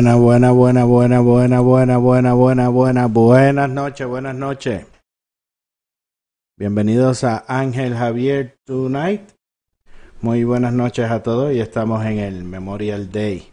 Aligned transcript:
Buena, 0.00 0.16
buena, 0.16 0.52
buena, 0.52 0.84
buena, 0.86 1.20
buena, 1.20 1.60
buena, 1.60 1.98
buena, 1.98 2.32
buena, 2.32 2.68
buena, 2.70 3.06
buenas 3.06 3.68
noches, 3.68 4.06
buenas 4.06 4.34
noches. 4.34 4.86
Bienvenidos 6.56 7.22
a 7.22 7.44
Ángel 7.46 7.94
Javier 7.94 8.56
Tonight. 8.64 9.20
Muy 10.22 10.44
buenas 10.44 10.72
noches 10.72 11.10
a 11.10 11.22
todos 11.22 11.52
y 11.52 11.60
estamos 11.60 12.02
en 12.06 12.18
el 12.18 12.44
Memorial 12.44 13.12
Day. 13.12 13.46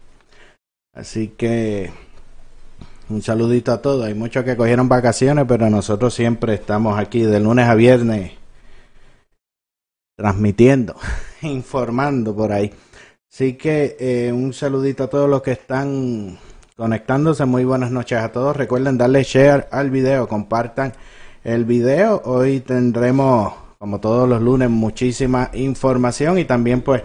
Así 0.94 1.34
que 1.38 1.92
un 3.10 3.22
saludito 3.22 3.74
a 3.74 3.82
todos. 3.82 4.06
Hay 4.06 4.14
muchos 4.14 4.46
que 4.46 4.56
cogieron 4.56 4.88
vacaciones, 4.88 5.44
pero 5.50 5.70
nosotros 5.70 6.14
siempre 6.14 6.54
estamos 6.54 6.98
aquí 6.98 7.24
de 7.24 7.42
lunes 7.42 7.68
a 7.68 7.76
viernes 7.76 8.32
transmitiendo, 10.16 10.96
informando 11.42 12.34
por 12.34 12.54
ahí. 12.54 12.72
Así 13.32 13.54
que 13.54 13.98
eh, 14.00 14.32
un 14.32 14.54
saludito 14.54 15.04
a 15.04 15.08
todos 15.08 15.30
los 15.30 15.42
que 15.42 15.52
están 15.52 16.40
conectándose. 16.76 17.46
Muy 17.46 17.66
buenas 17.66 17.92
noches 17.92 18.20
a 18.20 18.32
todos. 18.32 18.56
Recuerden 18.56 18.98
darle 18.98 19.24
share 19.24 19.68
al 19.72 19.92
video, 19.92 20.28
compartan 20.28 20.94
el 21.44 21.66
video. 21.66 22.22
Hoy 22.26 22.62
tendremos, 22.62 23.54
como 23.80 24.00
todos 24.00 24.30
los 24.30 24.42
lunes, 24.42 24.70
muchísima 24.70 25.52
información 25.54 26.40
y 26.40 26.46
también 26.46 26.82
pues 26.82 27.04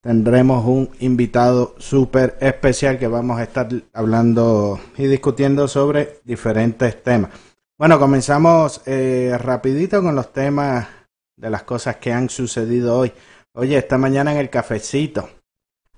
tendremos 0.00 0.64
un 0.64 0.90
invitado 1.00 1.74
súper 1.78 2.38
especial 2.40 2.98
que 2.98 3.08
vamos 3.08 3.38
a 3.38 3.42
estar 3.42 3.68
hablando 3.92 4.80
y 4.96 5.06
discutiendo 5.06 5.66
sobre 5.66 6.20
diferentes 6.24 7.02
temas. 7.02 7.30
Bueno, 7.76 7.98
comenzamos 7.98 8.82
eh, 8.86 9.36
rapidito 9.38 10.02
con 10.02 10.14
los 10.14 10.32
temas 10.32 10.86
de 11.36 11.50
las 11.50 11.64
cosas 11.64 11.96
que 11.96 12.12
han 12.12 12.28
sucedido 12.30 12.98
hoy. 12.98 13.12
Oye, 13.52 13.76
esta 13.76 13.98
mañana 13.98 14.32
en 14.32 14.38
el 14.38 14.48
cafecito 14.48 15.28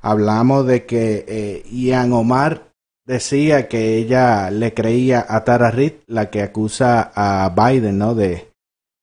hablamos 0.03 0.67
de 0.67 0.85
que 0.85 1.25
eh, 1.27 1.63
Ian 1.71 2.13
Omar 2.13 2.73
decía 3.07 3.69
que 3.69 3.97
ella 3.97 4.51
le 4.51 4.75
creía 4.75 5.25
a 5.29 5.45
Tara 5.45 5.71
Reid, 5.71 5.95
la 6.07 6.31
que 6.31 6.43
acusa 6.43 7.13
a 7.15 7.49
Biden, 7.49 7.99
¿no? 7.99 8.15
De, 8.15 8.53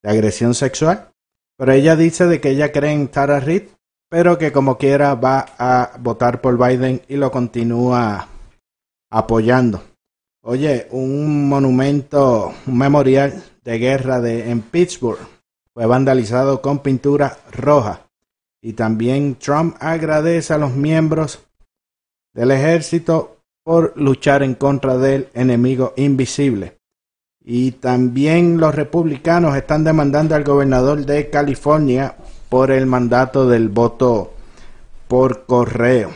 de 0.03 0.09
agresión 0.09 0.53
sexual. 0.53 1.09
Pero 1.57 1.71
ella 1.73 1.95
dice 1.95 2.27
de 2.27 2.39
que 2.39 2.51
ella 2.51 2.71
cree 2.71 2.93
en 2.93 3.07
Tara 3.07 3.39
Reid, 3.39 3.63
pero 4.09 4.38
que 4.38 4.51
como 4.51 4.77
quiera 4.77 5.15
va 5.15 5.45
a 5.57 5.97
votar 5.99 6.41
por 6.41 6.57
Biden 6.57 7.01
y 7.07 7.15
lo 7.15 7.31
continúa 7.31 8.27
apoyando. 9.09 9.83
Oye, 10.41 10.88
un 10.91 11.49
monumento, 11.49 12.53
un 12.65 12.77
memorial 12.77 13.43
de 13.63 13.77
guerra 13.77 14.21
de, 14.21 14.49
en 14.49 14.61
Pittsburgh 14.61 15.19
fue 15.73 15.85
vandalizado 15.85 16.61
con 16.61 16.79
pintura 16.79 17.38
roja. 17.51 18.08
Y 18.61 18.73
también 18.73 19.35
Trump 19.35 19.75
agradece 19.79 20.53
a 20.53 20.57
los 20.57 20.75
miembros 20.75 21.39
del 22.33 22.51
ejército 22.51 23.37
por 23.63 23.93
luchar 23.95 24.43
en 24.43 24.55
contra 24.55 24.97
del 24.97 25.29
enemigo 25.33 25.93
invisible. 25.95 26.77
Y 27.41 27.71
también 27.71 28.59
los 28.59 28.75
republicanos 28.75 29.55
están 29.55 29.83
demandando 29.83 30.35
al 30.35 30.43
gobernador 30.43 31.05
de 31.05 31.29
California 31.29 32.15
por 32.49 32.71
el 32.71 32.85
mandato 32.85 33.47
del 33.47 33.69
voto 33.69 34.33
por 35.07 35.45
correo. 35.45 36.11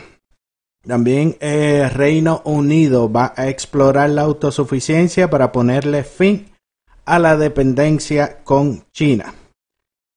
También 0.86 1.36
el 1.40 1.88
Reino 1.90 2.42
Unido 2.44 3.10
va 3.10 3.32
a 3.36 3.48
explorar 3.48 4.10
la 4.10 4.22
autosuficiencia 4.22 5.30
para 5.30 5.50
ponerle 5.50 6.04
fin 6.04 6.50
a 7.06 7.18
la 7.18 7.36
dependencia 7.36 8.42
con 8.44 8.84
China. 8.92 9.34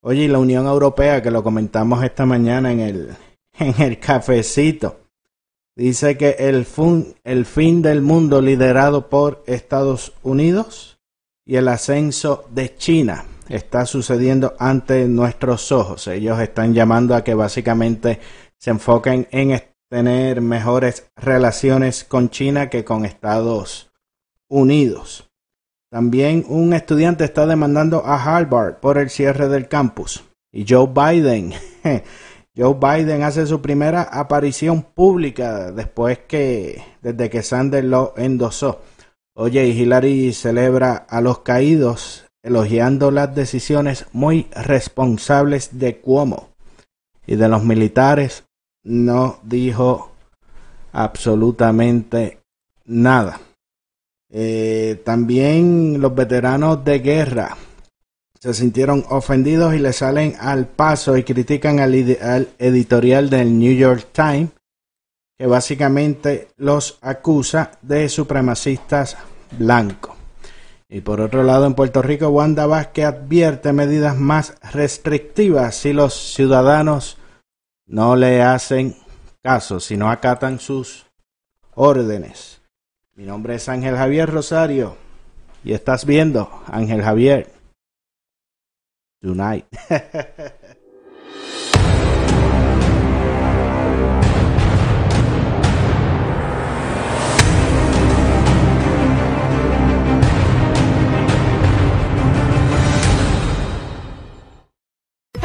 Oye, 0.08 0.24
y 0.24 0.28
la 0.30 0.40
Unión 0.40 0.68
Europea, 0.68 1.22
que 1.22 1.32
lo 1.32 1.44
comentamos 1.44 2.02
esta 2.02 2.26
mañana 2.26 2.72
en 2.72 2.80
el, 2.80 3.10
en 3.60 3.82
el 3.82 4.00
cafecito, 4.00 5.02
dice 5.76 6.16
que 6.16 6.38
el, 6.40 6.66
el 7.26 7.46
fin 7.46 7.82
del 7.82 8.02
mundo 8.02 8.42
liderado 8.42 9.10
por 9.10 9.44
Estados 9.48 10.14
Unidos 10.24 11.02
y 11.46 11.58
el 11.58 11.68
ascenso 11.68 12.46
de 12.52 12.74
China 12.78 13.26
está 13.50 13.86
sucediendo 13.86 14.56
ante 14.60 15.10
nuestros 15.10 15.74
ojos. 15.74 16.08
Ellos 16.08 16.40
están 16.40 16.74
llamando 16.74 17.14
a 17.14 17.26
que 17.26 17.34
básicamente 17.34 18.22
se 18.58 18.70
enfoquen 18.70 19.28
en 19.32 19.62
tener 19.90 20.40
mejores 20.40 21.12
relaciones 21.18 22.06
con 22.06 22.30
China 22.30 22.70
que 22.70 22.86
con 22.86 23.04
Estados 23.04 23.92
Unidos. 24.48 25.27
También 25.90 26.44
un 26.50 26.74
estudiante 26.74 27.24
está 27.24 27.46
demandando 27.46 28.06
a 28.06 28.22
Harvard 28.22 28.76
por 28.76 28.98
el 28.98 29.10
cierre 29.10 29.48
del 29.48 29.68
campus. 29.70 30.24
Y 30.52 30.66
Joe 30.68 30.88
Biden, 30.88 31.54
Joe 32.58 32.76
Biden 32.76 33.24
hace 33.24 33.46
su 33.46 33.62
primera 33.62 34.02
aparición 34.02 34.82
pública 34.82 35.72
después 35.72 36.20
que, 36.28 36.84
desde 37.02 37.30
que 37.30 37.42
Sanders 37.42 37.88
lo 37.88 38.14
endosó. 38.18 38.82
Oye, 39.34 39.68
y 39.68 39.80
Hillary 39.80 40.34
celebra 40.34 40.96
a 40.96 41.22
los 41.22 41.40
caídos, 41.40 42.26
elogiando 42.44 43.12
las 43.12 43.36
decisiones 43.36 44.08
muy 44.12 44.48
responsables 44.56 45.78
de 45.80 46.00
Cuomo. 46.00 46.50
Y 47.26 47.36
de 47.36 47.48
los 47.48 47.64
militares 47.64 48.46
no 48.84 49.40
dijo 49.44 50.12
absolutamente 50.92 52.40
nada. 52.86 53.40
Eh, 54.30 55.02
también 55.06 56.02
los 56.02 56.14
veteranos 56.14 56.84
de 56.84 57.00
guerra 57.00 57.58
se 58.40 58.54
sintieron 58.54 59.06
ofendidos 59.10 59.74
y 59.74 59.80
le 59.80 59.94
salen 59.94 60.36
al 60.40 60.68
paso 60.68 61.18
y 61.18 61.24
critican 61.24 61.80
al, 61.80 62.18
al, 62.22 62.50
editorial 62.60 63.30
del 63.30 63.58
New 63.58 63.74
York 63.74 64.08
Times 64.12 64.50
que 65.38 65.46
básicamente 65.46 66.50
los 66.58 66.98
acusa 67.02 67.72
de 67.82 68.10
supremacistas 68.10 69.18
blancos. 69.58 70.16
Y 70.90 71.02
por 71.02 71.22
otro 71.22 71.44
lado, 71.44 71.66
en 71.66 71.74
Puerto 71.74 72.02
Rico, 72.02 72.30
Wanda 72.30 72.66
Vázquez 72.66 73.06
advierte 73.06 73.74
medidas 73.74 74.18
más 74.18 74.56
restrictivas 74.72 75.76
si 75.76 75.94
los 75.94 76.34
ciudadanos 76.34 77.18
no 77.86 78.16
le 78.16 78.42
hacen 78.42 78.96
caso, 79.44 79.80
si 79.80 79.98
no 79.98 80.10
acatan 80.10 80.60
sus 80.60 81.06
órdenes. 81.76 82.62
Mi 83.18 83.26
nombre 83.26 83.56
es 83.56 83.68
Ángel 83.68 83.96
Javier 83.96 84.30
Rosario 84.30 84.96
y 85.64 85.74
estás 85.74 86.06
viendo 86.06 86.52
Ángel 86.68 87.02
Javier 87.02 87.52
Tonight. 89.20 89.66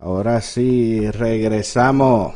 ahora 0.00 0.40
sí 0.40 1.10
regresamos 1.10 2.34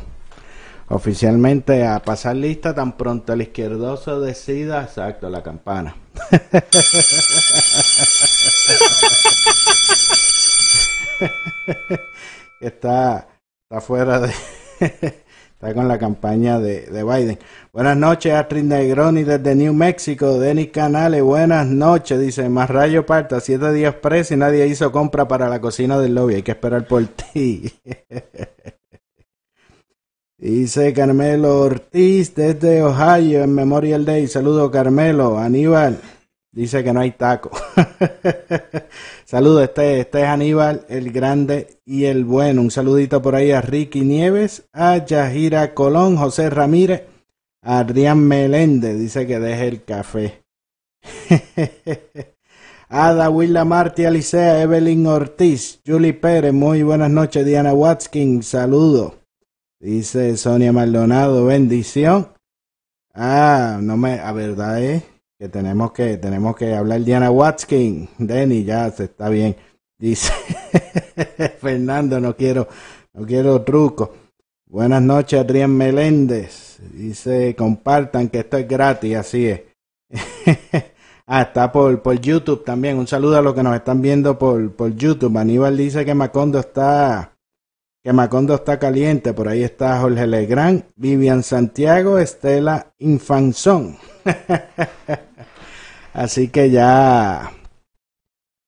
oficialmente 0.87 1.85
a 1.85 2.01
pasar 2.01 2.35
lista 2.35 2.73
tan 2.73 2.97
pronto 2.97 3.33
el 3.33 3.43
izquierdoso 3.43 4.19
decida, 4.19 4.81
exacto, 4.83 5.29
la 5.29 5.43
campana. 5.43 5.95
está, 12.59 13.27
está 13.63 13.81
fuera 13.81 14.19
de... 14.19 14.33
está 15.61 15.75
con 15.75 15.87
la 15.87 15.99
campaña 15.99 16.59
de, 16.59 16.87
de, 16.87 17.03
Biden. 17.03 17.37
Buenas 17.71 17.95
noches, 17.95 18.33
Astrid 18.33 18.63
Negroni 18.63 19.23
desde 19.23 19.53
New 19.53 19.75
Mexico. 19.75 20.39
Denis 20.39 20.71
Canales, 20.71 21.21
buenas 21.21 21.67
noches. 21.67 22.19
Dice, 22.19 22.49
más 22.49 22.67
rayo 22.67 23.05
parta, 23.05 23.39
siete 23.39 23.71
días 23.71 23.93
preso 23.93 24.33
y 24.33 24.37
nadie 24.37 24.65
hizo 24.65 24.91
compra 24.91 25.27
para 25.27 25.47
la 25.49 25.61
cocina 25.61 25.99
del 25.99 26.15
lobby. 26.15 26.35
Hay 26.35 26.41
que 26.41 26.51
esperar 26.51 26.87
por 26.87 27.05
ti. 27.05 27.71
Dice 30.39 30.91
Carmelo 30.93 31.59
Ortiz 31.59 32.33
desde 32.33 32.81
Ohio 32.81 33.43
en 33.43 33.53
Memorial 33.53 34.03
Day. 34.03 34.27
Saludo 34.27 34.71
Carmelo. 34.71 35.37
Aníbal 35.37 35.99
dice 36.51 36.83
que 36.83 36.93
no 36.93 36.99
hay 36.99 37.11
taco. 37.11 37.51
Saludo, 39.25 39.63
este, 39.63 40.01
este 40.01 40.21
es 40.21 40.27
Aníbal, 40.27 40.85
el 40.89 41.11
grande 41.11 41.79
y 41.85 42.05
el 42.05 42.25
bueno. 42.25 42.61
Un 42.61 42.71
saludito 42.71 43.21
por 43.21 43.35
ahí 43.35 43.51
a 43.51 43.61
Ricky 43.61 44.01
Nieves, 44.01 44.63
a 44.73 44.97
Yajira 44.97 45.73
Colón, 45.73 46.17
José 46.17 46.49
Ramírez, 46.49 47.03
a 47.61 47.79
Adrián 47.79 48.19
Meléndez. 48.27 48.99
Dice 48.99 49.25
que 49.25 49.39
deje 49.39 49.67
el 49.67 49.83
café. 49.83 50.43
Ada 52.89 53.29
Willa 53.29 53.63
Marti, 53.63 54.03
Alicea, 54.03 54.61
Evelyn 54.61 55.07
Ortiz, 55.07 55.79
Julie 55.85 56.13
Pérez. 56.13 56.51
Muy 56.51 56.83
buenas 56.83 57.09
noches, 57.09 57.45
Diana 57.45 57.73
Watkins. 57.73 58.47
Saludo. 58.47 59.15
Dice 59.79 60.35
Sonia 60.35 60.73
Maldonado, 60.73 61.45
bendición. 61.45 62.27
Ah, 63.13 63.79
no 63.81 63.97
me, 63.97 64.19
a 64.19 64.31
verdad 64.31 64.83
es 64.83 65.03
que 65.41 65.49
tenemos 65.49 65.91
que, 65.91 66.17
tenemos 66.17 66.55
que 66.55 66.75
hablar 66.75 67.01
Diana 67.01 67.31
Watkins. 67.31 68.09
Denny, 68.19 68.63
ya 68.63 68.91
se 68.91 69.05
está 69.05 69.27
bien. 69.27 69.55
Dice 69.97 70.31
Fernando, 71.59 72.19
no 72.19 72.35
quiero, 72.35 72.67
no 73.13 73.25
quiero 73.25 73.59
truco. 73.63 74.13
Buenas 74.67 75.01
noches, 75.01 75.39
Adrián 75.39 75.75
Meléndez. 75.75 76.77
Dice, 76.93 77.55
compartan 77.55 78.29
que 78.29 78.41
esto 78.41 78.57
es 78.57 78.67
gratis, 78.67 79.15
así 79.15 79.47
es. 79.47 79.61
ah, 81.25 81.41
está 81.41 81.71
por, 81.71 82.03
por 82.03 82.21
YouTube 82.21 82.63
también. 82.63 82.99
Un 82.99 83.07
saludo 83.07 83.39
a 83.39 83.41
los 83.41 83.55
que 83.55 83.63
nos 83.63 83.75
están 83.75 83.99
viendo 83.99 84.37
por, 84.37 84.71
por 84.73 84.95
YouTube. 84.95 85.35
Aníbal 85.39 85.75
dice 85.75 86.05
que 86.05 86.13
Macondo 86.13 86.59
está 86.59 87.30
que 88.03 88.13
Macondo 88.13 88.55
está 88.55 88.79
caliente. 88.79 89.33
Por 89.33 89.47
ahí 89.47 89.63
está 89.63 89.99
Jorge 89.99 90.27
Legrand, 90.27 90.83
Vivian 90.95 91.43
Santiago, 91.43 92.17
Estela 92.17 92.93
Infanzón. 92.99 93.97
Así 96.13 96.49
que 96.49 96.69
ya, 96.69 97.51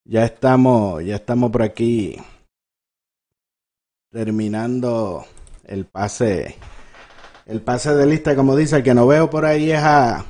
ya 0.04 0.24
estamos, 0.24 1.04
ya 1.04 1.16
estamos 1.16 1.50
por 1.50 1.62
aquí 1.62 2.16
terminando 4.10 5.26
el 5.64 5.86
pase, 5.86 6.54
el 7.46 7.60
pase 7.60 7.94
de 7.94 8.06
lista, 8.06 8.36
como 8.36 8.54
dice, 8.54 8.76
el 8.76 8.82
que 8.84 8.94
no 8.94 9.06
veo 9.08 9.28
por 9.28 9.44
ahí 9.44 9.72
es 9.72 9.82
a, 9.82 10.24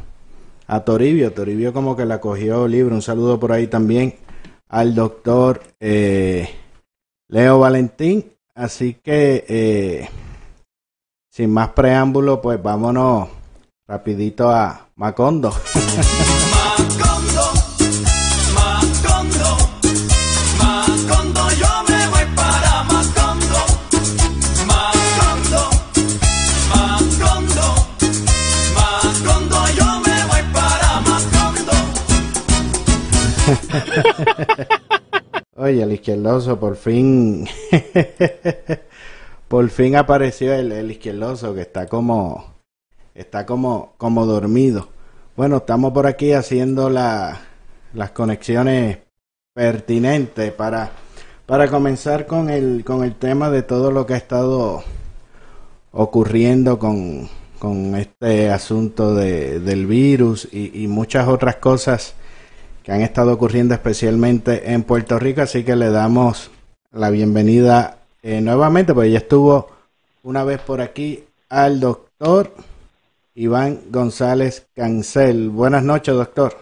a 0.66 0.80
Toribio. 0.80 1.32
Toribio 1.32 1.72
como 1.72 1.94
que 1.94 2.06
la 2.06 2.20
cogió 2.20 2.66
libre. 2.66 2.94
Un 2.94 3.02
saludo 3.02 3.38
por 3.38 3.52
ahí 3.52 3.66
también 3.66 4.14
al 4.68 4.94
doctor 4.94 5.62
eh, 5.78 6.48
Leo 7.28 7.60
Valentín 7.60 8.33
Así 8.56 8.94
que, 8.94 9.44
eh, 9.48 10.08
sin 11.28 11.52
más 11.52 11.70
preámbulo, 11.70 12.40
pues 12.40 12.62
vámonos 12.62 13.28
rapidito 13.88 14.48
a 14.48 14.90
Macondo. 14.94 15.50
Macondo, 16.52 17.52
Macondo, 18.54 19.56
Macondo, 20.58 21.50
yo 21.50 21.82
me 21.88 22.08
voy 22.11 22.26
para 22.37 22.84
Macondo. 22.84 23.58
Macondo, 24.68 25.70
Macondo, 26.70 27.75
Macondo, 28.76 29.58
yo 29.76 30.00
me 30.06 30.26
voy 30.26 30.42
para 30.52 31.00
Macondo. 31.00 31.73
Oye, 35.64 35.83
el 35.83 35.92
izquierdoso 35.92 36.61
por 36.61 36.76
fin. 36.76 37.49
por 39.49 39.71
fin 39.71 39.97
apareció 39.97 40.52
el, 40.52 40.71
el, 40.73 40.90
izquierdoso 40.90 41.54
que 41.54 41.62
está 41.62 41.87
como. 41.87 42.52
Está 43.14 43.47
como, 43.47 43.94
como 43.97 44.26
dormido. 44.26 44.90
Bueno, 45.37 45.56
estamos 45.56 45.94
por 45.94 46.06
aquí 46.06 46.35
haciendo 46.35 46.90
la, 46.90 47.40
las 47.94 48.11
conexiones 48.11 48.99
pertinentes 49.54 50.52
para, 50.52 50.90
para 51.47 51.68
comenzar 51.68 52.26
con 52.26 52.50
el, 52.50 52.85
con 52.85 53.02
el 53.02 53.14
tema 53.14 53.49
de 53.49 53.62
todo 53.62 53.90
lo 53.90 54.04
que 54.04 54.12
ha 54.12 54.18
estado 54.18 54.85
ocurriendo 55.92 56.78
con, 56.78 57.30
con 57.59 57.94
este 57.94 58.50
asunto 58.50 59.14
de, 59.14 59.61
del 59.61 59.87
virus 59.87 60.47
y, 60.52 60.83
y 60.85 60.88
muchas 60.88 61.26
otras 61.26 61.56
cosas 61.56 62.16
que 62.85 62.93
han 62.93 63.00
estado 63.00 63.33
ocurriendo 63.33 63.73
especialmente 63.73 64.73
en 64.73 64.83
Puerto 64.83 65.19
Rico, 65.19 65.41
así 65.41 65.64
que 65.64 65.75
le 65.75 65.88
damos 65.91 66.50
la 66.93 67.09
bienvenida 67.09 67.97
eh, 68.23 68.43
nuevamente, 68.43 68.93
pues 68.93 69.11
ya 69.11 69.19
estuvo 69.19 69.71
una 70.23 70.45
vez 70.45 70.61
por 70.61 70.83
aquí 70.83 71.25
al 71.49 71.81
doctor 71.81 72.53
Iván 73.35 73.81
González 73.91 74.69
Cancel. 74.76 75.49
Buenas 75.49 75.83
noches, 75.83 76.14
doctor. 76.14 76.53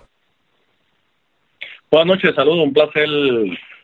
Buenas 1.91 2.17
noches, 2.17 2.35
saludos, 2.37 2.67
un 2.67 2.73
placer 2.73 3.09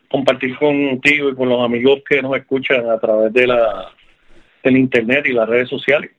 compartir 0.09 0.57
contigo 0.59 1.31
y 1.31 1.35
con 1.35 1.49
los 1.49 1.63
amigos 1.63 2.01
que 2.09 2.23
nos 2.23 2.37
escuchan 2.37 2.89
a 2.89 2.99
través 2.99 3.33
de 3.33 3.49
la 3.49 3.89
del 4.63 4.77
internet 4.77 5.27
y 5.27 5.33
las 5.33 5.49
redes 5.49 5.69
sociales. 5.69 6.13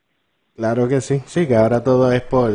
Claro 0.58 0.88
que 0.90 1.00
sí, 1.00 1.22
sí, 1.26 1.48
que 1.48 1.56
ahora 1.56 1.82
todo 1.82 2.12
es 2.12 2.22
por 2.22 2.52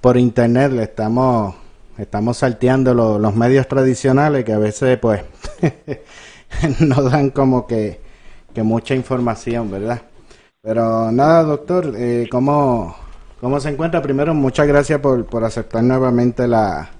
por 0.00 0.16
internet, 0.16 0.72
le 0.72 0.84
estamos 0.84 1.59
estamos 2.00 2.38
salteando 2.38 2.94
lo, 2.94 3.18
los 3.18 3.34
medios 3.34 3.68
tradicionales 3.68 4.44
que 4.44 4.52
a 4.52 4.58
veces 4.58 4.98
pues 4.98 5.22
nos 6.80 7.10
dan 7.10 7.30
como 7.30 7.66
que, 7.66 8.00
que, 8.54 8.62
mucha 8.62 8.94
información, 8.94 9.70
¿verdad? 9.70 10.02
Pero 10.62 11.12
nada, 11.12 11.42
doctor, 11.42 11.94
eh, 11.96 12.26
¿cómo, 12.30 12.96
¿cómo 13.40 13.60
se 13.60 13.70
encuentra? 13.70 14.02
Primero, 14.02 14.34
muchas 14.34 14.66
gracias 14.66 15.00
por, 15.00 15.26
por 15.26 15.44
aceptar 15.44 15.82
nuevamente 15.82 16.48
la, 16.48 16.90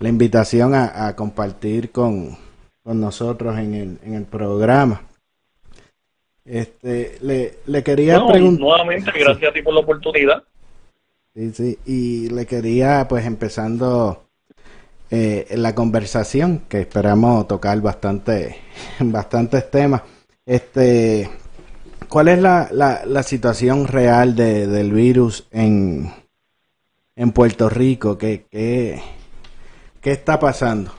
la 0.00 0.08
invitación 0.08 0.74
a, 0.74 1.06
a 1.06 1.16
compartir 1.16 1.90
con, 1.90 2.36
con, 2.82 3.00
nosotros 3.00 3.58
en 3.58 3.74
el, 3.74 3.98
en 4.04 4.14
el 4.14 4.24
programa. 4.24 5.02
Este, 6.44 7.18
le, 7.22 7.58
le 7.66 7.82
quería 7.82 8.18
no, 8.18 8.28
preguntar... 8.28 8.60
Nuevamente, 8.60 9.10
gracias 9.18 9.50
a 9.50 9.52
ti 9.52 9.62
por 9.62 9.74
la 9.74 9.80
oportunidad. 9.80 10.44
Sí, 11.36 11.52
sí, 11.52 11.78
y 11.84 12.30
le 12.30 12.46
quería, 12.46 13.06
pues 13.08 13.26
empezando 13.26 14.30
eh, 15.10 15.46
la 15.50 15.74
conversación, 15.74 16.62
que 16.66 16.80
esperamos 16.80 17.46
tocar 17.46 17.78
bastante, 17.82 18.56
bastantes 19.00 19.70
temas. 19.70 20.00
Este, 20.46 21.28
¿Cuál 22.08 22.28
es 22.28 22.40
la, 22.40 22.70
la, 22.72 23.04
la 23.04 23.22
situación 23.22 23.86
real 23.86 24.34
de, 24.34 24.66
del 24.66 24.92
virus 24.92 25.46
en, 25.50 26.10
en 27.16 27.32
Puerto 27.32 27.68
Rico? 27.68 28.16
¿Qué, 28.16 28.46
qué, 28.50 29.02
qué 30.00 30.12
está 30.12 30.40
pasando? 30.40 30.90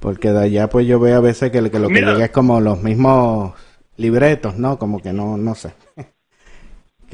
Porque 0.00 0.32
de 0.32 0.40
allá 0.42 0.68
pues 0.68 0.88
yo 0.88 0.98
veo 0.98 1.18
a 1.18 1.20
veces 1.20 1.52
que, 1.52 1.70
que 1.70 1.78
lo 1.78 1.86
que 1.86 1.94
Mira. 1.94 2.14
llega 2.14 2.24
es 2.24 2.30
como 2.32 2.60
los 2.60 2.82
mismos 2.82 3.52
libretos, 3.96 4.58
¿no? 4.58 4.76
Como 4.76 5.00
que 5.00 5.12
no, 5.12 5.36
no 5.36 5.54
sé. 5.54 5.72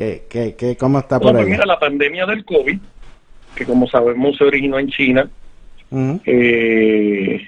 ¿Qué, 0.00 0.22
qué, 0.30 0.54
qué, 0.56 0.78
¿Cómo 0.78 0.98
está 0.98 1.18
por 1.18 1.24
Bueno, 1.24 1.40
pues 1.40 1.48
ahí? 1.48 1.52
mira, 1.52 1.66
la 1.66 1.78
pandemia 1.78 2.24
del 2.24 2.42
COVID, 2.42 2.78
que 3.54 3.66
como 3.66 3.86
sabemos 3.86 4.34
se 4.34 4.44
originó 4.44 4.78
en 4.78 4.88
China, 4.88 5.28
eh, 6.24 7.46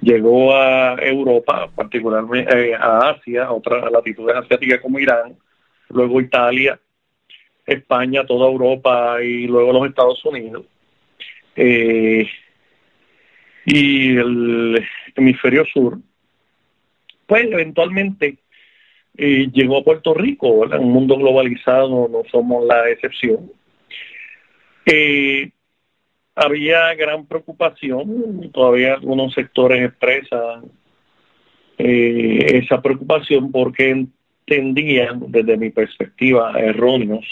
llegó 0.00 0.54
a 0.54 0.94
Europa, 1.02 1.68
particularmente 1.74 2.70
eh, 2.70 2.76
a 2.76 3.10
Asia, 3.10 3.46
a 3.46 3.52
otras 3.52 3.90
latitudes 3.90 4.36
asiáticas 4.36 4.78
como 4.80 5.00
Irán, 5.00 5.36
luego 5.88 6.20
Italia, 6.20 6.78
España, 7.66 8.24
toda 8.26 8.46
Europa 8.48 9.20
y 9.20 9.48
luego 9.48 9.72
los 9.72 9.88
Estados 9.88 10.24
Unidos. 10.24 10.64
Eh, 11.56 12.28
y 13.64 14.16
el 14.18 14.86
hemisferio 15.16 15.64
sur, 15.64 15.98
pues 17.26 17.42
eventualmente 17.50 18.38
eh, 19.16 19.48
llegó 19.52 19.78
a 19.78 19.84
Puerto 19.84 20.14
Rico, 20.14 20.60
¿verdad? 20.60 20.80
Un 20.80 20.92
mundo 20.92 21.16
globalizado, 21.16 22.08
no 22.08 22.22
somos 22.30 22.64
la 22.66 22.88
excepción. 22.88 23.50
Eh, 24.86 25.50
había 26.34 26.94
gran 26.94 27.26
preocupación, 27.26 28.50
todavía 28.52 28.94
algunos 28.94 29.34
sectores 29.34 29.84
expresan 29.84 30.64
eh, 31.78 32.62
esa 32.64 32.80
preocupación 32.80 33.52
porque 33.52 33.90
entendían, 33.90 35.30
desde 35.30 35.56
mi 35.56 35.70
perspectiva, 35.70 36.52
erróneos 36.58 37.24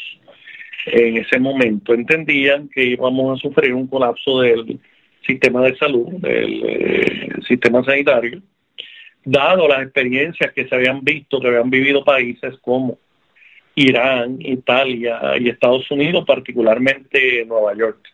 en 0.86 1.18
ese 1.18 1.38
momento, 1.38 1.94
entendían 1.94 2.68
que 2.68 2.84
íbamos 2.84 3.38
a 3.38 3.42
sufrir 3.42 3.74
un 3.74 3.86
colapso 3.86 4.40
del 4.40 4.80
sistema 5.26 5.62
de 5.62 5.76
salud, 5.76 6.08
del 6.20 6.62
eh, 6.66 7.28
sistema 7.46 7.84
sanitario, 7.84 8.42
dado 9.24 9.68
las 9.68 9.82
experiencias 9.82 10.52
que 10.52 10.66
se 10.68 10.74
habían 10.74 11.02
visto, 11.02 11.40
que 11.40 11.48
habían 11.48 11.70
vivido 11.70 12.04
países 12.04 12.54
como 12.60 12.98
Irán, 13.74 14.36
Italia 14.40 15.20
y 15.38 15.48
Estados 15.48 15.90
Unidos, 15.90 16.24
particularmente 16.26 17.44
Nueva 17.46 17.74
York. 17.74 18.08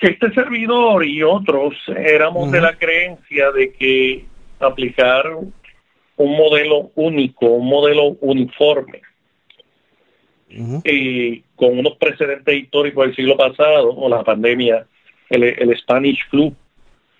Este 0.00 0.32
servidor 0.34 1.04
y 1.04 1.22
otros 1.22 1.74
éramos 1.96 2.50
de 2.50 2.60
la 2.60 2.76
creencia 2.76 3.52
de 3.52 3.72
que 3.72 4.24
aplicar 4.58 5.26
un 6.16 6.36
modelo 6.36 6.90
único, 6.96 7.46
un 7.46 7.68
modelo 7.68 8.16
uniforme, 8.20 9.00
eh, 10.84 11.42
con 11.54 11.78
unos 11.78 11.96
precedentes 11.98 12.54
históricos 12.54 13.06
del 13.06 13.16
siglo 13.16 13.36
pasado, 13.36 13.90
o 13.94 14.08
la 14.08 14.24
pandemia, 14.24 14.86
el, 15.30 15.44
el 15.44 15.78
Spanish 15.78 16.26
Flu, 16.28 16.54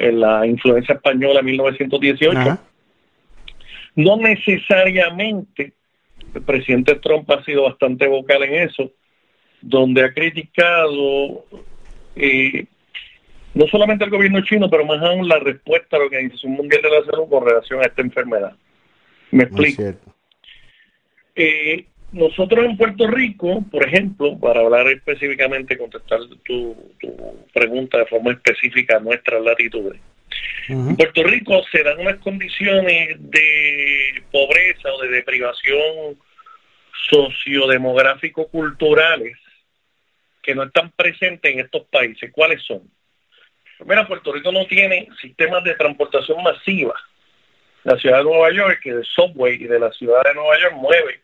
en 0.03 0.21
la 0.21 0.47
influencia 0.47 0.95
española 0.95 1.41
en 1.41 1.47
1918, 1.47 2.39
Ajá. 2.39 2.63
no 3.95 4.17
necesariamente, 4.17 5.73
el 6.35 6.43
presidente 6.43 6.97
Trump 6.97 7.31
ha 7.31 7.45
sido 7.45 7.63
bastante 7.63 8.09
vocal 8.09 8.43
en 8.43 8.69
eso, 8.69 8.91
donde 9.61 10.05
ha 10.05 10.13
criticado 10.13 11.45
eh, 12.17 12.67
no 13.55 13.67
solamente 13.69 14.05
el 14.05 14.11
gobierno 14.11 14.41
chino, 14.43 14.69
pero 14.69 14.85
más 14.85 15.01
aún 15.03 15.29
la 15.29 15.39
respuesta 15.39 15.97
a 15.97 15.99
la 16.01 16.07
Organización 16.07 16.53
Mundial 16.53 16.83
de 16.83 16.91
la 16.91 17.05
Salud 17.05 17.29
con 17.29 17.47
relación 17.47 17.81
a 17.81 17.85
esta 17.85 18.03
enfermedad. 18.03 18.57
Me 19.31 19.45
explico. 19.45 19.83
Eh, 21.35 21.87
nosotros 22.13 22.65
en 22.65 22.77
Puerto 22.77 23.07
Rico, 23.07 23.65
por 23.71 23.87
ejemplo, 23.87 24.39
para 24.39 24.61
hablar 24.61 24.89
específicamente, 24.89 25.79
contestar 25.79 26.21
tu, 26.45 26.77
tu 27.01 27.47
pregunta 27.53 27.99
de 27.99 28.07
forma 28.07 28.33
específica 28.33 28.97
a 28.97 29.01
nuestras 29.01 29.43
latitudes, 29.43 30.01
en 30.69 30.97
Puerto 30.97 31.25
Rico 31.25 31.63
se 31.71 31.83
dan 31.83 31.99
unas 31.99 32.19
condiciones 32.19 33.17
de 33.19 34.23
pobreza 34.31 34.93
o 34.93 35.03
de 35.03 35.09
deprivación 35.09 36.17
sociodemográfico-culturales 37.11 39.37
que 40.43 40.55
no 40.55 40.63
están 40.65 40.91
presentes 40.93 41.53
en 41.53 41.61
estos 41.61 41.87
países. 41.87 42.31
¿Cuáles 42.33 42.63
son? 42.63 42.83
Primero, 43.79 44.07
Puerto 44.07 44.33
Rico 44.33 44.53
no 44.53 44.67
tiene 44.67 45.09
sistemas 45.21 45.65
de 45.65 45.75
transportación 45.75 46.41
masiva. 46.43 46.95
La 47.85 47.99
ciudad 47.99 48.19
de 48.19 48.25
Nueva 48.25 48.53
York, 48.53 48.81
que 48.83 48.91
el 48.91 49.03
subway 49.05 49.57
de 49.59 49.81
la 49.81 49.91
ciudad 49.93 50.23
de 50.25 50.35
Nueva 50.35 50.61
York 50.61 50.75
mueve 50.77 51.21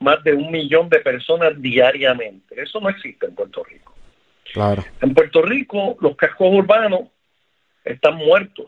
más 0.00 0.22
de 0.24 0.32
un 0.32 0.50
millón 0.50 0.88
de 0.88 0.98
personas 1.00 1.52
diariamente. 1.60 2.60
Eso 2.60 2.80
no 2.80 2.88
existe 2.88 3.26
en 3.26 3.34
Puerto 3.34 3.62
Rico. 3.64 3.94
Claro. 4.52 4.82
En 5.00 5.14
Puerto 5.14 5.42
Rico 5.42 5.96
los 6.00 6.16
cascos 6.16 6.48
urbanos 6.52 7.02
están 7.84 8.16
muertos. 8.16 8.66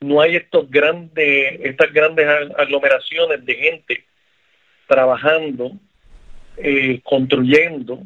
No 0.00 0.20
hay 0.20 0.36
estos 0.36 0.70
grandes, 0.70 1.60
estas 1.62 1.92
grandes 1.92 2.26
ag- 2.26 2.54
aglomeraciones 2.58 3.44
de 3.44 3.54
gente 3.54 4.04
trabajando, 4.86 5.72
eh, 6.56 7.00
construyendo. 7.04 8.00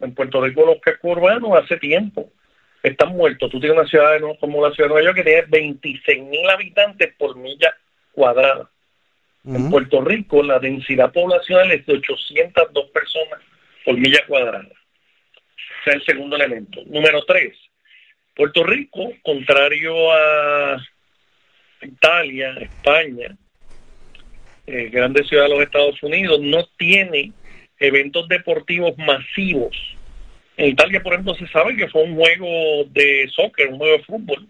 En 0.00 0.14
Puerto 0.14 0.42
Rico 0.44 0.66
los 0.66 0.80
cascos 0.80 1.16
urbanos 1.16 1.50
hace 1.56 1.76
tiempo 1.78 2.30
están 2.82 3.10
muertos. 3.10 3.48
Tú 3.50 3.60
tienes 3.60 3.78
una 3.78 3.88
ciudad 3.88 4.18
como 4.40 4.66
la 4.66 4.74
ciudad 4.74 4.88
de 4.88 4.94
Nueva 4.94 5.04
York 5.06 5.16
que 5.16 5.24
tiene 5.24 5.42
26 5.48 6.22
mil 6.24 6.48
habitantes 6.50 7.14
por 7.16 7.36
milla 7.36 7.74
cuadrada. 8.12 8.68
En 9.46 9.70
Puerto 9.70 10.00
Rico 10.00 10.42
la 10.42 10.58
densidad 10.58 11.12
poblacional 11.12 11.70
es 11.70 11.86
de 11.86 11.94
802 11.94 12.90
personas 12.90 13.40
por 13.84 13.96
milla 13.96 14.20
cuadrada. 14.26 14.66
Ese 14.66 15.90
es 15.90 15.94
el 15.94 16.04
segundo 16.04 16.36
elemento. 16.36 16.82
Número 16.86 17.24
tres, 17.24 17.56
Puerto 18.34 18.64
Rico, 18.64 19.12
contrario 19.22 19.94
a 20.12 20.84
Italia, 21.80 22.56
España, 22.60 23.36
eh, 24.66 24.88
grandes 24.90 25.28
ciudades 25.28 25.50
de 25.50 25.56
los 25.56 25.64
Estados 25.64 26.02
Unidos, 26.02 26.40
no 26.40 26.66
tiene 26.76 27.32
eventos 27.78 28.28
deportivos 28.28 28.98
masivos. 28.98 29.76
En 30.56 30.70
Italia, 30.70 31.02
por 31.02 31.12
ejemplo, 31.12 31.34
se 31.34 31.46
sabe 31.48 31.76
que 31.76 31.88
fue 31.88 32.02
un 32.02 32.16
juego 32.16 32.84
de 32.90 33.28
soccer, 33.34 33.68
un 33.68 33.78
juego 33.78 33.96
de 33.98 34.04
fútbol, 34.04 34.48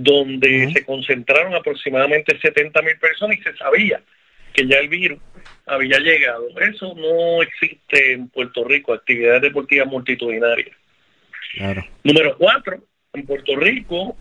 donde 0.00 0.70
se 0.72 0.84
concentraron 0.84 1.54
aproximadamente 1.54 2.38
70 2.38 2.82
mil 2.82 2.96
personas 2.98 3.36
y 3.36 3.42
se 3.42 3.56
sabía 3.56 4.00
que 4.52 4.64
ya 4.64 4.78
el 4.78 4.88
virus 4.88 5.18
había 5.66 5.98
llegado. 5.98 6.48
Eso 6.60 6.94
no 6.94 7.42
existe 7.42 8.12
en 8.12 8.28
Puerto 8.28 8.62
Rico, 8.62 8.92
actividades 8.92 9.42
deportivas 9.42 9.88
multitudinarias. 9.88 10.76
Claro. 11.52 11.84
Número 12.04 12.36
cuatro, 12.38 12.78
en 13.12 13.26
Puerto 13.26 13.56
Rico 13.56 14.16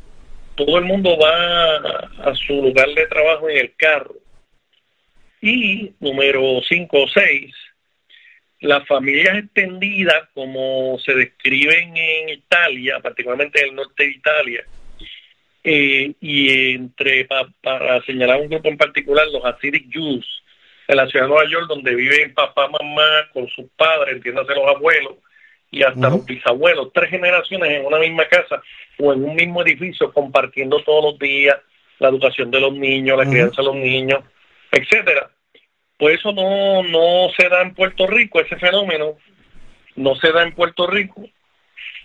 todo 0.55 0.79
el 0.79 0.85
mundo 0.85 1.15
va 1.19 1.75
a, 1.75 2.31
a 2.31 2.35
su 2.35 2.53
lugar 2.53 2.89
de 2.95 3.05
trabajo 3.05 3.47
en 3.47 3.57
el 3.57 3.75
carro. 3.75 4.15
Y 5.39 5.93
número 5.99 6.59
cinco 6.67 7.03
o 7.03 7.07
seis, 7.07 7.53
las 8.61 8.87
familias 8.87 9.37
extendidas, 9.37 10.27
como 10.33 10.97
se 10.97 11.13
describen 11.13 11.95
en 11.95 12.29
Italia, 12.29 12.99
particularmente 12.99 13.61
en 13.61 13.69
el 13.69 13.75
norte 13.75 14.05
de 14.05 14.09
Italia, 14.09 14.65
eh, 15.69 16.13
y 16.21 16.71
entre, 16.73 17.25
pa- 17.25 17.49
para 17.61 18.01
señalar 18.03 18.39
un 18.41 18.49
grupo 18.49 18.69
en 18.69 18.77
particular, 18.77 19.27
los 19.27 19.43
Hasidic 19.43 19.91
Jews, 19.91 20.25
en 20.87 20.95
la 20.95 21.07
ciudad 21.07 21.25
de 21.25 21.29
Nueva 21.29 21.49
York, 21.49 21.65
donde 21.67 21.93
viven 21.93 22.33
papá, 22.33 22.69
mamá, 22.69 23.29
con 23.33 23.47
sus 23.49 23.65
padres, 23.75 24.15
entiéndase 24.15 24.55
los 24.55 24.67
abuelos, 24.75 25.15
y 25.69 25.83
hasta 25.83 26.09
los 26.09 26.25
bisabuelos, 26.25 26.93
tres 26.93 27.09
generaciones 27.09 27.69
en 27.69 27.85
una 27.85 27.99
misma 27.99 28.23
casa 28.25 28.61
o 28.97 29.11
en 29.11 29.23
un 29.25 29.35
mismo 29.35 29.61
edificio, 29.61 30.13
compartiendo 30.13 30.81
todos 30.83 31.03
los 31.11 31.19
días 31.19 31.57
la 31.99 32.07
educación 32.07 32.49
de 32.51 32.61
los 32.61 32.73
niños, 32.73 33.17
la 33.17 33.29
crianza 33.29 33.61
de 33.61 33.67
los 33.67 33.75
niños, 33.75 34.23
etcétera. 34.71 35.29
Pues 35.97 36.19
eso 36.19 36.31
no, 36.31 36.83
no 36.83 37.29
se 37.35 37.49
da 37.49 37.61
en 37.63 37.73
Puerto 37.73 38.07
Rico, 38.07 38.39
ese 38.39 38.55
fenómeno 38.55 39.17
no 39.97 40.15
se 40.15 40.31
da 40.31 40.43
en 40.43 40.53
Puerto 40.53 40.87
Rico. 40.87 41.27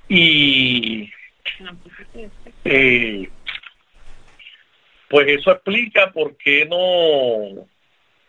Y 0.09 1.11
eh, 2.65 3.29
pues 5.13 5.29
eso 5.29 5.53
explica 5.53 6.11
por 6.11 6.37
qué 6.39 6.65
no, 6.65 7.67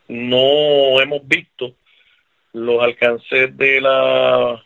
no 0.10 1.02
hemos 1.02 1.26
visto 1.26 1.74
los 2.52 2.84
alcances 2.84 3.56
de 3.58 3.80
la 3.82 4.62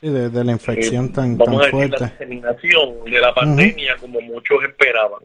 Sí, 0.00 0.08
de, 0.08 0.28
de 0.30 0.44
la 0.44 0.52
infección 0.52 1.06
eh, 1.06 1.12
tan, 1.12 1.36
vamos 1.36 1.60
tan 1.60 1.74
a 1.74 1.76
decir, 1.76 1.90
la 1.90 1.98
fuerte. 1.98 2.24
diseminación 2.24 3.04
de 3.04 3.20
la 3.20 3.34
pandemia 3.34 3.96
como 3.96 4.20
muchos 4.20 4.62
esperaban. 4.62 5.22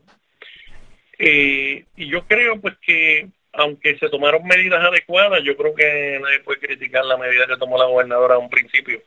Eh, 1.20 1.86
y 1.96 2.08
yo 2.10 2.26
creo 2.26 2.60
pues 2.60 2.74
que 2.82 3.28
aunque 3.54 3.96
se 4.00 4.10
tomaron 4.10 4.44
medidas 4.48 4.84
adecuadas, 4.84 5.44
yo 5.44 5.56
creo 5.56 5.76
que 5.76 6.20
nadie 6.20 6.40
puede 6.40 6.60
criticar 6.60 7.06
la 7.06 7.18
medida 7.18 7.46
que 7.46 7.58
tomó 7.58 7.78
la 7.78 7.86
gobernadora 7.86 8.34
a 8.36 8.40
un 8.40 8.50
principio 8.50 9.00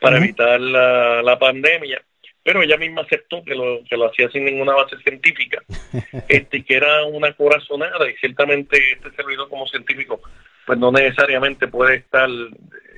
para 0.00 0.16
evitar 0.16 0.58
la, 0.58 1.22
la 1.22 1.38
pandemia, 1.38 2.02
pero 2.44 2.62
ella 2.62 2.76
misma 2.76 3.02
aceptó 3.02 3.42
que 3.44 3.54
lo, 3.54 3.80
que 3.88 3.96
lo 3.96 4.06
hacía 4.06 4.28
sin 4.30 4.44
ninguna 4.44 4.74
base 4.74 4.96
científica, 4.98 5.62
este, 6.28 6.64
que 6.64 6.74
era 6.74 7.04
una 7.04 7.32
corazonada, 7.34 8.10
y 8.10 8.14
ciertamente 8.16 8.78
este 8.92 9.10
servidor 9.12 9.48
como 9.48 9.66
científico, 9.66 10.20
pues 10.66 10.78
no 10.78 10.90
necesariamente 10.90 11.68
puede 11.68 11.96
estar 11.96 12.28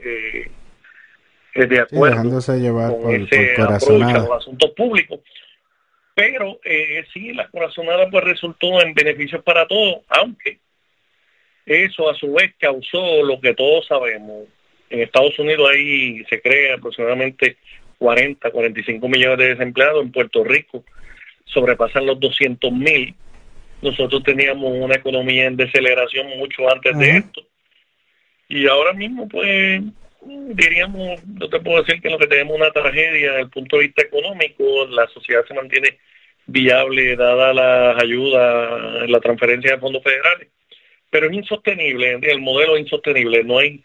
eh, 0.02 0.50
eh, 1.54 1.66
de 1.66 1.80
acuerdo 1.80 2.16
dejándose 2.16 2.58
llevar 2.58 2.90
con 2.90 3.02
por, 3.02 3.14
ese 3.14 3.54
por 3.56 3.66
corazonada. 3.66 4.18
los 4.18 4.30
asuntos 4.30 4.70
públicos. 4.70 5.20
Pero 6.14 6.60
eh, 6.64 7.04
sí, 7.12 7.32
la 7.32 7.48
corazonada 7.48 8.08
pues 8.08 8.24
resultó 8.24 8.80
en 8.80 8.94
beneficios 8.94 9.42
para 9.42 9.66
todos, 9.66 10.02
aunque 10.08 10.60
eso 11.66 12.08
a 12.08 12.14
su 12.14 12.32
vez 12.32 12.54
causó 12.58 13.22
lo 13.22 13.40
que 13.40 13.54
todos 13.54 13.86
sabemos. 13.86 14.44
En 14.90 15.00
Estados 15.00 15.38
Unidos 15.38 15.68
ahí 15.72 16.24
se 16.30 16.40
cree 16.40 16.74
aproximadamente 16.74 17.56
40, 18.04 18.50
45 18.50 19.08
millones 19.08 19.38
de 19.38 19.48
desempleados. 19.54 20.02
En 20.02 20.12
Puerto 20.12 20.44
Rico 20.44 20.84
sobrepasan 21.46 22.04
los 22.04 22.20
200 22.20 22.70
mil. 22.70 23.14
Nosotros 23.80 24.22
teníamos 24.22 24.70
una 24.76 24.96
economía 24.96 25.46
en 25.46 25.56
deceleración 25.56 26.26
mucho 26.36 26.70
antes 26.70 26.98
de 26.98 27.16
esto. 27.16 27.40
Y 28.46 28.66
ahora 28.66 28.92
mismo, 28.92 29.26
pues, 29.26 29.82
diríamos, 30.20 31.24
no 31.24 31.48
te 31.48 31.60
puedo 31.60 31.82
decir 31.82 32.02
que 32.02 32.10
lo 32.10 32.18
que 32.18 32.26
tenemos 32.26 32.56
una 32.56 32.70
tragedia 32.70 33.30
desde 33.30 33.40
el 33.40 33.48
punto 33.48 33.76
de 33.76 33.84
vista 33.84 34.02
económico, 34.02 34.86
la 34.90 35.06
sociedad 35.08 35.46
se 35.48 35.54
mantiene 35.54 35.98
viable 36.44 37.16
dada 37.16 37.54
las 37.54 38.02
ayudas, 38.02 39.08
la 39.08 39.20
transferencia 39.20 39.72
de 39.72 39.80
fondos 39.80 40.02
federales, 40.02 40.48
pero 41.08 41.28
es 41.28 41.32
insostenible, 41.32 42.18
el 42.20 42.40
modelo 42.42 42.76
es 42.76 42.82
insostenible, 42.82 43.44
no 43.44 43.60
hay, 43.60 43.82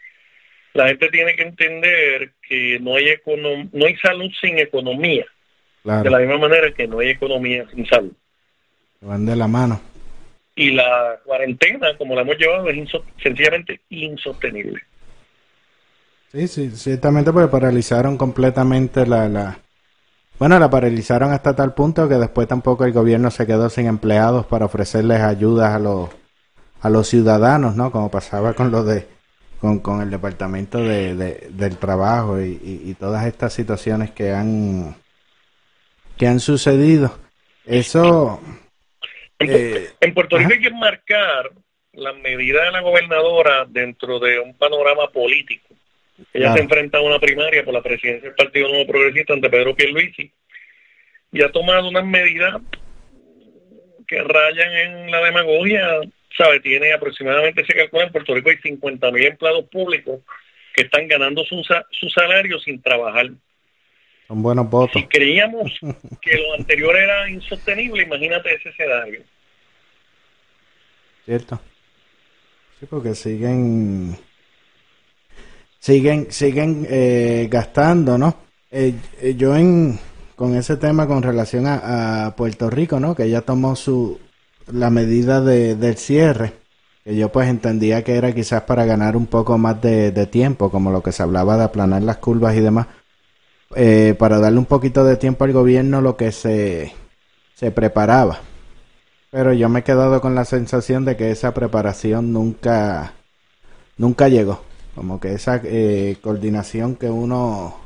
la 0.74 0.88
gente 0.88 1.08
tiene 1.10 1.34
que 1.36 1.42
entender 1.42 2.32
que 2.46 2.78
no 2.80 2.96
hay 2.96 3.08
econom 3.08 3.68
no 3.72 3.86
hay 3.86 3.96
salud 3.96 4.30
sin 4.40 4.58
economía, 4.58 5.26
Claro, 5.82 6.02
de 6.04 6.10
la 6.10 6.18
misma 6.18 6.38
manera 6.38 6.72
que 6.72 6.86
no 6.86 6.98
hay 7.00 7.08
economía 7.10 7.66
sin 7.74 7.86
salud. 7.86 8.12
van 9.00 9.24
de 9.26 9.34
la 9.36 9.48
mano. 9.48 9.80
Y 10.54 10.70
la 10.72 11.18
cuarentena, 11.24 11.96
como 11.96 12.14
la 12.14 12.20
hemos 12.22 12.36
llevado, 12.36 12.68
es 12.68 12.76
inso- 12.76 13.04
sencillamente 13.22 13.80
insostenible. 13.88 14.82
Sí, 16.32 16.46
sí, 16.48 16.70
ciertamente 16.70 17.32
porque 17.32 17.48
paralizaron 17.50 18.16
completamente 18.16 19.06
la, 19.06 19.28
la... 19.28 19.58
Bueno, 20.38 20.58
la 20.58 20.70
paralizaron 20.70 21.32
hasta 21.32 21.56
tal 21.56 21.74
punto 21.74 22.08
que 22.08 22.14
después 22.16 22.46
tampoco 22.46 22.84
el 22.84 22.92
gobierno 22.92 23.30
se 23.30 23.46
quedó 23.46 23.68
sin 23.70 23.86
empleados 23.86 24.46
para 24.46 24.66
ofrecerles 24.66 25.20
ayudas 25.20 25.72
a 25.74 25.78
los, 25.78 26.10
a 26.82 26.90
los 26.90 27.08
ciudadanos, 27.08 27.74
¿no? 27.74 27.90
Como 27.90 28.10
pasaba 28.10 28.52
con 28.54 28.70
lo 28.70 28.84
de... 28.84 29.06
Con, 29.60 29.80
con 29.80 30.00
el 30.00 30.10
departamento 30.10 30.78
de, 30.78 31.14
de- 31.14 31.48
del 31.50 31.76
trabajo 31.76 32.40
y, 32.40 32.58
y- 32.62 32.90
y 32.90 32.94
todas 32.94 33.26
estas 33.26 33.52
situaciones 33.52 34.10
que 34.10 34.30
han 34.32 34.96
que 36.16 36.26
han 36.26 36.40
sucedido. 36.40 37.18
Eso... 37.66 38.40
eh, 39.38 39.90
En 40.00 40.14
Puerto 40.14 40.36
Rico 40.38 40.48
ajá. 40.50 40.54
hay 40.56 40.62
que 40.62 40.70
marcar 40.70 41.50
las 41.92 42.16
medidas 42.18 42.64
de 42.64 42.70
la 42.72 42.80
gobernadora 42.80 43.66
dentro 43.68 44.18
de 44.18 44.38
un 44.38 44.54
panorama 44.54 45.08
político. 45.10 45.68
Ella 46.32 46.46
Claro. 46.46 46.54
se 46.56 46.62
enfrenta 46.62 46.98
a 46.98 47.02
una 47.02 47.18
primaria 47.18 47.64
por 47.64 47.74
la 47.74 47.82
presidencia 47.82 48.28
del 48.28 48.34
Partido 48.36 48.68
Nuevo 48.68 48.86
Progresista 48.86 49.32
ante 49.34 49.48
Pedro 49.50 49.74
Pierluisi 49.74 50.30
y 51.32 51.42
ha 51.42 51.50
tomado 51.52 51.88
unas 51.88 52.04
medidas 52.04 52.60
que 54.06 54.22
rayan 54.22 54.72
en 54.72 55.10
la 55.10 55.20
demagogia. 55.24 55.86
¿Sabe? 56.36 56.60
Tiene 56.60 56.92
aproximadamente, 56.92 57.64
se 57.64 57.74
calcula 57.74 58.04
en 58.04 58.12
Puerto 58.12 58.34
Rico 58.34 58.50
hay 58.50 58.58
50 58.58 59.10
mil 59.10 59.26
empleados 59.26 59.64
públicos 59.66 60.20
que 60.74 60.82
están 60.82 61.08
ganando 61.08 61.44
su, 61.44 61.62
su 61.90 62.08
salario 62.08 62.58
sin 62.60 62.80
trabajar. 62.80 63.30
son 64.28 64.42
buenos 64.42 64.70
votos. 64.70 65.00
Si 65.00 65.08
creíamos 65.08 65.72
que 66.22 66.36
lo 66.36 66.54
anterior 66.54 66.96
era 66.96 67.28
insostenible, 67.28 68.02
imagínate 68.02 68.54
ese 68.54 68.68
escenario. 68.68 69.22
¿Cierto? 71.24 71.60
Sí, 72.78 72.86
porque 72.88 73.14
siguen 73.14 74.16
siguen 75.78 76.30
siguen 76.30 76.86
eh, 76.88 77.48
gastando, 77.50 78.16
¿no? 78.16 78.44
Eh, 78.70 78.94
eh, 79.20 79.34
yo 79.36 79.54
en 79.54 79.98
con 80.36 80.56
ese 80.56 80.76
tema 80.76 81.06
con 81.06 81.22
relación 81.22 81.66
a, 81.66 82.26
a 82.26 82.36
Puerto 82.36 82.70
Rico, 82.70 82.98
¿no? 82.98 83.14
Que 83.14 83.24
ella 83.24 83.42
tomó 83.42 83.76
su 83.76 84.18
la 84.72 84.90
medida 84.90 85.40
de, 85.40 85.76
del 85.76 85.96
cierre, 85.96 86.54
que 87.04 87.16
yo 87.16 87.30
pues 87.30 87.48
entendía 87.48 88.02
que 88.04 88.16
era 88.16 88.32
quizás 88.34 88.62
para 88.62 88.84
ganar 88.84 89.16
un 89.16 89.26
poco 89.26 89.58
más 89.58 89.80
de, 89.80 90.12
tiempo, 90.26 90.70
como 90.70 90.90
lo 90.90 91.02
que 91.02 91.12
se 91.12 91.22
hablaba 91.22 91.56
de 91.56 91.64
aplanar 91.64 92.02
las 92.02 92.18
curvas 92.18 92.56
y 92.56 92.60
demás, 92.60 92.86
eh, 93.76 94.14
para 94.18 94.38
darle 94.38 94.58
un 94.58 94.66
poquito 94.66 95.04
de 95.04 95.16
tiempo 95.16 95.44
al 95.44 95.52
gobierno 95.52 96.00
lo 96.00 96.16
que 96.16 96.32
se, 96.32 96.92
se 97.56 97.70
preparaba. 97.72 98.40
Pero 99.30 99.52
yo 99.52 99.68
me 99.68 99.80
he 99.80 99.84
quedado 99.84 100.20
con 100.20 100.34
la 100.34 100.44
sensación 100.44 101.04
de 101.04 101.16
que 101.16 101.30
esa 101.30 101.54
preparación 101.54 102.32
nunca, 102.32 103.14
nunca 103.98 104.28
llegó. 104.28 104.62
Como 104.94 105.20
que 105.20 105.34
esa 105.34 105.60
eh, 105.64 106.18
coordinación 106.22 106.96
que 106.96 107.10
uno, 107.10 107.76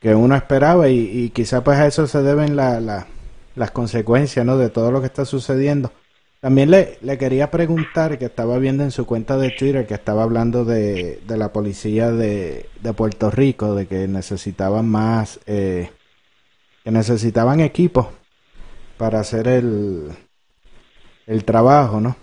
que 0.00 0.14
uno 0.14 0.34
esperaba 0.34 0.88
y, 0.88 0.98
y 0.98 1.30
quizá 1.30 1.62
pues 1.62 1.78
a 1.78 1.86
eso 1.86 2.06
se 2.06 2.22
deben 2.22 2.56
la, 2.56 2.80
la- 2.80 3.06
las 3.60 3.70
consecuencias, 3.70 4.44
¿no? 4.44 4.56
De 4.56 4.70
todo 4.70 4.90
lo 4.90 5.00
que 5.00 5.06
está 5.06 5.24
sucediendo. 5.24 5.92
También 6.40 6.70
le, 6.70 6.96
le 7.02 7.18
quería 7.18 7.50
preguntar, 7.50 8.18
que 8.18 8.24
estaba 8.24 8.58
viendo 8.58 8.82
en 8.82 8.90
su 8.90 9.04
cuenta 9.04 9.36
de 9.36 9.50
Twitter, 9.50 9.86
que 9.86 9.92
estaba 9.94 10.22
hablando 10.22 10.64
de, 10.64 11.20
de 11.26 11.36
la 11.36 11.52
policía 11.52 12.10
de, 12.10 12.66
de 12.80 12.92
Puerto 12.94 13.30
Rico, 13.30 13.74
de 13.74 13.86
que 13.86 14.08
necesitaban 14.08 14.88
más, 14.88 15.38
eh, 15.46 15.90
que 16.82 16.90
necesitaban 16.90 17.60
equipos 17.60 18.06
para 18.96 19.20
hacer 19.20 19.46
el, 19.48 20.08
el 21.26 21.44
trabajo, 21.44 22.00
¿no? 22.00 22.16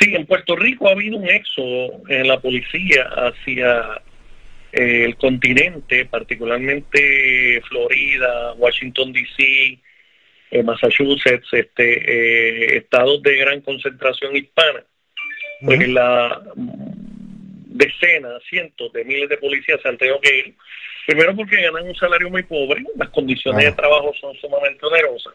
Sí, 0.00 0.14
en 0.14 0.26
Puerto 0.26 0.56
Rico 0.56 0.88
ha 0.88 0.92
habido 0.92 1.18
un 1.18 1.28
éxodo 1.28 2.02
en 2.08 2.28
la 2.28 2.40
policía 2.40 3.04
hacia 3.16 4.00
eh, 4.76 5.04
el 5.04 5.16
continente, 5.16 6.04
particularmente 6.04 7.62
Florida, 7.68 8.52
Washington 8.54 9.12
D.C., 9.12 9.78
eh, 10.50 10.62
Massachusetts, 10.62 11.48
este, 11.52 12.74
eh, 12.74 12.76
estados 12.76 13.22
de 13.22 13.36
gran 13.36 13.62
concentración 13.62 14.36
hispana, 14.36 14.84
porque 15.64 15.88
la 15.88 16.42
decenas, 16.54 18.42
cientos 18.48 18.92
de 18.92 19.04
miles 19.04 19.28
de 19.30 19.38
policías 19.38 19.80
se 19.80 19.88
han 19.88 19.98
tenido 19.98 20.20
que 20.20 20.38
ir, 20.38 20.54
primero 21.06 21.34
porque 21.34 21.62
ganan 21.62 21.88
un 21.88 21.94
salario 21.94 22.28
muy 22.30 22.42
pobre, 22.42 22.84
las 22.96 23.08
condiciones 23.08 23.64
de 23.64 23.72
trabajo 23.72 24.12
son 24.20 24.36
sumamente 24.36 24.84
onerosas, 24.84 25.34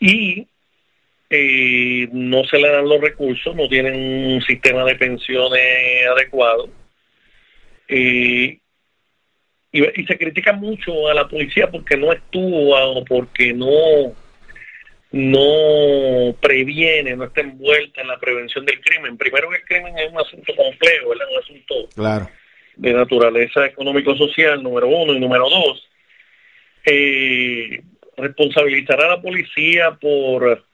y 0.00 0.46
eh, 1.30 2.08
no 2.12 2.42
se 2.44 2.58
le 2.58 2.68
dan 2.68 2.88
los 2.88 3.00
recursos, 3.00 3.54
no 3.54 3.68
tienen 3.68 3.94
un 4.34 4.42
sistema 4.42 4.84
de 4.84 4.96
pensiones 4.96 6.06
adecuado. 6.10 6.68
Eh, 7.88 8.60
y, 9.72 10.00
y 10.02 10.06
se 10.06 10.18
critica 10.18 10.52
mucho 10.52 11.08
a 11.08 11.14
la 11.14 11.26
policía 11.28 11.70
porque 11.70 11.96
no 11.96 12.10
actúa 12.10 12.86
o 12.86 13.04
porque 13.04 13.52
no 13.52 14.14
no 15.10 16.34
previene, 16.40 17.16
no 17.16 17.24
está 17.24 17.40
envuelta 17.40 18.02
en 18.02 18.08
la 18.08 18.18
prevención 18.18 18.64
del 18.66 18.80
crimen. 18.80 19.16
Primero 19.16 19.48
que 19.48 19.56
el 19.56 19.64
crimen 19.64 19.98
es 19.98 20.12
un 20.12 20.18
asunto 20.18 20.54
complejo, 20.54 21.08
¿verdad? 21.10 21.26
un 21.32 21.38
asunto 21.42 21.74
Claro. 21.94 22.30
de 22.76 22.92
naturaleza 22.92 23.64
económico-social, 23.66 24.62
número 24.62 24.88
uno, 24.88 25.14
y 25.14 25.20
número 25.20 25.48
dos, 25.48 25.88
eh, 26.84 27.82
responsabilizar 28.16 29.00
a 29.02 29.08
la 29.08 29.22
policía 29.22 29.92
por 30.00 30.64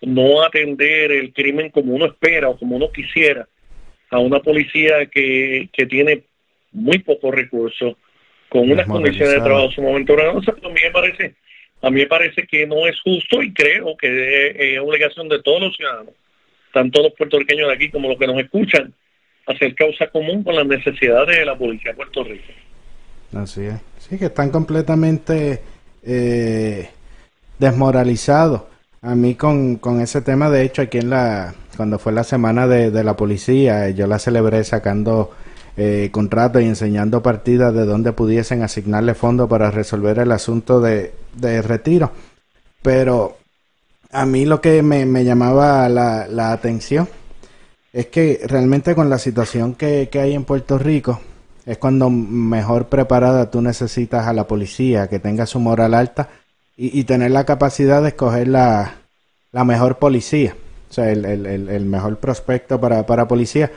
no 0.00 0.42
atender 0.42 1.12
el 1.12 1.32
crimen 1.32 1.70
como 1.70 1.94
uno 1.94 2.06
espera 2.06 2.48
o 2.48 2.58
como 2.58 2.76
uno 2.76 2.90
quisiera 2.90 3.46
a 4.10 4.18
una 4.18 4.40
policía 4.40 5.06
que, 5.06 5.68
que 5.72 5.86
tiene 5.86 6.22
muy 6.72 6.98
pocos 6.98 7.34
recursos, 7.34 7.96
con 8.48 8.70
unas 8.70 8.86
condiciones 8.86 9.34
de 9.34 9.40
trabajo 9.40 9.70
sumamente 9.72 10.12
onerosas, 10.12 10.54
a 10.62 10.68
mí 10.68 10.80
me 10.82 10.90
parece, 10.90 11.34
a 11.82 11.90
mí 11.90 12.00
me 12.00 12.06
parece 12.06 12.46
que 12.46 12.66
no 12.66 12.86
es 12.86 13.00
justo 13.00 13.42
y 13.42 13.52
creo 13.52 13.96
que 13.96 14.50
es, 14.50 14.56
es 14.58 14.78
obligación 14.78 15.28
de 15.28 15.42
todos 15.42 15.60
los 15.60 15.76
ciudadanos, 15.76 16.14
tanto 16.72 17.02
los 17.02 17.12
puertorriqueños 17.14 17.68
de 17.68 17.74
aquí 17.74 17.90
como 17.90 18.08
los 18.08 18.18
que 18.18 18.26
nos 18.26 18.38
escuchan, 18.38 18.94
hacer 19.46 19.74
causa 19.74 20.06
común 20.08 20.42
con 20.42 20.54
las 20.54 20.66
necesidades 20.66 21.38
de 21.38 21.44
la 21.44 21.56
policía 21.56 21.92
de 21.92 21.96
Puerto 21.96 22.24
Rico. 22.24 22.52
Así 23.34 23.64
es. 23.66 23.80
Sí, 23.98 24.18
que 24.18 24.26
están 24.26 24.50
completamente 24.50 25.60
eh, 26.04 26.88
desmoralizados. 27.58 28.62
A 29.06 29.14
mí 29.14 29.36
con, 29.36 29.76
con 29.76 30.00
ese 30.00 30.20
tema, 30.20 30.50
de 30.50 30.62
hecho, 30.62 30.82
aquí 30.82 30.98
en 30.98 31.10
la, 31.10 31.54
cuando 31.76 31.96
fue 31.96 32.12
la 32.12 32.24
semana 32.24 32.66
de, 32.66 32.90
de 32.90 33.04
la 33.04 33.16
policía, 33.16 33.88
yo 33.90 34.08
la 34.08 34.18
celebré 34.18 34.64
sacando 34.64 35.30
eh, 35.76 36.08
contratos 36.10 36.60
y 36.60 36.64
enseñando 36.64 37.22
partidas 37.22 37.72
de 37.72 37.84
donde 37.84 38.12
pudiesen 38.12 38.64
asignarle 38.64 39.14
fondos 39.14 39.48
para 39.48 39.70
resolver 39.70 40.18
el 40.18 40.32
asunto 40.32 40.80
de, 40.80 41.14
de 41.36 41.62
retiro. 41.62 42.10
Pero 42.82 43.36
a 44.10 44.26
mí 44.26 44.44
lo 44.44 44.60
que 44.60 44.82
me, 44.82 45.06
me 45.06 45.22
llamaba 45.22 45.88
la, 45.88 46.26
la 46.26 46.50
atención 46.50 47.08
es 47.92 48.06
que 48.06 48.40
realmente 48.44 48.96
con 48.96 49.08
la 49.08 49.18
situación 49.18 49.74
que, 49.74 50.08
que 50.10 50.18
hay 50.18 50.34
en 50.34 50.42
Puerto 50.42 50.78
Rico, 50.78 51.20
es 51.64 51.78
cuando 51.78 52.10
mejor 52.10 52.86
preparada 52.86 53.52
tú 53.52 53.62
necesitas 53.62 54.26
a 54.26 54.32
la 54.32 54.48
policía, 54.48 55.06
que 55.06 55.20
tenga 55.20 55.46
su 55.46 55.60
moral 55.60 55.94
alta 55.94 56.28
y, 56.76 56.98
y 56.98 57.04
tener 57.04 57.30
la 57.30 57.44
capacidad 57.44 58.02
de 58.02 58.08
escoger 58.08 58.48
la, 58.48 58.94
la 59.52 59.64
mejor 59.64 59.98
policía, 59.98 60.56
o 60.90 60.92
sea, 60.92 61.10
el, 61.10 61.24
el, 61.24 61.46
el, 61.46 61.68
el 61.68 61.84
mejor 61.86 62.18
prospecto 62.18 62.80
para, 62.80 63.04
para 63.06 63.28
policía. 63.28 63.70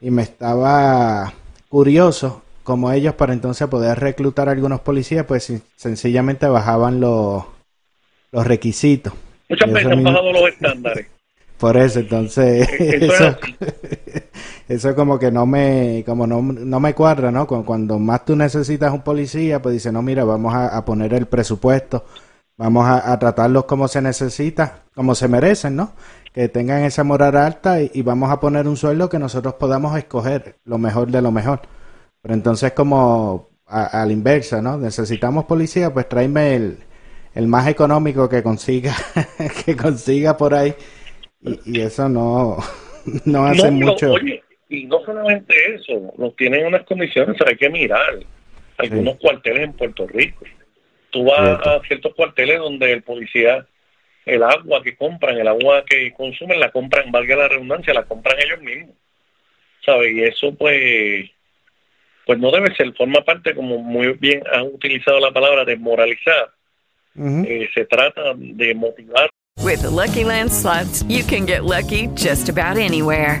Y 0.00 0.10
me 0.10 0.22
estaba 0.22 1.32
curioso 1.68 2.42
como 2.64 2.90
ellos 2.92 3.14
para 3.14 3.32
entonces 3.32 3.66
poder 3.68 3.98
reclutar 4.00 4.48
a 4.48 4.52
algunos 4.52 4.80
policías, 4.80 5.24
pues 5.26 5.52
sencillamente 5.76 6.46
bajaban 6.48 7.00
los, 7.00 7.44
los 8.32 8.46
requisitos. 8.46 9.12
Muchas 9.48 9.72
veces 9.72 9.92
han 9.92 10.02
bajado 10.02 10.32
los 10.32 10.48
estándares. 10.48 11.06
Por 11.58 11.76
eso, 11.76 12.00
entonces, 12.00 12.68
Eso 12.68 12.78
es 12.78 13.02
eso, 13.02 13.38
eso 14.68 14.94
como 14.94 15.18
que 15.18 15.30
no 15.30 15.46
me, 15.46 16.02
como 16.06 16.26
no, 16.26 16.42
no 16.42 16.80
me 16.80 16.94
cuadra, 16.94 17.30
¿no? 17.30 17.46
Cu- 17.46 17.64
Cuando 17.64 17.98
más 17.98 18.24
tú 18.24 18.36
necesitas 18.36 18.92
un 18.92 19.02
policía, 19.02 19.62
pues 19.62 19.74
dice, 19.74 19.92
no, 19.92 20.02
mira, 20.02 20.24
vamos 20.24 20.54
a, 20.54 20.76
a 20.76 20.84
poner 20.84 21.14
el 21.14 21.26
presupuesto, 21.26 22.04
vamos 22.56 22.86
a, 22.86 23.12
a 23.12 23.18
tratarlos 23.18 23.64
como 23.64 23.88
se 23.88 24.02
necesita, 24.02 24.84
como 24.94 25.14
se 25.14 25.28
merecen, 25.28 25.76
¿no? 25.76 25.94
Que 26.32 26.48
tengan 26.48 26.82
esa 26.84 27.04
moral 27.04 27.36
alta 27.36 27.80
y, 27.82 27.90
y 27.94 28.02
vamos 28.02 28.30
a 28.30 28.40
poner 28.40 28.68
un 28.68 28.76
sueldo 28.76 29.08
que 29.08 29.18
nosotros 29.18 29.54
podamos 29.54 29.96
escoger 29.98 30.56
lo 30.64 30.78
mejor 30.78 31.10
de 31.10 31.22
lo 31.22 31.30
mejor. 31.32 31.62
Pero 32.22 32.34
entonces 32.34 32.72
como 32.72 33.50
a, 33.66 34.02
a 34.02 34.06
la 34.06 34.12
inversa, 34.12 34.62
¿no? 34.62 34.78
Necesitamos 34.78 35.44
policía, 35.46 35.92
pues 35.92 36.08
tráeme 36.08 36.54
el, 36.56 36.78
el 37.34 37.46
más 37.48 37.68
económico 37.68 38.28
que 38.28 38.42
consiga, 38.42 38.94
que 39.64 39.76
consiga 39.76 40.36
por 40.36 40.54
ahí. 40.54 40.74
Y, 41.40 41.60
y 41.64 41.80
eso 41.82 42.08
no, 42.08 42.58
no 43.24 43.46
hace 43.46 43.70
No, 43.70 43.70
mucho. 43.70 44.06
oye, 44.08 44.44
y 44.68 44.86
no 44.86 45.00
solamente 45.04 45.54
eso, 45.74 46.12
nos 46.18 46.34
tienen 46.36 46.66
unas 46.66 46.84
condiciones, 46.86 47.36
hay 47.46 47.56
que 47.56 47.70
mirar 47.70 48.26
algunos 48.78 49.16
cuarteles 49.18 49.64
en 49.64 49.72
Puerto 49.74 50.06
Rico. 50.06 50.44
Tú 51.16 51.24
vas 51.24 51.66
a 51.66 51.80
ciertos 51.88 52.14
cuarteles 52.14 52.58
donde 52.58 52.92
el 52.92 53.02
policía, 53.02 53.66
el 54.26 54.42
agua 54.42 54.82
que 54.82 54.94
compran, 54.96 55.38
el 55.38 55.48
agua 55.48 55.82
que 55.86 56.12
consumen, 56.12 56.60
la 56.60 56.70
compran, 56.70 57.10
valga 57.10 57.36
la 57.36 57.48
redundancia, 57.48 57.94
la 57.94 58.02
compran 58.02 58.36
ellos 58.38 58.60
mismos. 58.60 58.94
¿Sabes? 59.82 60.12
Y 60.12 60.22
eso 60.24 60.54
pues 60.54 61.30
pues 62.26 62.38
no 62.38 62.50
debe 62.50 62.74
ser, 62.74 62.92
forma 62.92 63.22
parte, 63.22 63.54
como 63.54 63.78
muy 63.78 64.12
bien 64.12 64.42
han 64.52 64.64
utilizado 64.66 65.18
la 65.20 65.30
palabra, 65.30 65.64
de 65.64 65.76
moralizar. 65.76 66.50
Eh, 67.16 67.66
se 67.72 67.86
trata 67.86 68.34
de 68.36 68.74
motivar 68.74 69.30
With 69.62 69.80
the 69.80 69.88
Lucky 69.88 70.22
Land 70.22 70.52
slots, 70.52 71.02
you 71.04 71.24
can 71.24 71.46
get 71.46 71.64
lucky 71.64 72.08
just 72.08 72.50
about 72.50 72.76
anywhere. 72.76 73.40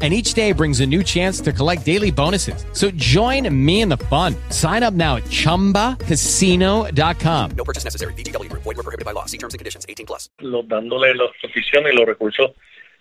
And 0.00 0.14
each 0.14 0.34
day 0.34 0.52
brings 0.52 0.78
a 0.78 0.86
new 0.86 1.02
chance 1.02 1.40
to 1.40 1.52
collect 1.52 1.84
daily 1.84 2.12
bonuses. 2.12 2.64
So 2.72 2.92
join 2.92 3.52
me 3.52 3.80
in 3.80 3.88
the 3.88 3.96
fun. 3.96 4.36
Sign 4.50 4.84
up 4.84 4.94
now 4.94 5.16
at 5.16 5.24
chumbacasino.com. 5.24 7.50
No 7.56 7.64
purchase 7.64 7.82
necessary. 7.82 8.14
VGW 8.14 8.48
Group. 8.48 8.62
Void 8.62 8.76
were 8.76 8.84
prohibited 8.84 9.04
by 9.04 9.10
law. 9.10 9.24
See 9.26 9.38
terms 9.38 9.54
and 9.54 9.58
conditions. 9.58 9.84
18 9.88 10.06
plus. 10.06 10.30
los 10.38 10.68
dándole 10.68 11.14
las 11.14 11.30
posiciones 11.42 11.92
y 11.92 11.96
los 11.96 12.06
recursos 12.06 12.52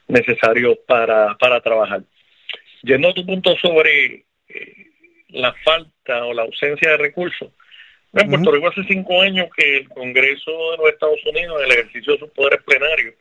necesarios 0.08 0.78
para, 0.88 1.38
para 1.38 1.62
trabajar. 1.62 2.02
Yendo 2.84 3.10
a 3.10 3.14
tu 3.14 3.26
punto 3.26 3.56
sobre 3.58 4.26
eh, 4.50 4.88
la 5.30 5.54
falta 5.64 6.26
o 6.26 6.34
la 6.34 6.44
ausencia 6.44 6.92
de 6.92 6.98
recursos, 6.98 7.50
en 8.14 8.30
Puerto 8.30 8.52
Rico 8.52 8.70
hace 8.70 8.84
cinco 8.86 9.22
años 9.22 9.50
que 9.56 9.78
el 9.78 9.90
Congreso 9.90 10.52
de 10.72 10.78
los 10.78 10.90
Estados 10.90 11.20
Unidos, 11.26 11.60
en 11.60 11.66
el 11.66 11.72
ejercicio 11.74 12.14
de 12.14 12.20
sus 12.20 12.32
poderes 12.32 12.64
plenarios, 12.64 13.14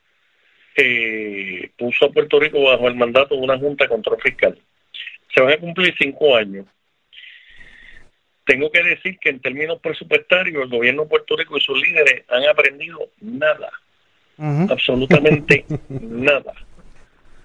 eh, 0.77 1.71
puso 1.77 2.07
a 2.07 2.11
Puerto 2.11 2.39
Rico 2.39 2.63
bajo 2.63 2.89
el 2.89 2.97
mandato 2.97 3.35
de 3.35 3.41
una 3.41 3.59
Junta 3.59 3.85
de 3.85 3.91
Control 3.91 4.21
Fiscal. 4.21 4.59
Se 5.35 5.41
van 5.41 5.53
a 5.53 5.59
cumplir 5.59 5.95
cinco 5.99 6.37
años. 6.37 6.67
Tengo 8.45 8.71
que 8.71 8.83
decir 8.83 9.19
que 9.19 9.31
en 9.31 9.41
términos 9.41 9.81
presupuestarios 9.81 10.63
el 10.63 10.71
gobierno 10.71 11.03
de 11.03 11.09
Puerto 11.09 11.37
Rico 11.37 11.57
y 11.57 11.61
sus 11.61 11.81
líderes 11.81 12.25
han 12.29 12.45
aprendido 12.49 13.11
nada 13.21 13.71
absolutamente 14.39 15.65
nada. 15.89 16.53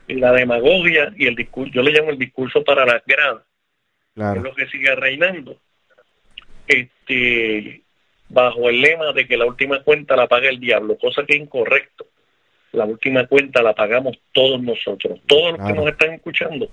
La 0.08 0.34
demagogia 0.34 1.14
y 1.16 1.28
el 1.28 1.36
discurso, 1.36 1.74
yo 1.74 1.82
le 1.82 1.92
llamo 1.92 2.10
el 2.10 2.18
discurso 2.18 2.64
para 2.64 2.86
las 2.86 3.02
gradas, 3.06 3.44
es 4.16 4.44
lo 4.44 4.54
que 4.54 4.68
sigue 4.68 4.94
reinando. 4.96 5.58
Este, 6.68 7.82
bajo 8.28 8.70
el 8.70 8.82
lema 8.82 9.14
de 9.14 9.28
que 9.28 9.38
la 9.38 9.46
última 9.46 9.84
cuenta 9.84 10.16
la 10.16 10.28
paga 10.28 10.50
el 10.50 10.60
diablo, 10.60 10.98
cosa 10.98 11.26
que 11.26 11.34
es 11.34 11.42
incorrecto. 11.42 12.08
La 12.72 12.86
última 12.86 13.28
cuenta 13.28 13.62
la 13.62 13.74
pagamos 13.74 14.18
todos 14.32 14.62
nosotros. 14.62 15.20
Todos 15.28 15.58
los 15.58 15.68
que 15.68 15.74
nos 15.74 15.88
están 15.88 16.14
escuchando 16.14 16.70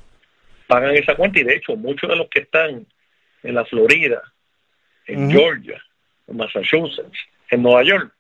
pagan 0.69 0.95
esa 0.95 1.17
cuenta 1.17 1.41
y 1.41 1.45
de 1.45 1.57
hecho 1.57 1.77
muchos 1.77 2.09
de 2.09 2.17
los 2.17 2.29
que 2.29 2.41
están 2.41 2.87
en 3.43 3.55
la 3.55 3.65
Florida, 3.65 4.23
en. 5.07 5.31
Georgia, 5.31 5.83
en 6.27 6.37
Massachusetts, 6.37 7.19
en 7.51 7.63
Nueva 7.63 7.83
York, 7.83 8.13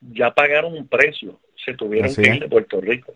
ya 0.00 0.30
pagaron 0.32 0.74
un 0.74 0.86
precio. 0.86 1.40
Se 1.64 1.74
tuvieron 1.74 2.10
Así 2.10 2.22
que 2.22 2.28
ir 2.28 2.40
de 2.40 2.48
Puerto 2.48 2.80
Rico. 2.80 3.14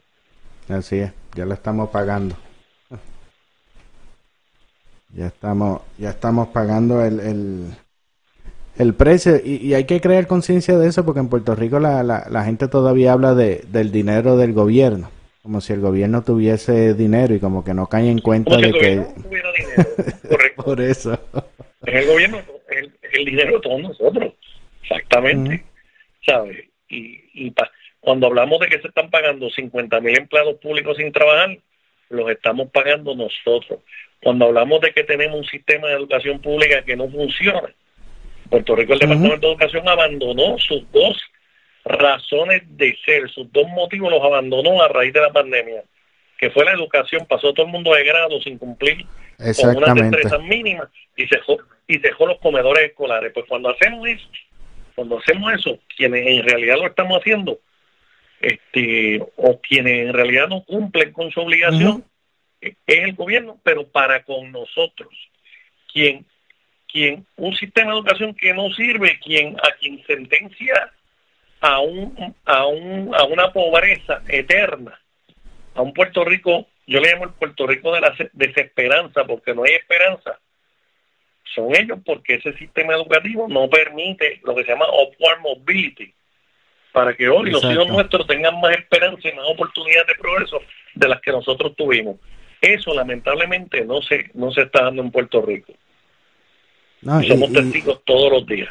Así 0.68 0.99
es, 0.99 1.12
ya 1.35 1.44
lo 1.44 1.55
estamos 1.55 1.90
pagando. 1.90 2.37
Ya 5.12 5.27
estamos, 5.27 5.83
ya 5.99 6.11
estamos 6.11 6.49
pagando 6.49 7.05
el, 7.05 7.18
el, 7.20 7.77
el 8.79 8.95
precio 8.95 9.37
y, 9.43 9.57
y 9.57 9.75
hay 9.75 9.85
que 9.85 10.01
crear 10.01 10.27
conciencia 10.27 10.79
de 10.79 10.89
eso 10.89 11.05
porque 11.05 11.21
en 11.21 11.29
Puerto 11.29 11.55
Rico 11.55 11.79
la, 11.81 12.03
la, 12.03 12.27
la 12.31 12.45
gente 12.45 12.69
todavía 12.69 13.13
habla 13.13 13.35
de, 13.35 13.65
del 13.69 13.93
dinero 13.93 14.37
del 14.37 14.53
gobierno, 14.53 15.11
como 15.43 15.61
si 15.61 15.73
el 15.73 15.81
gobierno 15.81 16.23
tuviese 16.23 16.95
dinero 16.95 17.35
y 17.35 17.41
como 17.41 17.65
que 17.65 17.75
no 17.75 17.87
cae 17.89 18.11
en 18.11 18.21
cuenta 18.21 18.51
Como 18.53 18.63
de 18.63 18.69
el 18.69 18.73
que... 18.75 18.97
gobierno 18.97 19.13
no 19.17 19.23
tuviera 19.25 19.49
dinero. 19.53 20.55
Por 20.65 20.81
eso. 20.81 21.19
Es 21.87 21.95
el 21.95 22.07
gobierno, 22.07 22.39
el, 22.71 22.93
el 23.13 23.25
dinero 23.25 23.55
de 23.55 23.61
todos 23.61 23.81
nosotros. 23.83 24.35
Exactamente. 24.83 25.65
¿Sabes? 26.25 26.59
Y, 26.89 27.21
y 27.35 27.51
pa- 27.53 27.71
cuando 28.01 28.27
hablamos 28.27 28.61
de 28.61 28.69
que 28.69 28.81
se 28.81 28.89
están 28.89 29.11
pagando 29.11 29.49
50 29.51 30.01
mil 30.01 30.17
empleados 30.19 30.57
públicos 30.57 30.97
sin 30.97 31.13
trabajar, 31.13 31.59
los 32.09 32.31
estamos 32.31 32.71
pagando 32.71 33.15
nosotros. 33.15 33.81
Cuando 34.23 34.47
hablamos 34.47 34.81
de 34.81 34.93
que 34.93 35.05
tenemos 35.05 35.39
un 35.39 35.45
sistema 35.47 35.89
de 35.89 35.95
educación 35.95 36.41
pública 36.41 36.83
que 36.85 36.97
no 36.97 37.09
funciona, 37.11 37.63
Puerto 38.51 38.77
Rico, 38.77 38.93
el 38.93 38.99
Departamento 38.99 39.47
de 39.47 39.53
Educación 39.53 39.89
abandonó 39.89 40.59
sus 40.59 40.91
dos 40.93 41.17
razones 41.85 42.63
de 42.77 42.97
ser, 43.05 43.31
sus 43.31 43.51
dos 43.53 43.67
motivos 43.69 44.11
los 44.11 44.23
abandonó 44.23 44.83
a 44.83 44.89
raíz 44.89 45.13
de 45.13 45.21
la 45.21 45.33
pandemia, 45.33 45.85
que 46.37 46.51
fue 46.51 46.65
la 46.65 46.73
educación, 46.73 47.27
pasó 47.27 47.55
todo 47.55 47.67
el 47.67 47.73
mundo 47.73 47.95
de 47.95 48.05
grado 48.05 48.41
sin 48.41 48.59
cumplir 48.59 49.07
con 49.57 49.77
unas 49.77 49.95
destrezas 49.95 50.43
mínimas 50.43 50.89
y 51.17 51.27
dejó, 51.27 51.59
y 51.87 51.99
dejó 51.99 52.27
los 52.27 52.39
comedores 52.39 52.91
escolares. 52.91 53.33
Pues 53.33 53.47
cuando 53.47 53.71
hacemos 53.71 54.07
eso, 54.09 54.29
cuando 54.95 55.19
hacemos 55.19 55.53
eso, 55.55 55.79
quienes 55.97 56.27
en 56.27 56.43
realidad 56.43 56.77
lo 56.77 56.87
estamos 56.87 57.21
haciendo, 57.21 57.59
este, 58.41 59.23
o 59.37 59.61
quienes 59.61 60.09
en 60.09 60.13
realidad 60.13 60.49
no 60.49 60.65
cumplen 60.65 61.13
con 61.13 61.31
su 61.31 61.41
obligación, 61.41 62.05
es 62.61 62.75
el 62.87 63.15
gobierno, 63.15 63.59
pero 63.63 63.87
para 63.87 64.23
con 64.25 64.53
nosotros. 64.53 65.09
Quien, 65.93 66.27
quien, 66.90 67.26
un 67.37 67.55
sistema 67.55 67.92
de 67.92 67.98
educación 67.98 68.35
que 68.35 68.53
no 68.55 68.70
sirve, 68.70 69.18
quien, 69.18 69.57
a 69.59 69.72
quien 69.79 70.05
sentencia 70.07 70.92
a 71.61 71.81
un, 71.81 72.35
a 72.44 72.66
un, 72.66 73.14
a 73.14 73.24
una 73.24 73.53
pobreza 73.53 74.22
eterna, 74.29 74.98
a 75.74 75.83
un 75.83 75.92
Puerto 75.92 76.24
Rico, 76.24 76.66
yo 76.87 77.00
le 77.00 77.12
llamo 77.12 77.24
el 77.24 77.33
Puerto 77.33 77.66
Rico 77.66 77.92
de 77.92 78.00
la 78.00 78.16
se- 78.16 78.31
desesperanza, 78.33 79.24
porque 79.24 79.55
no 79.55 79.64
hay 79.64 79.72
esperanza. 79.74 80.38
Son 81.55 81.74
ellos 81.74 81.98
porque 82.05 82.35
ese 82.35 82.53
sistema 82.55 82.94
educativo 82.94 83.46
no 83.48 83.68
permite 83.68 84.40
lo 84.44 84.55
que 84.55 84.64
se 84.64 84.70
llama 84.70 84.87
upward 84.88 85.40
mobility, 85.40 86.12
para 86.92 87.14
que 87.14 87.29
hoy 87.29 87.50
los 87.50 87.62
hijos 87.64 87.88
nuestros 87.88 88.26
tengan 88.26 88.61
más 88.61 88.76
esperanza 88.76 89.29
y 89.29 89.33
más 89.33 89.46
oportunidades 89.48 90.09
de 90.09 90.14
progreso 90.14 90.61
de 90.94 91.09
las 91.09 91.20
que 91.20 91.31
nosotros 91.31 91.74
tuvimos. 91.76 92.16
Eso 92.61 92.92
lamentablemente 92.94 93.85
no 93.85 94.03
se, 94.03 94.31
no 94.35 94.50
se 94.50 94.62
está 94.62 94.85
dando 94.85 95.03
en 95.03 95.11
Puerto 95.11 95.40
Rico. 95.40 95.72
No, 97.03 97.23
Y 97.23 97.29
somos 97.29 97.49
y- 97.51 97.53
y- 97.53 97.55
testigos 97.57 98.01
todos 98.05 98.33
los 98.33 98.47
días. 98.47 98.69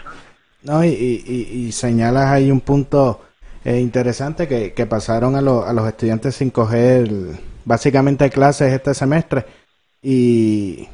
No, 0.64 0.84
y, 0.84 0.90
y- 0.90 1.24
y- 1.26 1.68
y 1.68 1.72
señalas 1.72 2.28
ahí 2.28 2.52
un 2.52 2.62
punto 2.62 3.22
eh, 3.66 3.80
interesante 3.80 4.48
que, 4.48 4.74
que 4.74 4.86
pasaron 4.86 5.36
a, 5.36 5.42
lo- 5.42 5.66
a 5.66 5.74
los 5.74 5.88
estudiantes 5.88 6.36
sin 6.36 6.50
coger 6.50 7.10
básicamente 7.66 8.30
clases 8.30 8.74
este 8.74 8.94
semestre 8.94 9.46
y, 10.02 10.88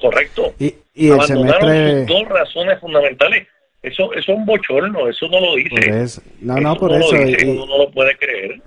Correcto. 0.00 0.54
y, 0.58 0.74
y 0.94 1.08
el 1.10 1.20
semestre... 1.22 2.06
sus 2.06 2.08
dos 2.08 2.28
razones 2.28 2.80
fundamentales. 2.80 3.46
Eso, 3.82 4.12
eso 4.12 4.32
es 4.32 4.38
un 4.38 4.44
bochorno, 4.46 5.08
eso 5.08 5.26
no 5.28 5.40
lo 5.40 5.54
dice. 5.56 5.70
Por 5.70 5.88
eso. 5.88 6.22
No, 6.40 6.56
no, 6.60 6.76
por 6.76 6.90
no 6.90 6.98
eso. 6.98 7.16
Lo 7.16 7.24
dice, 7.24 7.50
uno 7.50 7.66
no 7.66 7.78
lo 7.78 7.90
puede 7.90 8.16
creer. 8.16 8.60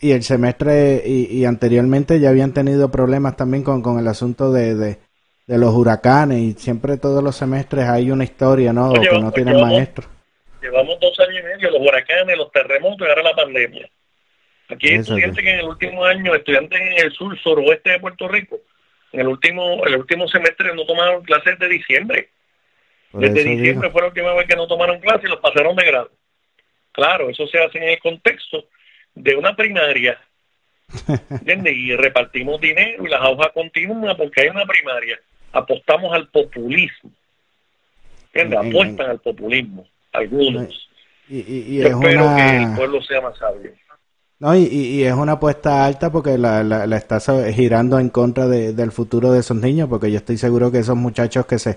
Y 0.00 0.12
el 0.12 0.22
semestre 0.22 1.02
y, 1.04 1.26
y 1.26 1.44
anteriormente 1.44 2.20
ya 2.20 2.30
habían 2.30 2.54
tenido 2.54 2.90
problemas 2.90 3.36
también 3.36 3.62
con, 3.64 3.82
con 3.82 3.98
el 3.98 4.06
asunto 4.08 4.52
de, 4.52 4.74
de, 4.74 4.98
de 5.50 5.58
los 5.58 5.74
huracanes 5.74 6.38
y 6.38 6.52
siempre 6.52 6.96
todos 6.96 7.24
los 7.24 7.34
semestres 7.34 7.88
hay 7.88 8.12
una 8.12 8.22
historia, 8.22 8.72
¿no? 8.72 8.90
Oye, 8.90 9.08
que 9.08 9.18
no 9.18 9.32
tienen 9.32 9.54
llevamos- 9.56 9.76
maestro. 9.76 10.08
Llevamos 10.62 11.00
dos 11.00 11.18
años 11.20 11.40
y 11.40 11.42
medio, 11.42 11.70
los 11.72 11.80
huracanes, 11.80 12.36
los 12.38 12.52
terremotos 12.52 13.04
y 13.06 13.10
ahora 13.10 13.22
la 13.24 13.34
pandemia. 13.34 13.88
Aquí 14.68 14.88
hay 14.88 14.94
Eso, 14.94 15.14
estudiantes 15.14 15.42
que 15.42 15.50
en 15.50 15.58
el 15.58 15.64
último 15.66 16.04
año, 16.04 16.34
estudiantes 16.36 16.80
en 16.80 17.04
el 17.04 17.12
sur, 17.12 17.36
suroeste 17.40 17.90
de 17.90 17.98
Puerto 17.98 18.28
Rico, 18.28 18.58
en 19.12 19.20
el 19.20 19.26
último 19.26 19.84
el 19.84 19.96
último 19.96 20.28
semestre 20.28 20.72
no 20.74 20.84
tomaron 20.86 21.24
clases 21.24 21.58
de 21.58 21.68
diciembre. 21.68 22.28
Por 23.10 23.22
Desde 23.22 23.42
diciembre 23.42 23.88
digo. 23.88 23.90
fue 23.90 24.02
la 24.02 24.08
última 24.08 24.34
vez 24.34 24.46
que 24.46 24.54
no 24.54 24.68
tomaron 24.68 25.00
clases 25.00 25.24
y 25.24 25.28
los 25.30 25.40
pasaron 25.40 25.74
de 25.74 25.84
grado. 25.84 26.10
Claro, 26.92 27.28
eso 27.28 27.44
se 27.48 27.58
hace 27.58 27.78
en 27.78 27.88
el 27.88 27.98
contexto 27.98 28.66
de 29.16 29.34
una 29.34 29.56
primaria. 29.56 30.16
¿Entiendes? 31.30 31.74
Y 31.76 31.96
repartimos 31.96 32.60
dinero 32.60 33.04
y 33.04 33.08
las 33.08 33.22
hojas 33.22 33.48
continúan 33.52 34.16
porque 34.16 34.42
hay 34.42 34.48
una 34.48 34.64
primaria. 34.64 35.18
Apostamos 35.52 36.12
al 36.14 36.28
populismo. 36.28 37.10
¿Entiendes? 38.32 38.58
En- 38.60 38.66
en- 38.66 38.72
Apuestan 38.72 39.10
al 39.10 39.20
populismo. 39.20 39.84
Algunos. 40.12 40.88
Y, 41.28 41.38
y- 41.38 41.64
y 41.68 41.76
Yo 41.78 41.86
es 41.86 41.92
espero 41.92 42.24
una... 42.26 42.36
que 42.36 42.56
el 42.56 42.72
pueblo 42.74 43.02
sea 43.02 43.20
más 43.20 43.38
sabio. 43.38 43.70
No, 44.40 44.56
y, 44.56 45.02
es 45.04 45.12
una 45.12 45.32
apuesta 45.32 45.84
alta 45.84 46.10
porque 46.10 46.38
la, 46.38 46.62
la, 46.64 46.86
la 46.86 46.96
está 46.96 47.20
girando 47.52 47.98
en 47.98 48.08
contra 48.08 48.48
de- 48.48 48.72
del 48.72 48.90
futuro 48.90 49.30
de 49.32 49.40
esos 49.40 49.56
niños, 49.56 49.88
porque 49.88 50.10
yo 50.10 50.16
estoy 50.16 50.38
seguro 50.38 50.72
que 50.72 50.78
esos 50.78 50.96
muchachos 50.96 51.44
que 51.44 51.58
se, 51.58 51.76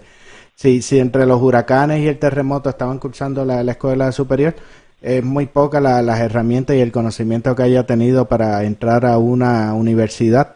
si, 0.56 0.82
si 0.82 0.98
entre 1.00 1.26
los 1.26 1.42
huracanes 1.42 2.00
y 2.00 2.08
el 2.08 2.18
terremoto 2.20 2.70
estaban 2.70 3.00
cursando 3.00 3.44
la, 3.44 3.64
la 3.64 3.74
escuela 3.74 4.12
superior, 4.14 4.56
es 5.02 5.22
muy 5.26 5.48
poca 5.48 5.82
la- 5.82 6.02
las 6.02 6.22
herramientas 6.22 6.78
y 6.78 6.80
el 6.80 6.94
conocimiento 6.94 7.54
que 7.54 7.64
haya 7.64 7.86
tenido 7.86 8.30
para 8.30 8.64
entrar 8.64 9.06
a 9.06 9.18
una 9.18 9.74
universidad, 9.74 10.56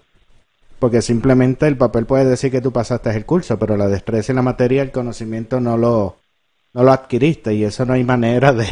porque 0.80 1.02
simplemente 1.02 1.68
el 1.68 1.78
papel 1.78 2.06
puede 2.06 2.26
decir 2.26 2.52
que 2.52 2.62
tú 2.62 2.72
pasaste 2.72 3.10
el 3.12 3.26
curso, 3.26 3.58
pero 3.58 3.78
la 3.78 3.88
destreza 3.88 4.32
y 4.32 4.36
la 4.36 4.42
materia, 4.42 4.82
el 4.82 4.92
conocimiento 4.92 5.60
no 5.60 5.78
lo, 5.78 6.18
no 6.74 6.84
lo 6.84 6.92
adquiriste 6.92 7.54
y 7.54 7.64
eso 7.64 7.86
no 7.86 7.94
hay 7.94 8.04
manera 8.04 8.54
de, 8.54 8.68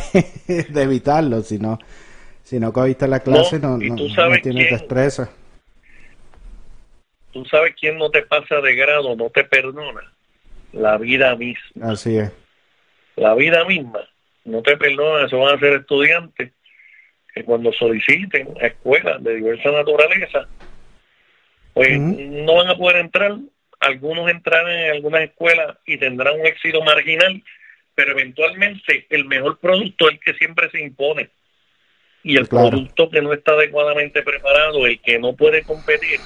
de 0.69 0.81
evitarlo, 0.81 1.41
sino 1.41 1.79
si 2.43 2.59
no 2.59 2.71
cogiste 2.71 3.07
la 3.07 3.21
clase 3.21 3.59
no, 3.59 3.77
No, 3.77 3.95
no, 3.95 3.95
tienes 3.95 4.41
quién- 4.41 4.69
destreza. 4.69 5.29
Tú 7.31 7.43
sabes 7.45 7.73
quién 7.79 7.97
no 7.97 8.09
te 8.09 8.21
pasa 8.21 8.61
de 8.61 8.75
grado, 8.75 9.15
no 9.15 9.29
te 9.29 9.43
perdona. 9.43 10.01
La 10.71 10.97
vida 10.97 11.35
misma. 11.35 11.91
Así 11.91 12.17
es. 12.17 12.31
La 13.17 13.33
vida 13.35 13.65
misma 13.65 13.99
no 14.45 14.61
te 14.61 14.77
perdona. 14.77 15.25
Eso 15.25 15.39
van 15.39 15.55
a 15.55 15.59
ser 15.59 15.73
estudiantes 15.73 16.51
que 17.33 17.43
cuando 17.43 17.73
soliciten 17.73 18.49
a 18.61 18.67
escuelas 18.67 19.21
de 19.21 19.35
diversa 19.35 19.69
naturaleza, 19.71 20.47
pues 21.75 21.99
no 21.99 22.55
van 22.55 22.69
a 22.69 22.75
poder 22.75 22.95
entrar. 22.97 23.35
Algunos 23.81 24.31
entrarán 24.31 24.71
en 24.71 24.91
algunas 24.93 25.21
escuelas 25.21 25.77
y 25.85 25.97
tendrán 25.97 26.39
un 26.39 26.45
éxito 26.47 26.81
marginal, 26.81 27.43
pero 27.93 28.13
eventualmente 28.13 29.05
el 29.09 29.25
mejor 29.25 29.59
producto 29.59 30.07
es 30.07 30.13
el 30.15 30.19
que 30.21 30.33
siempre 30.35 30.71
se 30.71 30.81
impone. 30.81 31.29
Y 32.23 32.37
el 32.37 32.47
Claro. 32.47 32.69
producto 32.71 33.09
que 33.11 33.21
no 33.21 33.33
está 33.33 33.51
adecuadamente 33.51 34.23
preparado, 34.23 34.87
el 34.87 34.99
que 35.01 35.19
no 35.19 35.33
puede 35.35 35.61
competir, 35.61 36.19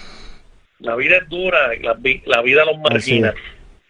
la 0.79 0.95
vida 0.95 1.17
es 1.17 1.27
dura, 1.27 1.75
y 1.75 1.79
la, 1.81 1.97
la 2.25 2.41
vida 2.41 2.63
los 2.63 2.77
margina. 2.77 3.33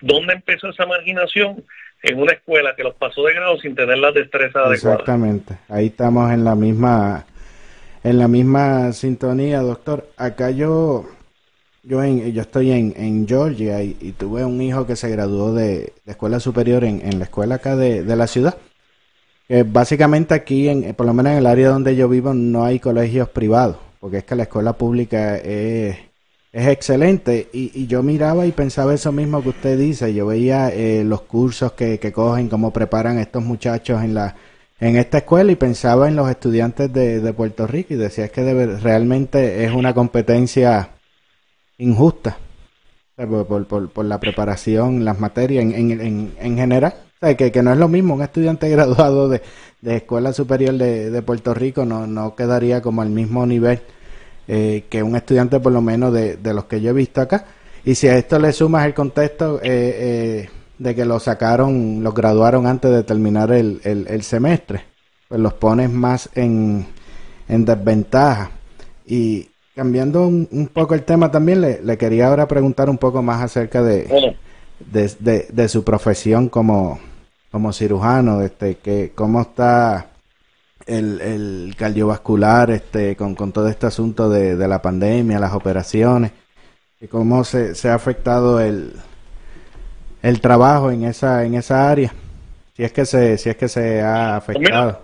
¿Dónde 0.02 0.34
empezó 0.34 0.70
esa 0.70 0.86
marginación? 0.88 1.64
En 2.02 2.18
una 2.18 2.32
escuela 2.32 2.74
que 2.78 2.84
los 2.84 2.96
pasó 2.96 3.26
de 3.26 3.34
grado 3.34 3.60
sin 3.60 3.76
tener 3.76 3.98
las 3.98 4.14
destrezas 4.14 4.56
adecuadas. 4.56 5.02
Exactamente. 5.02 5.58
Ahí 5.68 5.88
estamos 5.88 6.32
en 6.32 6.46
la 6.46 6.56
misma 6.56 7.26
en 8.06 8.18
la 8.18 8.30
misma 8.30 8.94
sintonía, 8.94 9.60
doctor. 9.60 10.08
Acá 10.16 10.50
yo 10.52 11.06
yo 11.84 12.04
en, 12.04 12.32
yo 12.32 12.42
estoy 12.42 12.72
en, 12.72 12.94
en 12.98 13.28
Georgia 13.28 13.82
y, 13.84 14.14
tuve 14.18 14.46
un 14.46 14.62
hijo 14.62 14.86
que 14.86 14.96
se 14.96 15.10
graduó 15.10 15.54
de, 15.54 15.94
de 16.06 16.12
escuela 16.12 16.40
superior 16.40 16.84
en, 16.84 17.02
en 17.06 17.20
la 17.20 17.26
escuela 17.26 17.56
acá 17.56 17.76
de, 17.76 18.04
de 18.04 18.16
la 18.16 18.28
ciudad. 18.28 18.58
Que 19.48 19.64
básicamente 19.64 20.34
aquí, 20.34 20.70
en, 20.70 20.94
por 20.94 21.06
lo 21.06 21.14
menos 21.14 21.32
en 21.32 21.40
el 21.40 21.46
área 21.48 21.70
donde 21.70 21.96
yo 21.96 22.08
vivo, 22.08 22.34
no 22.34 22.64
hay 22.66 22.80
colegios 22.80 23.30
privados, 23.30 23.78
porque 24.00 24.18
es 24.20 24.24
que 24.24 24.36
la 24.36 24.44
escuela 24.44 24.74
pública 24.74 25.38
es, 25.38 25.98
es 26.52 26.68
excelente. 26.68 27.48
Y, 27.54 27.72
y 27.74 27.88
yo 27.88 28.04
miraba 28.04 28.46
y 28.46 28.52
pensaba 28.52 28.94
eso 28.94 29.12
mismo 29.12 29.42
que 29.42 29.50
usted 29.50 29.78
dice. 29.78 30.14
Yo 30.14 30.28
veía 30.28 30.70
eh, 30.70 31.04
los 31.04 31.22
cursos 31.22 31.72
que, 31.74 31.98
que 32.00 32.12
cogen, 32.12 32.50
cómo 32.50 32.72
preparan 32.72 33.18
estos 33.18 33.44
muchachos 33.44 34.04
en 34.04 34.14
la 34.14 34.36
en 34.82 34.96
esta 34.96 35.18
escuela 35.18 35.52
y 35.52 35.56
pensaba 35.56 36.08
en 36.08 36.16
los 36.16 36.30
estudiantes 36.30 36.94
de, 36.94 37.20
de 37.20 37.34
Puerto 37.34 37.68
Rico 37.68 37.94
y 37.94 37.98
decía 37.98 38.24
es 38.24 38.32
que 38.32 38.44
debe- 38.44 38.80
realmente 38.80 39.66
es 39.66 39.74
una 39.74 39.94
competencia 39.94 40.92
injusta 41.80 42.38
por, 43.16 43.68
por- 43.90 44.06
la 44.06 44.20
preparación, 44.20 45.04
las 45.04 45.20
materias 45.20 45.64
en, 45.66 45.74
en, 45.74 46.02
en, 46.02 46.34
en 46.40 46.58
general. 46.58 46.94
Que, 47.38 47.52
que 47.52 47.62
no 47.64 47.74
es 47.74 47.78
lo 47.78 47.90
mismo 47.90 48.14
un 48.14 48.22
estudiante 48.22 48.70
graduado 48.72 49.28
de, 49.28 49.42
de 49.82 49.98
Escuela 49.98 50.32
Superior 50.32 50.76
de, 50.76 51.10
de 51.10 51.22
Puerto 51.22 51.54
Rico 51.54 51.84
no, 51.84 52.08
no 52.08 52.34
quedaría 52.34 52.82
como 52.82 53.02
al 53.02 53.10
mismo 53.10 53.46
nivel 53.46 53.82
eh, 54.48 54.86
que 54.90 55.04
un 55.04 55.16
estudiante 55.18 55.60
por 55.60 55.72
lo 55.74 55.82
menos 55.82 56.14
de, 56.14 56.38
de 56.38 56.54
los 56.54 56.66
que 56.66 56.82
yo 56.82 56.92
he 56.92 56.94
visto 56.94 57.22
acá. 57.22 57.46
Y 57.86 57.96
si 57.96 58.08
a 58.08 58.18
esto 58.18 58.40
le 58.40 58.54
sumas 58.54 58.86
el 58.86 58.94
contexto 58.94 59.60
eh, 59.62 59.64
eh, 59.64 60.50
de 60.78 60.96
que 60.96 61.06
los 61.06 61.24
sacaron, 61.24 62.04
los 62.04 62.14
graduaron 62.14 62.68
antes 62.68 62.92
de 62.92 63.04
terminar 63.04 63.52
el, 63.52 63.82
el, 63.84 64.08
el 64.08 64.24
semestre, 64.24 64.84
pues 65.28 65.42
los 65.42 65.54
pones 65.54 65.90
más 65.92 66.30
en, 66.36 66.88
en 67.48 67.66
desventaja. 67.66 68.52
Y 69.06 69.50
cambiando 69.80 70.28
un, 70.28 70.46
un 70.52 70.68
poco 70.68 70.94
el 70.94 71.04
tema 71.04 71.32
también, 71.32 71.62
le, 71.62 71.82
le 71.82 71.98
quería 71.98 72.28
ahora 72.28 72.50
preguntar 72.50 72.90
un 72.90 72.98
poco 72.98 73.22
más 73.22 73.42
acerca 73.42 73.82
de, 73.82 74.04
Bueno, 74.10 74.34
de, 74.92 75.10
de- 75.20 75.48
de 75.50 75.70
su 75.70 75.86
profesión 75.86 76.50
como, 76.50 77.00
como 77.50 77.72
cirujano, 77.72 78.42
este, 78.42 78.76
que 78.76 79.14
cómo 79.16 79.40
está 79.42 80.08
el, 80.86 81.22
el 81.22 81.76
cardiovascular 81.78 82.72
este, 82.72 83.16
con, 83.16 83.36
con 83.36 83.54
todo 83.54 83.70
este 83.70 83.88
asunto 83.88 84.30
de, 84.30 84.58
de 84.58 84.68
la 84.68 84.82
pandemia, 84.82 85.40
las 85.40 85.54
operaciones, 85.54 86.32
y 87.00 87.08
cómo 87.08 87.46
se, 87.46 87.74
se 87.74 87.88
ha 87.90 87.94
afectado 87.96 88.60
el, 88.60 88.92
el 90.22 90.42
trabajo 90.42 90.92
en 90.92 91.04
esa, 91.06 91.46
en 91.46 91.56
esa 91.56 91.90
área, 91.90 92.14
si 92.76 92.84
es 92.84 92.92
que 92.92 93.06
se, 93.06 93.38
si 93.38 93.50
es 93.50 93.56
que 93.56 93.70
se 93.70 94.02
ha 94.02 94.36
afectado. 94.36 95.02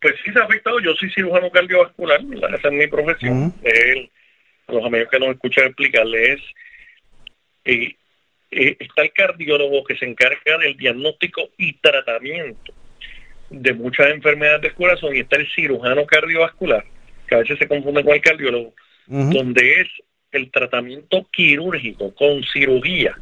Pues 0.00 0.14
sí 0.24 0.32
se 0.32 0.38
ha 0.38 0.44
afectado. 0.44 0.80
Yo 0.80 0.94
soy 0.94 1.10
cirujano 1.10 1.50
cardiovascular, 1.50 2.24
¿verdad? 2.24 2.54
esa 2.54 2.68
es 2.68 2.74
mi 2.74 2.86
profesión. 2.86 3.54
A 4.68 4.72
los 4.72 4.84
amigos 4.84 5.08
que 5.10 5.18
nos 5.18 5.30
escuchan 5.30 5.66
explicarles 5.66 6.40
es, 6.40 6.40
eh, 7.64 7.96
eh, 8.50 8.76
está 8.80 9.02
el 9.02 9.12
cardiólogo 9.12 9.84
que 9.84 9.96
se 9.96 10.06
encarga 10.06 10.58
del 10.58 10.76
diagnóstico 10.76 11.50
y 11.56 11.74
tratamiento 11.74 12.72
de 13.50 13.72
muchas 13.74 14.10
enfermedades 14.10 14.62
del 14.62 14.74
corazón 14.74 15.14
y 15.14 15.20
está 15.20 15.36
el 15.36 15.48
cirujano 15.52 16.04
cardiovascular, 16.04 16.84
que 17.28 17.34
a 17.34 17.38
veces 17.38 17.58
se 17.58 17.68
confunde 17.68 18.02
con 18.02 18.14
el 18.14 18.20
cardiólogo, 18.20 18.74
donde 19.06 19.82
es 19.82 19.88
el 20.32 20.50
tratamiento 20.50 21.26
quirúrgico 21.30 22.12
con 22.14 22.42
cirugía. 22.42 23.16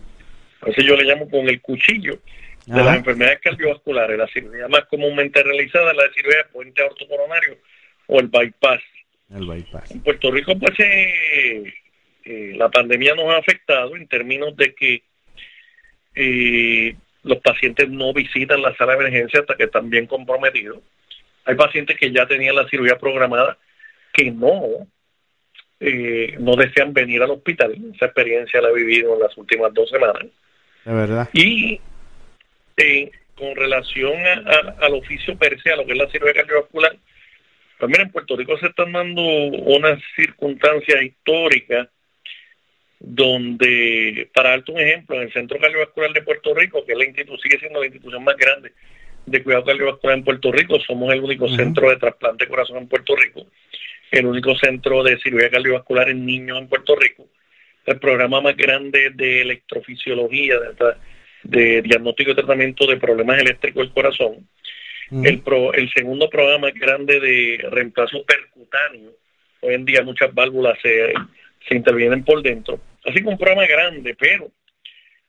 A 0.62 0.66
veces 0.66 0.84
yo 0.84 0.96
le 0.96 1.04
llamo 1.04 1.28
con 1.28 1.46
el 1.46 1.60
cuchillo 1.60 2.18
de 2.66 2.72
Ajá. 2.72 2.84
las 2.84 2.96
enfermedades 2.96 3.40
cardiovasculares. 3.40 4.18
La 4.18 4.28
cirugía 4.28 4.68
más 4.68 4.84
comúnmente 4.86 5.42
realizada 5.42 5.90
es 5.90 5.96
la 5.96 6.12
cirugía 6.14 6.38
de 6.38 6.50
puente 6.52 6.82
ortocoronario 6.82 7.58
o 8.06 8.20
el 8.20 8.28
bypass. 8.28 8.82
El 9.34 9.46
bypass. 9.46 9.90
En 9.90 10.00
Puerto 10.00 10.30
Rico, 10.30 10.58
pues, 10.58 10.78
eh, 10.80 11.74
eh, 12.24 12.52
la 12.56 12.70
pandemia 12.70 13.14
nos 13.14 13.26
ha 13.26 13.38
afectado 13.38 13.96
en 13.96 14.06
términos 14.08 14.56
de 14.56 14.74
que 14.74 15.02
eh, 16.14 16.96
los 17.22 17.38
pacientes 17.38 17.88
no 17.88 18.12
visitan 18.12 18.62
la 18.62 18.74
sala 18.76 18.92
de 18.92 19.00
emergencia 19.00 19.40
hasta 19.40 19.56
que 19.56 19.64
están 19.64 19.90
bien 19.90 20.06
comprometidos. 20.06 20.78
Hay 21.44 21.56
pacientes 21.56 21.98
que 21.98 22.12
ya 22.12 22.26
tenían 22.26 22.56
la 22.56 22.68
cirugía 22.68 22.98
programada 22.98 23.58
que 24.12 24.30
no 24.30 24.86
eh, 25.80 26.36
no 26.38 26.56
desean 26.56 26.94
venir 26.94 27.22
al 27.22 27.32
hospital. 27.32 27.74
Esa 27.94 28.06
experiencia 28.06 28.60
la 28.60 28.70
he 28.70 28.74
vivido 28.74 29.14
en 29.14 29.20
las 29.20 29.36
últimas 29.36 29.74
dos 29.74 29.90
semanas. 29.90 30.24
De 30.84 30.92
verdad. 30.94 31.28
Y 31.32 31.80
eh, 32.76 33.10
con 33.34 33.54
relación 33.56 34.14
a- 34.26 34.42
a- 34.80 34.86
al 34.86 34.94
oficio 34.94 35.36
per 35.36 35.60
se, 35.60 35.72
a 35.72 35.76
lo 35.76 35.86
que 35.86 35.92
es 35.92 35.98
la 35.98 36.08
cirugía 36.10 36.34
cardiovascular, 36.34 36.96
Pues 37.76 37.90
mira, 37.90 38.04
en 38.04 38.12
Puerto 38.12 38.36
Rico 38.36 38.56
se 38.58 38.68
están 38.68 38.92
dando 38.92 39.20
unas 39.20 40.00
circunstancias 40.14 41.02
históricas 41.02 41.88
donde, 43.00 44.30
para 44.32 44.50
darte 44.50 44.72
un 44.72 44.80
ejemplo, 44.80 45.16
en 45.16 45.22
el 45.22 45.32
Centro 45.32 45.58
Cardiovascular 45.58 46.12
de 46.12 46.22
Puerto 46.22 46.54
Rico, 46.54 46.84
que 46.86 46.92
es 46.92 46.98
la 46.98 47.04
institución, 47.04 47.38
sigue 47.40 47.58
siendo 47.58 47.80
la 47.80 47.86
institución 47.86 48.24
más 48.24 48.36
grande 48.36 48.72
de 49.26 49.42
cuidado 49.42 49.64
cardiovascular 49.64 50.18
en 50.18 50.24
Puerto 50.24 50.52
Rico, 50.52 50.78
somos 50.80 51.12
el 51.12 51.20
único 51.20 51.48
centro 51.48 51.90
de 51.90 51.96
trasplante 51.96 52.44
de 52.44 52.48
corazón 52.50 52.78
en 52.78 52.88
Puerto 52.88 53.16
Rico, 53.16 53.46
el 54.10 54.26
único 54.26 54.54
centro 54.56 55.02
de 55.02 55.18
cirugía 55.18 55.50
cardiovascular 55.50 56.08
en 56.10 56.24
niños 56.24 56.58
en 56.58 56.68
Puerto 56.68 56.94
Rico, 56.96 57.26
el 57.86 57.98
programa 57.98 58.40
más 58.40 58.56
grande 58.56 59.10
de 59.10 59.42
electrofisiología, 59.42 60.58
de, 60.60 60.74
de 61.44 61.82
diagnóstico 61.82 62.30
y 62.30 62.34
tratamiento 62.34 62.86
de 62.86 62.96
problemas 62.96 63.40
eléctricos 63.40 63.84
del 63.84 63.94
corazón, 63.94 64.48
el, 65.10 65.42
pro, 65.42 65.72
el 65.74 65.92
segundo 65.92 66.28
programa 66.30 66.68
más 66.68 66.74
grande 66.74 67.20
de 67.20 67.58
reemplazo 67.70 68.24
percutáneo, 68.24 69.12
hoy 69.60 69.74
en 69.74 69.84
día 69.84 70.02
muchas 70.02 70.32
válvulas 70.34 70.78
se, 70.82 71.12
se 71.68 71.76
intervienen 71.76 72.24
por 72.24 72.42
dentro, 72.42 72.80
así 73.04 73.22
que 73.22 73.28
un 73.28 73.38
programa 73.38 73.66
grande, 73.66 74.16
pero 74.18 74.50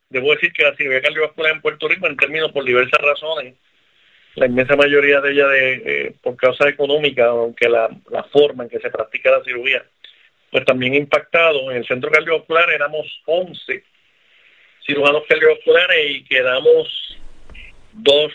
debo 0.09 0.33
decir 0.33 0.51
que 0.53 0.63
la 0.63 0.75
cirugía 0.75 1.01
cardiovascular 1.01 1.51
en 1.51 1.61
Puerto 1.61 1.87
Rico, 1.87 2.07
en 2.07 2.17
términos 2.17 2.51
por 2.51 2.63
diversas 2.63 2.99
razones, 3.01 3.55
la 4.35 4.45
inmensa 4.47 4.75
mayoría 4.75 5.21
de 5.21 5.31
ella 5.31 5.47
de, 5.47 5.73
eh, 5.85 6.13
por 6.21 6.35
causa 6.35 6.67
económica, 6.67 7.25
aunque 7.25 7.69
la, 7.69 7.89
la 8.09 8.23
forma 8.23 8.63
en 8.63 8.69
que 8.69 8.79
se 8.79 8.89
practica 8.89 9.31
la 9.31 9.43
cirugía, 9.43 9.85
pues 10.51 10.65
también 10.65 10.93
impactado. 10.93 11.71
En 11.71 11.77
el 11.77 11.87
centro 11.87 12.11
cardiovascular 12.11 12.69
éramos 12.69 13.07
11 13.25 13.83
cirujanos 14.85 15.23
cardiovasculares 15.27 16.11
y 16.11 16.23
quedamos 16.25 17.17
dos, 17.93 18.31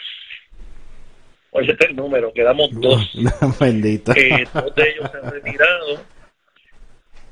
oye, 1.51 1.73
este 1.73 1.85
es 1.85 1.91
el 1.91 1.97
número, 1.97 2.33
quedamos 2.33 2.71
dos. 2.81 3.13
Bendito. 3.61 4.13
Eh, 4.17 4.47
dos 4.53 4.75
de 4.75 4.91
ellos 4.91 5.11
se 5.11 5.19
han 5.19 5.31
retirado, 5.31 6.05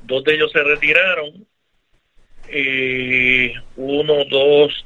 dos 0.03 0.23
de 0.23 0.33
ellos 0.33 0.51
se 0.51 0.63
retiraron, 0.63 1.47
eh, 2.47 3.53
uno, 3.75 4.25
dos, 4.25 4.85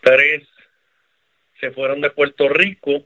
tres 0.00 0.42
se 1.60 1.70
fueron 1.70 2.00
de 2.00 2.10
Puerto 2.10 2.48
Rico, 2.48 3.04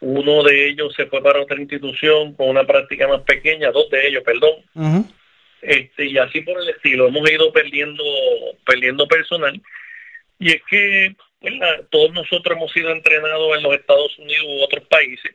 uno 0.00 0.42
de 0.42 0.70
ellos 0.70 0.92
se 0.94 1.06
fue 1.06 1.22
para 1.22 1.40
otra 1.40 1.60
institución 1.60 2.34
con 2.34 2.48
una 2.48 2.64
práctica 2.64 3.06
más 3.06 3.22
pequeña, 3.22 3.70
dos 3.70 3.88
de 3.90 4.08
ellos, 4.08 4.24
perdón, 4.24 5.08
este 5.62 6.06
y 6.06 6.18
así 6.18 6.40
por 6.42 6.60
el 6.60 6.68
estilo, 6.68 7.08
hemos 7.08 7.30
ido 7.30 7.52
perdiendo, 7.52 8.04
perdiendo 8.64 9.06
personal, 9.08 9.60
y 10.38 10.52
es 10.52 10.62
que 10.70 11.14
¿verdad? 11.40 11.84
todos 11.90 12.12
nosotros 12.12 12.56
hemos 12.56 12.72
sido 12.72 12.90
entrenados 12.90 13.56
en 13.56 13.62
los 13.62 13.74
Estados 13.74 14.18
Unidos 14.18 14.44
u 14.46 14.62
otros 14.62 14.84
países, 14.88 15.34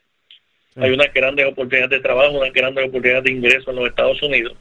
hay 0.75 0.91
unas 0.91 1.13
grandes 1.13 1.45
oportunidades 1.45 1.91
de 1.91 1.99
trabajo, 1.99 2.31
unas 2.39 2.51
grandes 2.53 2.83
oportunidades 2.85 3.25
de 3.25 3.31
ingreso 3.31 3.69
en 3.69 3.75
los 3.75 3.87
Estados 3.87 4.21
Unidos. 4.23 4.57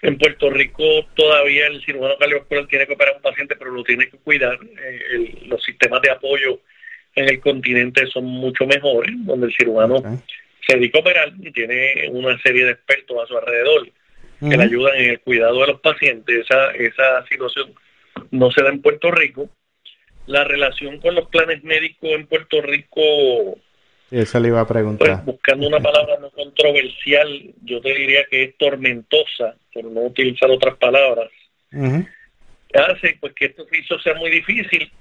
En 0.00 0.18
Puerto 0.18 0.50
Rico 0.50 1.06
todavía 1.14 1.66
el 1.68 1.84
cirujano 1.84 2.16
cardiovascular 2.18 2.66
tiene 2.66 2.86
que 2.86 2.94
operar 2.94 3.14
a 3.14 3.16
un 3.18 3.22
paciente, 3.22 3.54
pero 3.56 3.70
lo 3.70 3.84
tiene 3.84 4.08
que 4.08 4.16
cuidar. 4.18 4.54
Eh, 4.62 5.00
el- 5.12 5.48
los 5.48 5.62
sistemas 5.62 6.00
de 6.02 6.10
apoyo 6.10 6.60
en 7.14 7.28
el 7.28 7.38
continente 7.40 8.06
son 8.06 8.24
mucho 8.24 8.66
mejores, 8.66 9.12
donde 9.18 9.46
el 9.48 9.54
cirujano 9.54 10.02
se 10.66 10.76
dedica 10.76 10.98
a 10.98 11.02
operar 11.02 11.32
y 11.40 11.52
tiene 11.52 12.08
una 12.10 12.36
serie 12.40 12.64
de 12.64 12.72
expertos 12.72 13.16
a 13.22 13.26
su 13.26 13.36
alrededor 13.36 13.86
que 14.48 14.56
le 14.56 14.64
ayudan 14.64 14.96
en 14.96 15.10
el 15.10 15.20
cuidado 15.20 15.60
de 15.60 15.66
los 15.68 15.80
pacientes. 15.80 16.44
Esa, 16.44 16.70
esa 16.72 17.26
situación 17.26 17.72
no 18.30 18.50
se 18.50 18.62
da 18.62 18.70
en 18.70 18.82
Puerto 18.82 19.10
Rico. 19.10 19.48
La 20.26 20.44
relación 20.44 20.98
con 21.00 21.14
los 21.14 21.28
planes 21.28 21.64
médicos 21.64 22.10
en 22.10 22.26
Puerto 22.26 22.60
Rico 22.60 23.58
eso 24.12 24.38
le 24.40 24.48
iba 24.48 24.60
a 24.60 24.66
pues, 24.66 24.74
preguntar. 24.74 25.24
buscando 25.24 25.66
una 25.66 25.80
palabra 25.80 26.18
no 26.20 26.28
controversial, 26.30 27.54
yo 27.62 27.80
te 27.80 27.94
diría 27.94 28.26
que 28.30 28.42
es 28.42 28.58
tormentosa, 28.58 29.56
por 29.72 29.84
no 29.84 30.02
utilizar 30.02 30.50
otras 30.50 30.76
palabras, 30.76 31.30
hace 32.74 33.16
pues 33.18 33.32
que 33.32 33.46
este 33.46 33.62
oficio 33.62 33.98
sea 34.00 34.14
muy 34.14 34.30
difícil 34.30 34.92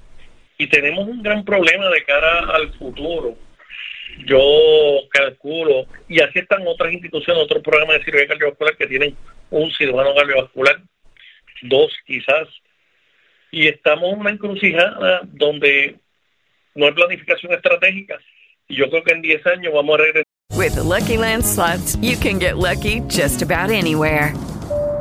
y 0.58 0.68
tenemos 0.68 1.10
un 1.10 1.22
gran 1.22 1.44
problema 1.44 1.90
de 1.90 2.06
cara 2.06 2.56
al 2.56 2.72
futuro. 2.76 3.36
Yo 4.26 4.40
calculo, 5.10 5.86
y 6.08 6.22
así 6.22 6.40
están 6.40 6.66
otras 6.68 6.94
instituciones, 6.94 7.44
otros 7.44 7.64
programas 7.64 7.98
de 7.98 8.06
cirugía 8.06 8.28
cardiovascular 8.28 8.78
que 8.78 8.88
tienen 8.88 9.16
un 9.50 9.72
cirujano 9.72 10.14
cardiovascular, 10.16 10.82
dos 11.64 11.92
quizás, 12.06 12.48
y 13.52 13.68
estamos 13.68 14.14
en 14.14 14.20
una 14.20 14.30
encrucijada 14.30 15.22
donde 15.24 15.96
no 16.76 16.86
hay 16.86 16.94
planificación 16.94 17.54
estratégica. 17.54 18.20
Y 18.68 18.78
yo 18.78 18.90
creo 18.90 19.04
que 19.04 19.14
en 19.14 19.22
10 19.22 19.46
años 19.48 19.74
vamos 19.74 19.96
a 19.96 20.04
regresar. 20.04 20.24
With 20.56 20.76
the 20.76 20.84
Lucky 20.84 21.18
Land 21.18 21.46
slots, 21.46 21.96
you 21.98 22.18
can 22.18 22.40
get 22.40 22.58
lucky 22.58 23.02
just 23.08 23.42
about 23.42 23.72
anywhere. 23.72 24.34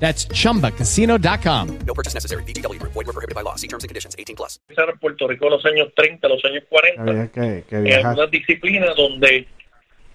That's 0.00 0.26
chumbacasino.com. 0.32 1.78
No 1.86 1.94
purchase 1.94 2.14
necessary. 2.14 2.42
VGW 2.44 2.78
Group. 2.80 2.92
Void 2.92 3.06
were 3.06 3.12
prohibited 3.12 3.34
by 3.34 3.42
law. 3.42 3.54
See 3.56 3.68
terms 3.68 3.84
and 3.84 3.88
conditions. 3.90 4.16
18 4.18 4.34
plus. 4.34 4.58
en 4.70 4.98
Puerto 4.98 5.28
Rico 5.28 5.44
en 5.46 5.52
los 5.52 5.64
años 5.66 5.88
30, 5.94 6.26
los 6.28 6.42
años 6.44 6.64
40, 6.70 7.02
Había 7.02 7.28
que, 7.28 7.64
que 7.68 7.76
en 7.76 7.84
viajar. 7.84 8.06
algunas 8.06 8.30
disciplinas 8.30 8.96
donde 8.96 9.46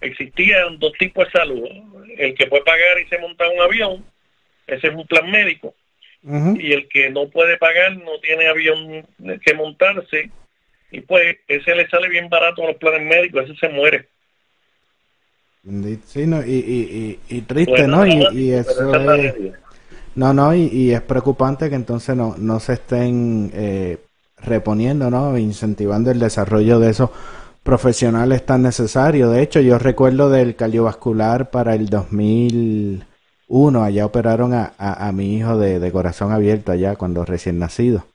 existían 0.02 0.80
dos 0.80 0.91
tipos 1.00 1.26
de 1.26 1.32
salud. 1.32 1.63
El 2.17 2.34
que 2.34 2.48
puede 2.48 2.63
pagar 2.63 3.00
y 3.00 3.08
se 3.08 3.17
monta 3.19 3.48
un 3.50 3.62
avión, 3.62 4.06
ese 4.67 4.88
es 4.88 4.95
un 4.95 5.06
plan 5.06 5.30
médico. 5.30 5.76
Ujú. 6.24 6.58
Y 6.60 6.74
el 6.74 6.88
que 6.89 7.12
no 7.12 7.28
puede 7.30 7.58
pagar, 7.58 7.95
no 7.98 8.19
tiene 8.21 8.48
avión 8.48 9.06
que 9.45 9.54
montarse, 9.54 10.32
y 10.89 11.02
pues 11.02 11.38
ese 11.48 11.76
le 11.76 11.88
sale 11.89 12.10
bien 12.10 12.30
barato 12.30 12.63
a 12.63 12.67
los 12.69 12.78
planes 12.78 13.04
médicos, 13.04 13.43
ese 13.43 13.56
se 13.60 13.69
muere. 13.69 14.08
Sí, 16.06 16.26
no, 16.28 16.45
y, 16.45 16.52
y, 16.52 17.19
y, 17.30 17.38
y 17.38 17.41
triste, 17.41 17.71
Bueno, 17.71 18.06
¿no? 18.06 18.32
Y, 18.32 18.38
y 18.50 18.54
eso 18.54 18.95
es. 19.15 19.34
No, 20.15 20.34
no, 20.34 20.56
y, 20.56 20.91
es 20.91 21.01
preocupante 21.01 21.69
que 21.69 21.75
entonces 21.75 22.15
no, 22.15 22.36
no 22.38 22.60
se 22.60 22.73
estén 22.73 23.51
eh, 23.54 23.99
reponiendo, 24.38 25.10
¿no? 25.10 25.38
Incentivando 25.38 26.12
el 26.12 26.19
desarrollo 26.19 26.80
de 26.80 26.91
esos 26.91 27.10
profesionales 27.63 28.45
tan 28.45 28.62
necesarios. 28.62 29.34
De 29.34 29.41
hecho, 29.41 29.59
yo 29.59 29.78
recuerdo 29.78 30.30
del 30.30 30.55
cardiovascular 30.55 31.49
para 31.49 31.76
el 31.76 31.89
2001, 31.89 33.84
allá 33.84 34.05
operaron 34.05 34.53
a, 34.53 34.74
a, 34.78 35.07
a 35.07 35.11
mi 35.11 35.36
hijo 35.36 35.57
de, 35.57 35.80
de 35.80 35.91
corazón 35.91 36.32
abierto 36.32 36.72
allá 36.72 36.95
cuando 36.95 37.26
recién 37.26 37.59
nacido. 37.59 38.05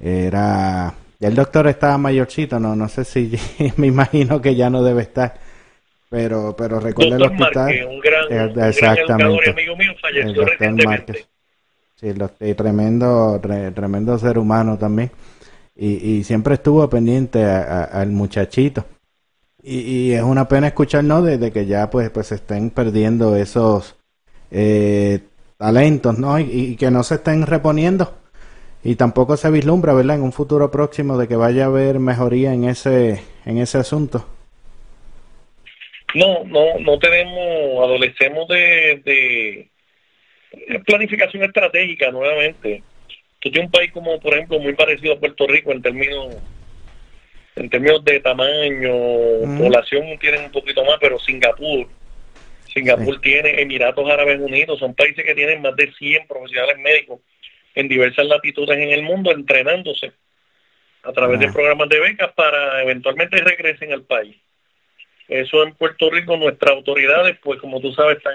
Era... 0.00 0.94
Ya 1.20 1.28
el 1.28 1.34
doctor 1.34 1.66
estaba 1.66 1.98
mayorcito, 1.98 2.60
no, 2.60 2.76
no 2.76 2.88
sé 2.88 3.04
si, 3.04 3.32
me 3.76 3.88
imagino 3.88 4.40
que 4.40 4.54
ya 4.54 4.70
no 4.70 4.82
debe 4.82 5.02
estar. 5.02 5.34
Pero, 6.10 6.56
pero 6.56 6.80
recuerdo 6.80 7.16
el 7.16 7.22
hospital. 7.22 7.54
Márquez, 7.54 7.86
un 7.86 8.00
gran, 8.00 8.24
un 8.52 8.64
exactamente. 8.64 9.50
amigo 9.50 9.76
mío, 9.76 9.92
El 9.92 10.00
falleció 10.00 10.44
recientemente. 10.46 11.26
Sí, 11.96 12.12
doc- 12.12 12.34
y 12.40 12.54
tremendo, 12.54 13.40
tre- 13.42 13.74
tremendo 13.74 14.18
ser 14.18 14.38
humano 14.38 14.78
también. 14.78 15.10
Y, 15.76 15.88
y 16.18 16.24
siempre 16.24 16.54
estuvo 16.54 16.88
pendiente 16.88 17.44
a- 17.44 17.62
a- 17.62 17.84
al 17.84 18.10
muchachito. 18.10 18.84
Y, 19.62 19.78
y 19.80 20.12
es 20.12 20.22
una 20.22 20.48
pena 20.48 20.68
escuchar, 20.68 21.04
¿no? 21.04 21.20
De, 21.22 21.36
de 21.38 21.50
que 21.52 21.66
ya 21.66 21.90
pues, 21.90 22.10
pues 22.10 22.28
se 22.28 22.36
estén 22.36 22.70
perdiendo 22.70 23.36
esos 23.36 23.96
eh, 24.50 25.20
talentos, 25.58 26.18
¿no? 26.18 26.38
Y, 26.38 26.44
y 26.50 26.76
que 26.76 26.90
no 26.90 27.02
se 27.02 27.16
estén 27.16 27.44
reponiendo. 27.46 28.14
Y 28.84 28.94
tampoco 28.94 29.36
se 29.36 29.50
vislumbra, 29.50 29.92
¿verdad? 29.92 30.16
En 30.16 30.22
un 30.22 30.32
futuro 30.32 30.70
próximo 30.70 31.18
de 31.18 31.28
que 31.28 31.36
vaya 31.36 31.64
a 31.64 31.66
haber 31.66 31.98
mejoría 31.98 32.54
en 32.54 32.64
ese, 32.64 33.22
en 33.44 33.58
ese 33.58 33.78
asunto. 33.78 34.24
No, 36.14 36.44
no, 36.44 36.78
no 36.78 36.98
tenemos, 36.98 37.84
adolecemos 37.84 38.48
de, 38.48 39.02
de 39.04 40.78
planificación 40.80 41.42
estratégica 41.42 42.10
nuevamente. 42.10 42.82
Tú 43.40 43.50
tienes 43.50 43.66
un 43.66 43.72
país 43.72 43.92
como, 43.92 44.18
por 44.18 44.34
ejemplo, 44.34 44.58
muy 44.58 44.74
parecido 44.74 45.14
a 45.14 45.20
Puerto 45.20 45.46
Rico 45.46 45.72
en 45.72 45.82
términos 45.82 46.36
en 47.58 47.70
términos 47.70 48.04
de 48.04 48.20
tamaño, 48.20 48.92
población 49.58 50.18
tienen 50.20 50.44
un 50.44 50.52
poquito 50.52 50.84
más, 50.84 50.96
pero 51.00 51.18
Singapur, 51.18 51.88
Singapur 52.72 53.20
tiene 53.20 53.60
Emiratos 53.60 54.08
Árabes 54.08 54.40
Unidos, 54.40 54.78
son 54.78 54.94
países 54.94 55.24
que 55.24 55.34
tienen 55.34 55.60
más 55.60 55.74
de 55.74 55.92
100 55.92 56.26
profesionales 56.28 56.78
médicos 56.78 57.20
en 57.74 57.88
diversas 57.88 58.26
latitudes 58.26 58.78
en 58.78 58.90
el 58.90 59.02
mundo 59.02 59.32
entrenándose 59.32 60.12
a 61.02 61.12
través 61.12 61.40
de 61.40 61.52
programas 61.52 61.88
de 61.88 62.00
becas 62.00 62.32
para 62.32 62.82
eventualmente 62.82 63.38
regresen 63.38 63.92
al 63.92 64.02
país. 64.02 64.36
Eso 65.28 65.62
en 65.62 65.74
Puerto 65.74 66.08
Rico, 66.10 66.36
nuestras 66.38 66.74
autoridades, 66.74 67.36
pues 67.44 67.60
como 67.60 67.80
tú 67.80 67.92
sabes, 67.92 68.16
están 68.16 68.34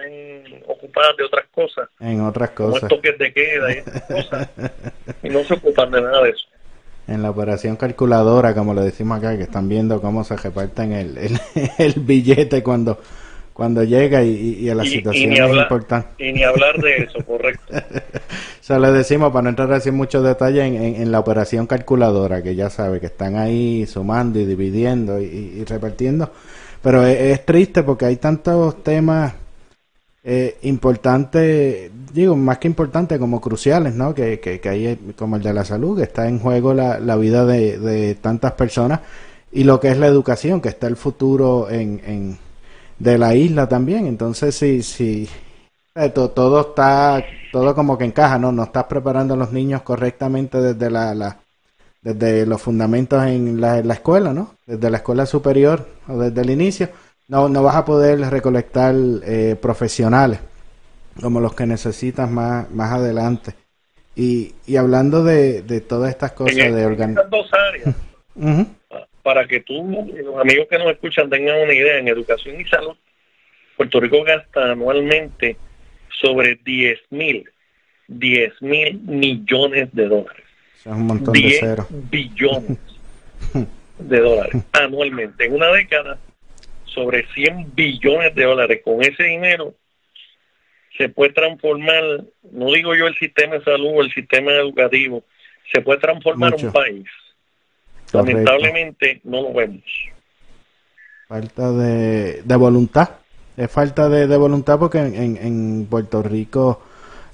ocupadas 0.68 1.18
de 1.18 1.24
otras 1.24 1.46
cosas. 1.52 1.90
En 2.00 2.22
otras 2.22 2.52
Como 2.52 2.72
cosas. 2.74 2.88
toques 2.90 3.18
de 3.18 3.34
queda 3.34 3.72
y 3.72 3.82
cosas. 4.14 4.50
y 5.24 5.30
no 5.30 5.44
se 5.44 5.56
ocupan 5.56 5.90
de 5.92 6.02
nada 6.02 6.22
de 6.24 6.30
eso. 6.30 6.46
En 7.08 7.22
la 7.24 7.32
operación 7.32 7.76
calculadora, 7.78 8.54
como 8.54 8.74
le 8.76 8.82
decimos 8.82 9.18
acá, 9.18 9.36
que 9.36 9.44
están 9.44 9.68
viendo 9.68 10.00
cómo 10.02 10.24
se 10.24 10.38
reparten 10.38 10.94
el, 10.94 11.18
el, 11.18 11.40
el 11.80 11.94
billete 11.98 12.62
cuando, 12.62 13.00
cuando 13.54 13.84
llega 13.84 14.24
y, 14.24 14.60
y, 14.62 14.70
a 14.70 14.76
la 14.76 14.86
Y- 14.86 14.88
y 14.88 14.92
situación 14.92 15.30
ni 15.32 15.36
es 15.36 15.42
hablar- 15.42 15.64
importante. 15.64 16.24
Y 16.24 16.32
ni 16.32 16.44
hablar 16.44 16.78
de 16.78 16.98
eso, 16.98 17.26
correcto. 17.26 17.74
Se 18.62 18.80
le 18.80 18.92
decimos, 18.92 19.32
para 19.34 19.44
no 19.44 19.50
entrar 19.50 19.74
así 19.74 19.90
en 19.90 19.96
muchos 19.96 20.24
detalles, 20.24 20.64
en, 20.64 20.76
en- 20.76 20.96
en 21.02 21.12
la 21.12 21.20
operación 21.20 21.66
calculadora, 21.68 22.42
que 22.44 22.54
ya 22.56 22.70
sabe 22.70 23.00
que 23.02 23.08
están 23.08 23.36
ahí 23.36 23.86
sumando 23.88 24.40
y 24.40 24.46
dividiendo 24.46 25.20
y 25.20 25.66
repartiendo. 25.66 26.32
Pero 26.84 27.06
es, 27.06 27.46
triste 27.46 27.82
porque 27.84 28.06
hay 28.06 28.18
tantos 28.18 28.84
temas 28.84 29.34
eh, 30.24 30.58
importantes, 30.64 31.92
digo, 32.14 32.36
más 32.36 32.60
que 32.60 32.68
importantes, 32.68 33.20
como 33.20 33.42
cruciales, 33.42 33.96
¿no? 33.96 34.14
Que, 34.14 34.40
que, 34.40 34.62
hay, 34.70 34.88
eh, 34.88 35.00
como 35.18 35.38
el 35.38 35.44
de 35.44 35.54
la 35.54 35.66
salud, 35.66 35.98
que 35.98 36.04
está 36.04 36.28
en 36.28 36.40
juego 36.40 36.74
la, 36.74 37.00
la 37.00 37.16
vida 37.18 37.46
de, 37.46 37.80
de 37.80 38.16
tantas 38.16 38.54
personas 38.54 39.02
y 39.52 39.64
lo 39.66 39.80
que 39.80 39.90
es 39.90 39.98
la 39.98 40.08
educación, 40.08 40.62
que 40.62 40.70
está 40.70 40.88
el 40.88 40.98
futuro 40.98 41.70
en, 41.70 42.02
en, 42.06 42.38
de 43.00 43.18
la 43.20 43.36
isla 43.36 43.68
también. 43.70 44.08
Entonces, 44.08 44.56
si, 44.56 44.84
si 44.84 45.30
eh, 45.96 46.10
to- 46.10 46.32
todo 46.32 46.62
está, 46.62 47.24
todo 47.52 47.76
como 47.76 47.98
que 47.98 48.06
encaja, 48.06 48.40
¿no? 48.40 48.52
No 48.52 48.64
estás 48.66 48.86
preparando 48.86 49.36
a 49.36 49.38
los 49.38 49.52
niños 49.54 49.84
correctamente 49.84 50.60
desde 50.62 50.92
la, 50.92 51.16
la- 51.16 51.40
desde 52.04 52.46
los 52.46 52.62
fundamentos 52.62 53.26
en 53.26 53.62
la, 53.62 53.80
en 53.80 53.88
la 53.88 53.94
escuela, 53.94 54.34
¿no? 54.34 54.56
Desde 54.66 54.90
la 54.90 54.98
escuela 54.98 55.26
superior 55.26 55.88
o 56.08 56.18
desde 56.18 56.42
el 56.42 56.50
inicio, 56.50 56.90
no, 57.30 57.48
no 57.48 57.64
vas 57.64 57.76
a 57.76 57.86
poder 57.86 58.20
recolectar 58.20 58.94
eh, 59.26 59.56
profesionales 59.60 60.40
como 61.22 61.40
los 61.40 61.56
que 61.56 61.66
necesitas 61.66 62.30
más, 62.30 62.70
más 62.72 62.92
adelante. 62.92 63.54
Y, 64.16 64.54
y 64.68 64.76
hablando 64.76 65.24
de, 65.24 65.62
de 65.62 65.82
todas 65.82 66.10
estas 66.10 66.34
cosas 66.34 66.58
en, 66.58 66.76
de 66.76 66.86
organización. 66.86 67.26
estas 67.26 67.30
dos 67.30 67.52
áreas, 67.54 68.68
para 69.24 69.48
que 69.48 69.62
tú 69.62 69.74
y 70.10 70.22
los 70.22 70.40
amigos 70.40 70.68
que 70.70 70.78
nos 70.78 70.92
escuchan 70.92 71.30
tengan 71.30 71.62
una 71.62 71.74
idea, 71.74 71.98
en 71.98 72.08
educación 72.08 72.60
y 72.60 72.66
salud, 72.66 72.96
Puerto 73.78 74.00
Rico 74.00 74.24
gasta 74.24 74.72
anualmente 74.72 75.58
sobre 76.22 76.60
10 76.64 77.00
mil, 77.12 77.50
10 78.08 78.62
mil 78.62 79.00
millones 79.00 79.90
de 79.94 80.08
dólares. 80.08 80.43
Es 80.86 80.92
un 80.92 81.06
montón 81.08 81.34
de 81.34 81.40
10 81.40 81.60
ceros. 81.60 81.88
billones 81.90 82.78
de 84.00 84.20
dólares 84.20 84.64
anualmente. 84.74 85.46
En 85.46 85.54
una 85.54 85.68
década, 85.72 86.18
sobre 86.86 87.26
100 87.34 87.74
billones 87.76 88.36
de 88.36 88.44
dólares. 88.44 88.82
Con 88.84 89.02
ese 89.02 89.24
dinero 89.24 89.74
se 90.98 91.10
puede 91.10 91.34
transformar, 91.34 92.04
no 92.52 92.72
digo 92.74 92.94
yo 92.96 93.08
el 93.08 93.16
sistema 93.18 93.56
de 93.56 93.64
salud 93.64 93.92
o 93.96 94.02
el 94.02 94.14
sistema 94.14 94.52
educativo, 94.52 95.24
se 95.74 95.82
puede 95.82 96.00
transformar 96.00 96.52
Mucho. 96.52 96.68
un 96.68 96.74
país. 96.74 97.06
Correcto. 98.12 98.32
Lamentablemente 98.32 99.22
no 99.24 99.42
lo 99.42 99.54
vemos. 99.54 99.82
Falta 101.28 101.72
de, 101.72 102.44
de 102.44 102.56
voluntad. 102.56 103.10
Es 103.58 103.72
falta 103.72 104.10
de, 104.10 104.28
de 104.28 104.38
voluntad 104.38 104.78
porque 104.80 105.00
en, 105.00 105.16
en- 105.16 105.38
en 105.38 105.86
Puerto 105.90 106.22
Rico 106.22 106.84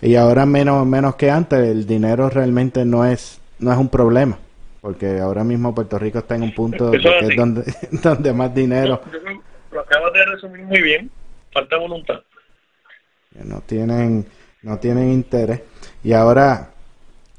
y 0.02 0.16
ahora 0.16 0.46
menos 0.46 0.86
menos 0.86 1.16
que 1.16 1.30
antes 1.32 1.60
el 1.60 1.86
dinero 1.86 2.30
realmente 2.30 2.86
no 2.86 3.06
es 3.06 3.39
no 3.60 3.72
es 3.72 3.78
un 3.78 3.90
problema 3.90 4.38
porque 4.82 5.20
ahora 5.20 5.44
mismo 5.44 5.76
Puerto 5.76 6.00
Rico 6.00 6.20
está 6.20 6.36
en 6.36 6.44
un 6.44 6.54
punto 6.54 6.94
es 6.94 7.02
que 7.02 7.28
es 7.28 7.36
donde 7.36 7.64
donde 8.04 8.34
más 8.34 8.54
dinero. 8.54 9.02
Lo 9.72 9.82
acabas 9.82 10.14
de 10.14 10.26
resumir 10.26 10.62
muy 10.64 10.82
bien. 10.82 11.12
Falta 11.52 11.78
voluntad. 11.78 12.22
no 13.44 13.62
tienen 13.62 14.26
no 14.62 14.78
tienen 14.78 15.12
interés. 15.12 15.62
Y 16.04 16.14
ahora 16.14 16.72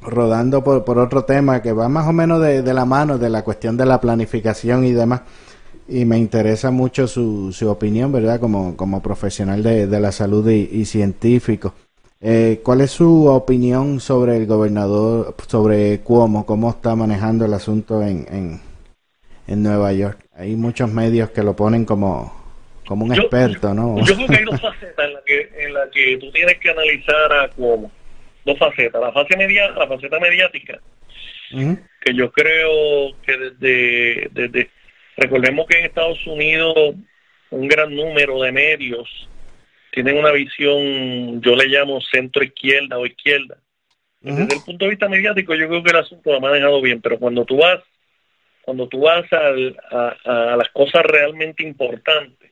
rodando 0.03 0.63
por, 0.65 0.85
por 0.85 0.99
otro 0.99 1.25
tema 1.25 1.61
que 1.61 1.73
va 1.73 1.89
más 1.89 2.07
o 2.09 2.13
menos 2.13 2.41
de, 2.41 2.63
de 2.63 2.75
la 2.75 2.85
mano 2.85 3.19
de 3.19 3.29
la 3.29 3.43
cuestión 3.43 3.77
de 3.77 3.87
la 3.87 4.01
planificación 4.01 4.85
y 4.85 4.93
demás 4.93 5.23
y 5.87 6.05
me 6.07 6.17
interesa 6.17 6.71
mucho 6.71 7.07
su, 7.07 7.53
su 7.53 7.69
opinión 7.69 8.11
verdad 8.11 8.41
como, 8.41 8.77
como 8.79 9.03
profesional 9.03 9.63
de, 9.63 9.87
de 9.87 10.01
la 10.01 10.11
salud 10.11 10.49
y, 10.49 10.71
y 10.73 10.87
científico 10.87 11.75
Eh, 12.23 12.61
¿cuál 12.63 12.83
es 12.83 12.91
su 12.91 13.27
opinión 13.29 13.99
sobre 13.99 14.37
el 14.37 14.47
gobernador 14.47 15.35
sobre 15.49 16.01
Cuomo 16.01 16.45
cómo 16.45 16.69
está 16.69 16.95
manejando 16.95 17.47
el 17.47 17.55
asunto 17.55 18.03
en, 18.03 18.27
en, 18.31 18.61
en 19.47 19.63
Nueva 19.63 19.91
York 19.95 20.19
hay 20.35 20.55
muchos 20.55 20.93
medios 20.93 21.31
que 21.31 21.43
lo 21.43 21.57
ponen 21.57 21.87
como 21.87 22.31
como 22.87 23.07
un 23.07 23.15
Yo- 23.15 23.23
experto 23.23 23.73
no 23.73 23.97
Yo 24.05 24.15
creo 24.17 24.27
que 24.29 24.37
hay 24.37 24.45
dos 24.45 24.61
facetas 24.61 25.07
en 25.07 25.15
las 25.15 25.23
que, 25.25 25.51
en 25.65 25.73
la 25.73 25.91
que 25.91 26.19
tú 26.19 26.31
tienes 26.31 26.59
que 26.59 26.71
analizar 26.71 27.33
a 27.33 27.49
Cuomo. 27.49 27.91
Dos 28.45 28.59
facetas. 28.59 29.01
La 29.01 29.13
fase 29.13 29.37
media, 29.37 29.71
la 29.71 29.87
faceta 29.87 30.19
mediática, 30.19 30.79
que 31.51 32.15
yo 32.15 32.31
creo 32.33 33.13
que 33.25 33.37
desde, 33.37 34.29
desde 34.33 34.71
recordemos 35.17 35.67
que 35.67 35.79
en 35.79 35.85
Estados 35.87 36.27
Unidos 36.27 36.75
un 37.51 37.69
gran 37.69 37.95
número 37.95 38.41
de 38.43 38.51
medios 38.53 39.29
tienen 39.93 40.19
una 40.19 40.33
visión, 40.33 41.41
yo 41.43 41.57
le 41.57 41.67
llamo 41.67 42.01
centro 42.01 42.43
izquierda 42.45 42.99
o 42.99 43.07
izquierda. 43.07 43.57
Desde 44.37 44.55
el 44.57 44.63
punto 44.65 44.85
de 44.85 44.91
vista 44.91 45.09
mediático, 45.09 45.55
yo 45.55 45.67
creo 45.69 45.83
que 45.83 45.91
el 45.91 45.97
asunto 45.97 46.31
lo 46.31 46.37
ha 46.37 46.41
manejado 46.41 46.81
bien, 46.83 47.01
pero 47.01 47.19
cuando 47.19 47.45
tú 47.45 47.57
vas, 47.57 47.81
cuando 48.63 48.87
tú 48.89 49.01
vas 49.01 49.31
al- 49.33 49.77
a, 49.91 50.53
a 50.53 50.57
las 50.57 50.69
cosas 50.71 51.03
realmente 51.05 51.63
importantes, 51.63 52.51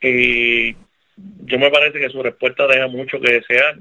eh, 0.00 0.74
yo 1.44 1.58
me 1.58 1.70
parece 1.70 1.98
que 1.98 2.10
su 2.10 2.22
respuesta 2.22 2.66
deja 2.66 2.86
mucho 2.88 3.20
que 3.20 3.32
desear. 3.32 3.78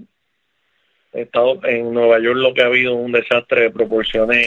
He 1.13 1.21
estado 1.21 1.59
en 1.65 1.93
Nueva 1.93 2.19
York 2.19 2.37
lo 2.37 2.53
que 2.53 2.61
ha 2.61 2.65
habido 2.67 2.95
un 2.95 3.11
desastre 3.11 3.61
de 3.61 3.71
proporciones 3.71 4.45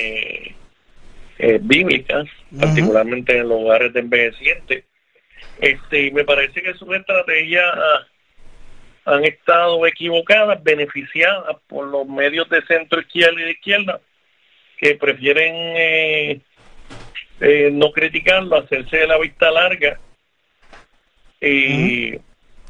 eh, 1.39 1.59
bíblicas, 1.61 2.27
particularmente 2.61 3.37
en 3.37 3.49
los 3.49 3.61
lugares 3.61 3.93
de 3.93 4.01
envejecientes. 4.01 4.85
Este, 5.61 6.11
me 6.13 6.25
parece 6.25 6.63
que 6.63 6.75
sus 6.75 6.95
estrategias 6.95 7.67
ah, 7.75 8.07
han 9.05 9.25
estado 9.25 9.87
equivocadas, 9.87 10.63
beneficiadas 10.63 11.57
por 11.67 11.87
los 11.87 12.07
medios 12.07 12.49
de 12.49 12.63
centro 12.63 13.01
izquierda 13.01 13.41
y 13.41 13.45
de 13.45 13.51
izquierda 13.51 14.01
que 14.79 14.95
prefieren 14.95 15.55
eh, 15.55 16.41
eh, 17.41 17.71
no 17.73 17.93
criticarlo, 17.93 18.57
hacerse 18.57 18.99
de 18.99 19.07
la 19.07 19.19
vista 19.19 19.51
larga. 19.51 19.99
Y 21.41 22.19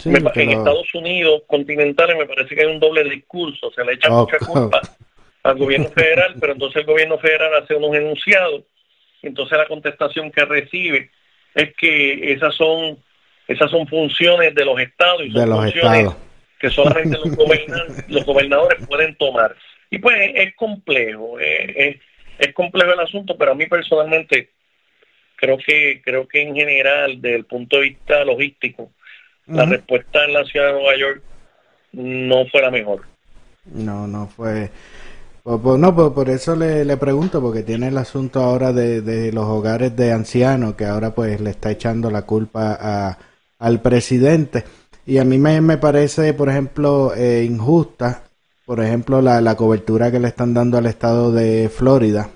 Sí, 0.01 0.09
me 0.09 0.19
en 0.35 0.51
Estados 0.51 0.95
Unidos 0.95 1.43
continentales 1.47 2.17
me 2.17 2.25
parece 2.25 2.55
que 2.55 2.63
hay 2.63 2.69
un 2.69 2.81
doble 2.81 3.05
discurso, 3.05 3.71
se 3.71 3.85
le 3.85 3.93
echa 3.93 4.09
Oh, 4.11 4.23
mucha 4.23 4.39
culpa 4.39 4.81
al 5.43 5.59
gobierno 5.59 5.91
federal, 5.91 6.37
pero 6.41 6.55
entonces 6.55 6.81
el 6.81 6.87
gobierno 6.87 7.19
federal 7.19 7.63
hace 7.63 7.75
unos 7.75 7.95
enunciados, 7.95 8.63
y 9.21 9.27
entonces 9.27 9.59
la 9.59 9.67
contestación 9.67 10.31
que 10.31 10.45
recibe 10.47 11.11
es 11.55 11.75
que 11.77 12.33
esas 12.33 12.55
son 12.55 12.99
esas 13.49 13.71
son 13.71 13.87
funciones 13.89 14.55
de 14.55 14.65
los 14.65 14.79
estados 14.79 15.23
y 15.25 15.31
son 15.33 15.41
de 15.41 15.47
los 15.47 15.59
funciones 15.65 15.99
estados 15.99 16.17
que 16.61 16.71
solamente 16.71 17.17
los, 17.19 17.37
gobernan- 17.37 18.05
los 18.09 18.25
gobernadores 18.25 18.87
pueden 18.87 19.17
tomar. 19.17 19.57
Y 19.91 19.99
pues 19.99 20.17
es 20.35 20.55
complejo, 20.55 21.39
es, 21.41 21.97
es 22.39 22.53
complejo 22.55 22.93
el 22.93 23.01
asunto, 23.01 23.37
pero 23.37 23.53
a 23.53 23.55
mí 23.55 23.67
personalmente 23.67 24.51
creo 25.37 25.59
que 25.59 26.01
creo 26.05 26.29
que 26.29 26.43
en 26.43 26.55
general, 26.55 27.21
desde 27.21 27.37
el 27.37 27.45
punto 27.47 27.77
de 27.79 27.83
vista 27.83 28.25
logístico, 28.25 28.91
la 29.47 29.65
respuesta 29.65 30.25
en 30.27 30.33
la 30.35 30.45
ciudad 30.45 30.67
de 30.67 30.73
Nueva 30.75 30.97
York 30.97 31.23
no 31.93 32.47
fue 32.47 32.63
la 32.63 32.71
mejor. 32.71 33.03
No, 33.65 34.07
no 34.07 34.29
fue. 34.29 34.71
Por, 35.43 35.61
por- 35.63 35.79
no, 35.79 35.95
por, 35.95 36.13
por 36.15 36.29
eso 36.29 36.55
le, 36.55 36.85
le 36.85 36.97
pregunto, 36.97 37.41
porque 37.41 37.63
tiene 37.63 37.89
el 37.89 37.99
asunto 37.99 38.43
ahora 38.43 38.73
de, 38.73 39.01
de 39.01 39.33
los 39.33 39.47
hogares 39.47 39.97
de 39.97 40.13
ancianos, 40.13 40.75
que 40.75 40.85
ahora 40.85 41.15
pues 41.15 41.41
le 41.41 41.51
está 41.51 41.71
echando 41.71 42.11
la 42.11 42.23
culpa 42.23 42.77
a, 42.81 43.19
al 43.59 43.81
presidente. 43.81 44.65
Y 45.07 45.19
a 45.19 45.25
mí 45.25 45.39
me, 45.39 45.61
me 45.61 45.79
parece, 45.79 46.35
por 46.35 46.49
ejemplo, 46.51 47.15
eh, 47.17 47.45
injusta, 47.45 48.25
por 48.67 48.81
ejemplo, 48.81 49.23
la, 49.23 49.41
la 49.41 49.57
cobertura 49.57 50.11
que 50.13 50.21
le 50.21 50.29
están 50.29 50.53
dando 50.55 50.77
al 50.79 50.87
estado 50.87 51.33
de 51.33 51.69
Florida 51.75 52.29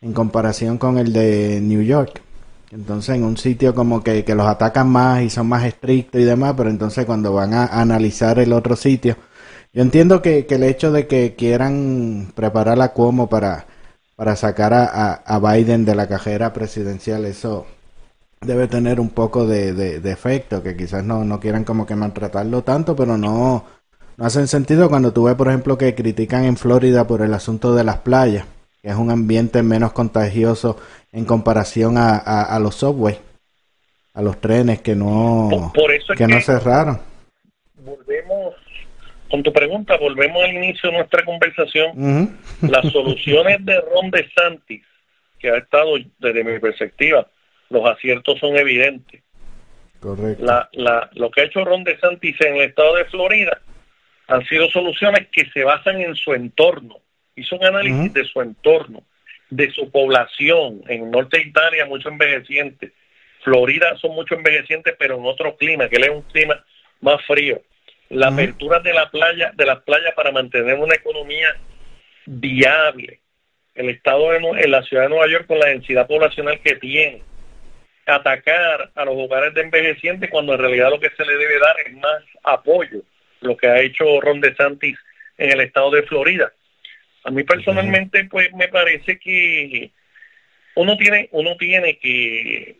en 0.00 0.12
comparación 0.12 0.78
con 0.78 0.98
el 0.98 1.12
de 1.12 1.60
New 1.62 1.82
York. 1.82 2.20
Entonces, 2.70 3.16
en 3.16 3.24
un 3.24 3.36
sitio 3.36 3.74
como 3.74 4.02
que, 4.02 4.24
que 4.24 4.34
los 4.34 4.46
atacan 4.46 4.88
más 4.88 5.22
y 5.22 5.30
son 5.30 5.48
más 5.48 5.64
estrictos 5.64 6.20
y 6.20 6.24
demás, 6.24 6.54
pero 6.56 6.70
entonces 6.70 7.06
cuando 7.06 7.32
van 7.32 7.54
a 7.54 7.66
analizar 7.66 8.38
el 8.38 8.52
otro 8.52 8.74
sitio, 8.76 9.16
Yo 9.74 9.82
entiendo 9.82 10.22
que, 10.22 10.46
que 10.46 10.54
el 10.54 10.62
hecho 10.62 10.92
de 10.92 11.06
que 11.08 11.34
quieran 11.34 12.32
preparar 12.34 12.80
a 12.80 12.92
Cuomo 12.92 13.28
para, 13.28 13.66
para 14.16 14.36
sacar 14.36 14.72
a, 14.72 14.84
a, 14.84 15.12
a 15.14 15.38
Biden 15.40 15.84
de 15.84 15.96
la 15.96 16.06
cajera 16.06 16.52
presidencial, 16.52 17.24
eso 17.24 17.66
debe 18.40 18.68
tener 18.68 19.00
un 19.00 19.10
poco 19.10 19.46
de, 19.46 19.72
de, 19.72 19.98
de 20.00 20.12
efecto, 20.12 20.62
que 20.62 20.76
quizás 20.76 21.02
no, 21.04 21.24
no 21.24 21.40
quieran 21.40 21.64
como 21.64 21.86
que 21.86 21.96
maltratarlo 21.96 22.62
tanto, 22.62 22.94
pero 22.94 23.18
no, 23.18 23.64
no 24.16 24.24
hacen 24.24 24.46
sentido 24.46 24.88
cuando 24.88 25.12
tú 25.12 25.24
ves, 25.24 25.34
por 25.34 25.48
ejemplo, 25.48 25.76
que 25.76 25.94
critican 25.96 26.44
en 26.44 26.56
Florida 26.56 27.06
por 27.06 27.22
el 27.22 27.34
asunto 27.34 27.74
de 27.74 27.82
las 27.82 27.98
playas, 27.98 28.46
que 28.80 28.90
es 28.90 28.96
un 28.96 29.10
ambiente 29.10 29.62
menos 29.64 29.92
contagioso 29.92 30.76
en 31.10 31.24
comparación 31.24 31.98
a, 31.98 32.10
a, 32.16 32.42
a 32.42 32.58
los 32.60 32.76
subways, 32.76 33.18
a 34.12 34.22
los 34.22 34.40
trenes 34.40 34.82
que 34.82 34.94
no, 34.94 35.48
Por- 35.50 35.82
por 35.82 35.90
eso 35.90 36.12
es 36.12 36.18
que 36.18 36.28
no 36.28 36.40
cerraron. 36.40 37.00
Volvemos, 37.84 38.54
con 39.30 39.42
tu 39.42 39.52
pregunta, 39.52 39.96
volvemos 39.96 40.44
al 40.44 40.54
inicio 40.54 40.90
de 40.90 40.98
nuestra 40.98 41.24
conversación. 41.24 42.36
Las 42.62 42.90
soluciones 42.92 43.64
de 43.64 43.80
Ron 43.80 44.10
DeSantis, 44.10 44.84
que 45.38 45.50
ha 45.50 45.56
estado, 45.56 45.96
desde 46.18 46.44
mi 46.44 46.58
perspectiva, 46.58 47.26
los 47.70 47.84
aciertos 47.86 48.38
son 48.38 48.56
evidentes. 48.56 49.22
Correcto. 50.00 50.44
La, 50.44 50.68
la, 50.72 51.10
lo 51.14 51.30
que 51.30 51.40
ha 51.40 51.44
hecho 51.44 51.64
Ron 51.64 51.84
DeSantis 51.84 52.40
en 52.42 52.56
el 52.56 52.62
estado 52.62 52.96
de 52.96 53.06
Florida 53.06 53.60
han 54.28 54.44
sido 54.46 54.68
soluciones 54.68 55.28
que 55.30 55.46
se 55.50 55.64
basan 55.64 56.00
en 56.00 56.14
su 56.14 56.32
entorno. 56.34 57.00
Hizo 57.36 57.56
un 57.56 57.64
análisis 57.64 58.12
de 58.12 58.24
su 58.24 58.40
entorno, 58.40 59.02
de 59.50 59.70
su 59.70 59.90
población. 59.90 60.82
En 60.88 61.10
norte 61.10 61.38
de 61.38 61.44
Italia, 61.44 61.86
mucho 61.86 62.08
envejeciente. 62.08 62.92
Florida 63.42 63.96
son 63.96 64.12
mucho 64.12 64.34
envejecientes, 64.34 64.94
pero 64.98 65.16
en 65.18 65.26
otro 65.26 65.56
clima, 65.56 65.88
que 65.88 65.96
él 65.96 66.04
es 66.04 66.10
un 66.10 66.22
clima 66.22 66.64
más 67.00 67.22
frío. 67.26 67.60
La 68.10 68.28
apertura 68.28 68.80
de 68.80 68.92
la 68.92 69.10
playa, 69.10 69.52
de 69.54 69.66
las 69.66 69.82
playas 69.82 70.14
para 70.14 70.30
mantener 70.30 70.78
una 70.78 70.94
economía 70.94 71.56
viable. 72.26 73.20
El 73.74 73.90
estado 73.90 74.30
de, 74.30 74.36
en 74.36 74.70
la 74.70 74.82
ciudad 74.82 75.04
de 75.04 75.08
Nueva 75.08 75.28
York 75.28 75.46
con 75.46 75.58
la 75.58 75.66
densidad 75.66 76.06
poblacional 76.06 76.60
que 76.60 76.76
tiene 76.76 77.22
atacar 78.06 78.90
a 78.94 79.04
los 79.04 79.14
hogares 79.16 79.54
de 79.54 79.62
envejecientes 79.62 80.30
cuando 80.30 80.54
en 80.54 80.60
realidad 80.60 80.90
lo 80.90 81.00
que 81.00 81.10
se 81.10 81.24
le 81.24 81.36
debe 81.36 81.58
dar 81.58 81.76
es 81.86 81.94
más 81.94 82.22
apoyo, 82.42 83.02
lo 83.40 83.56
que 83.56 83.66
ha 83.66 83.80
hecho 83.80 84.20
Ron 84.20 84.40
DeSantis 84.40 84.98
en 85.38 85.52
el 85.52 85.60
estado 85.60 85.90
de 85.90 86.02
Florida. 86.02 86.52
A 87.24 87.30
mí 87.30 87.42
personalmente 87.42 88.24
pues 88.26 88.52
me 88.52 88.68
parece 88.68 89.18
que 89.18 89.90
uno 90.76 90.96
tiene 90.96 91.28
uno 91.32 91.56
tiene 91.56 91.98
que 91.98 92.76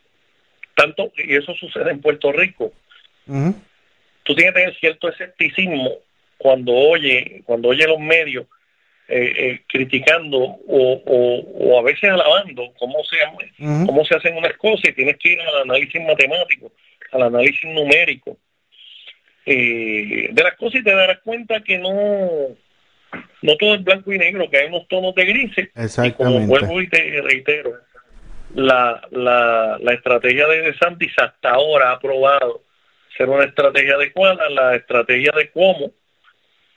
tanto 0.75 1.13
y 1.17 1.35
eso 1.37 1.55
sucede 1.55 1.91
en 1.91 2.01
Puerto 2.01 2.33
Rico. 2.33 2.73
Tú 4.25 4.35
tienes 4.35 4.55
que 4.55 4.61
tener 4.61 4.77
cierto 4.79 5.09
escepticismo 5.09 5.91
cuando 6.39 6.73
oye 6.73 7.43
cuando 7.45 7.69
oye 7.69 7.87
los 7.87 8.01
medios 8.01 8.47
eh, 9.07 9.33
eh, 9.37 9.61
criticando 9.69 10.39
o, 10.39 10.59
o, 10.67 11.41
o 11.41 11.79
a 11.79 11.83
veces 11.83 12.11
alabando 12.11 12.73
cómo 12.79 13.05
se 13.05 13.17
Ujú. 13.63 13.87
cómo 13.87 14.05
se 14.05 14.17
hacen 14.17 14.37
unas 14.37 14.55
cosas 14.55 14.91
y 14.91 14.93
tienes 14.93 15.17
que 15.19 15.35
ir 15.35 15.41
al 15.41 15.63
análisis 15.63 16.03
matemático 16.03 16.73
al 17.13 17.23
análisis 17.23 17.65
numérico 17.71 18.37
eh, 19.47 20.29
de 20.33 20.43
las 20.43 20.55
cosas 20.55 20.81
y 20.81 20.85
te 20.85 20.95
darás 20.95 21.21
cuenta 21.21 21.61
que 21.61 21.79
no 21.79 22.57
no 23.43 23.57
todo 23.59 23.75
es 23.75 23.85
blanco 23.85 24.13
y 24.13 24.19
negro 24.19 24.49
que 24.51 24.57
hay 24.59 24.69
unos 24.69 24.89
tonos 24.89 25.15
de 25.15 25.25
grises 25.27 25.67
y 25.67 25.71
como 25.71 25.85
Exactamente. 25.85 26.47
vuelvo 26.47 26.81
y 26.81 26.89
te 26.89 27.21
reitero 27.23 27.75
la, 28.55 29.07
la, 29.11 29.79
la 29.81 29.93
estrategia 29.93 30.47
de 30.47 30.63
DeSantis 30.63 31.13
hasta 31.19 31.51
ahora 31.51 31.93
ha 31.93 32.01
probado 32.01 32.64
ser 33.17 33.29
una 33.29 33.45
estrategia 33.45 33.95
adecuada, 33.95 34.49
la 34.51 34.75
estrategia 34.77 35.33
de 35.37 35.51
cómo 35.51 35.93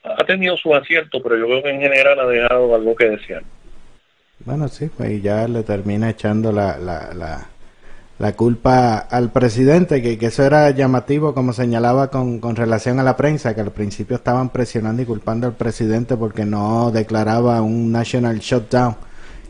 ha 0.03 0.23
tenido 0.25 0.55
su 0.57 0.73
acierto, 0.73 1.21
pero 1.21 1.37
yo 1.37 1.45
creo 1.45 1.63
que 1.63 1.69
en 1.69 1.81
general 1.81 2.19
ha 2.19 2.25
dejado 2.25 2.73
algo 2.75 2.95
que 2.95 3.09
desear. 3.09 3.43
Bueno, 4.45 4.67
sí, 4.67 4.89
pues 4.95 5.21
ya 5.21 5.47
le 5.47 5.63
termina 5.63 6.09
echando 6.09 6.51
la, 6.51 6.77
la, 6.77 7.13
la, 7.13 7.47
la 8.19 8.33
culpa 8.33 8.97
al 8.97 9.31
presidente, 9.31 10.01
que, 10.01 10.17
que 10.17 10.27
eso 10.27 10.43
era 10.43 10.69
llamativo, 10.71 11.33
como 11.33 11.53
señalaba 11.53 12.09
con, 12.09 12.39
con 12.39 12.55
relación 12.55 12.99
a 12.99 13.03
la 13.03 13.17
prensa, 13.17 13.53
que 13.53 13.61
al 13.61 13.71
principio 13.71 14.15
estaban 14.15 14.49
presionando 14.49 15.01
y 15.01 15.05
culpando 15.05 15.47
al 15.47 15.55
presidente 15.55 16.15
porque 16.15 16.45
no 16.45 16.91
declaraba 16.91 17.61
un 17.61 17.91
national 17.91 18.39
shutdown, 18.39 18.95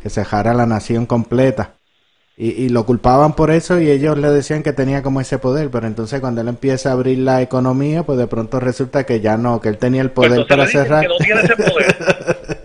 que 0.01 0.09
cejara 0.09 0.53
la 0.53 0.65
nación 0.65 1.05
completa. 1.05 1.76
Y, 2.39 2.65
y 2.65 2.69
lo 2.69 2.85
culpaban 2.85 3.35
por 3.35 3.49
eso 3.49 3.81
y 3.81 3.89
ellos 3.89 4.15
le 4.15 4.29
decían 4.29 4.61
que 4.61 4.71
tenía 4.71 5.01
como 5.01 5.19
ese 5.19 5.39
poder, 5.39 5.71
pero 5.71 5.87
entonces 5.87 6.21
cuando 6.21 6.41
él 6.41 6.47
empieza 6.47 6.89
a 6.89 6.93
abrir 6.93 7.17
la 7.17 7.41
economía, 7.41 8.03
pues 8.03 8.19
de 8.19 8.27
pronto 8.27 8.59
resulta 8.59 9.07
que 9.07 9.21
ya 9.21 9.37
no, 9.37 9.59
que 9.59 9.69
él 9.69 9.79
tenía 9.79 10.03
el 10.03 10.11
poder 10.11 10.45
para 10.45 10.67
cerrar. 10.67 11.01
que 11.01 11.07
no 11.07 11.17
tiene 11.17 11.41
ese 11.41 11.55
poder. 11.55 11.97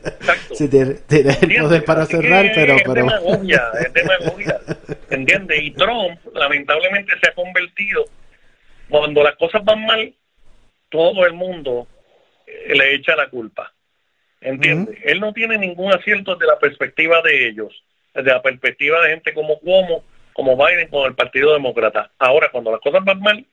Sí, 0.54 0.68
tiene, 0.68 0.94
tiene 1.08 1.30
el 1.30 1.36
¿Entiendes? 1.36 1.62
poder 1.62 1.84
para 1.84 2.02
Así 2.02 2.12
cerrar, 2.12 2.52
pero... 2.54 2.76
es 2.76 2.82
pero... 2.82 2.94
demagogia, 2.94 3.62
es 3.80 3.92
demagogia, 3.92 4.60
¿entiendes? 5.10 5.62
Y 5.62 5.70
Trump 5.72 6.20
lamentablemente 6.34 7.12
se 7.20 7.30
ha 7.30 7.34
convertido, 7.34 8.04
cuando 8.88 9.22
las 9.22 9.34
cosas 9.36 9.64
van 9.64 9.84
mal, 9.86 10.14
todo 10.90 11.24
el 11.26 11.32
mundo 11.32 11.88
eh, 12.46 12.74
le 12.76 12.94
echa 12.94 13.16
la 13.16 13.30
culpa, 13.30 13.72
¿entiendes? 14.40 14.98
Él 15.04 15.20
no 15.20 15.32
tiene 15.32 15.56
ningún 15.58 15.92
acierto 15.92 16.34
desde 16.34 16.52
la 16.52 16.58
perspectiva 16.58 17.22
de 17.22 17.48
ellos, 17.48 17.72
desde 18.14 18.30
la 18.30 18.42
perspectiva 18.42 19.00
de 19.02 19.10
gente 19.10 19.34
como 19.34 19.58
Cuomo, 19.58 20.04
como 20.32 20.56
Biden, 20.56 20.88
con 20.88 21.06
el 21.06 21.14
Partido 21.14 21.52
Demócrata. 21.52 22.10
Ahora, 22.18 22.50
cuando 22.50 22.70
las 22.70 22.80
cosas 22.80 23.04
van 23.04 23.20
mal, 23.20 23.46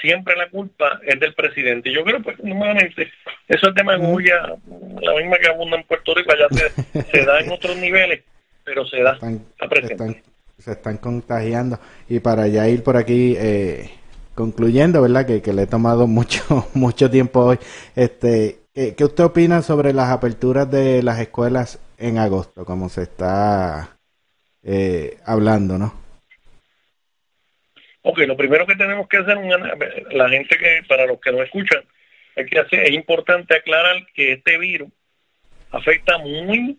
siempre 0.00 0.36
la 0.36 0.48
culpa 0.48 1.00
es 1.06 1.18
del 1.20 1.34
presidente. 1.34 1.90
Y 1.90 1.94
Yo 1.94 2.04
creo, 2.04 2.22
pues, 2.22 2.38
nuevamente, 2.42 3.10
eso 3.48 3.68
es 3.68 3.74
demagogia, 3.74 4.56
la 5.00 5.14
misma 5.14 5.38
que 5.38 5.48
abunda 5.48 5.76
en 5.76 5.84
Puerto 5.84 6.14
Rico, 6.14 6.32
allá 6.32 6.46
se, 6.50 7.02
se 7.10 7.24
da 7.24 7.40
en 7.40 7.50
otros 7.50 7.76
niveles, 7.76 8.22
pero 8.64 8.86
se 8.86 9.02
da, 9.02 9.12
está 9.12 9.68
presente. 9.68 9.94
están, 9.94 10.22
se 10.58 10.72
están 10.72 10.98
contagiando. 10.98 11.78
Y 12.08 12.20
para 12.20 12.46
ya 12.48 12.68
ir 12.68 12.82
por 12.82 12.96
aquí 12.96 13.34
eh, 13.38 13.90
concluyendo, 14.34 15.02
¿verdad? 15.02 15.26
Que, 15.26 15.42
que 15.42 15.52
le 15.52 15.62
he 15.62 15.66
tomado 15.66 16.06
mucho 16.06 16.68
mucho 16.74 17.10
tiempo 17.10 17.40
hoy. 17.40 17.58
Este, 17.94 18.60
¿qué, 18.74 18.94
qué 18.94 19.04
usted 19.04 19.24
opina 19.24 19.62
sobre 19.62 19.92
las 19.92 20.10
aperturas 20.10 20.70
de 20.70 21.02
las 21.02 21.20
escuelas 21.20 21.80
en 21.98 22.18
agosto, 22.18 22.64
como 22.64 22.88
se 22.90 23.02
está 23.02 23.95
eh, 24.66 25.18
hablando, 25.24 25.78
no? 25.78 25.94
Ok, 28.02 28.18
lo 28.18 28.36
primero 28.36 28.66
que 28.66 28.74
tenemos 28.74 29.08
que 29.08 29.18
hacer, 29.18 29.38
la 30.10 30.28
gente 30.28 30.58
que, 30.58 30.82
para 30.88 31.06
los 31.06 31.20
que 31.20 31.32
no 31.32 31.42
escuchan, 31.42 31.84
hay 32.36 32.46
que 32.46 32.58
hacer, 32.58 32.80
es 32.80 32.90
importante 32.90 33.54
aclarar 33.54 34.06
que 34.12 34.32
este 34.32 34.58
virus 34.58 34.90
afecta 35.70 36.18
muy 36.18 36.78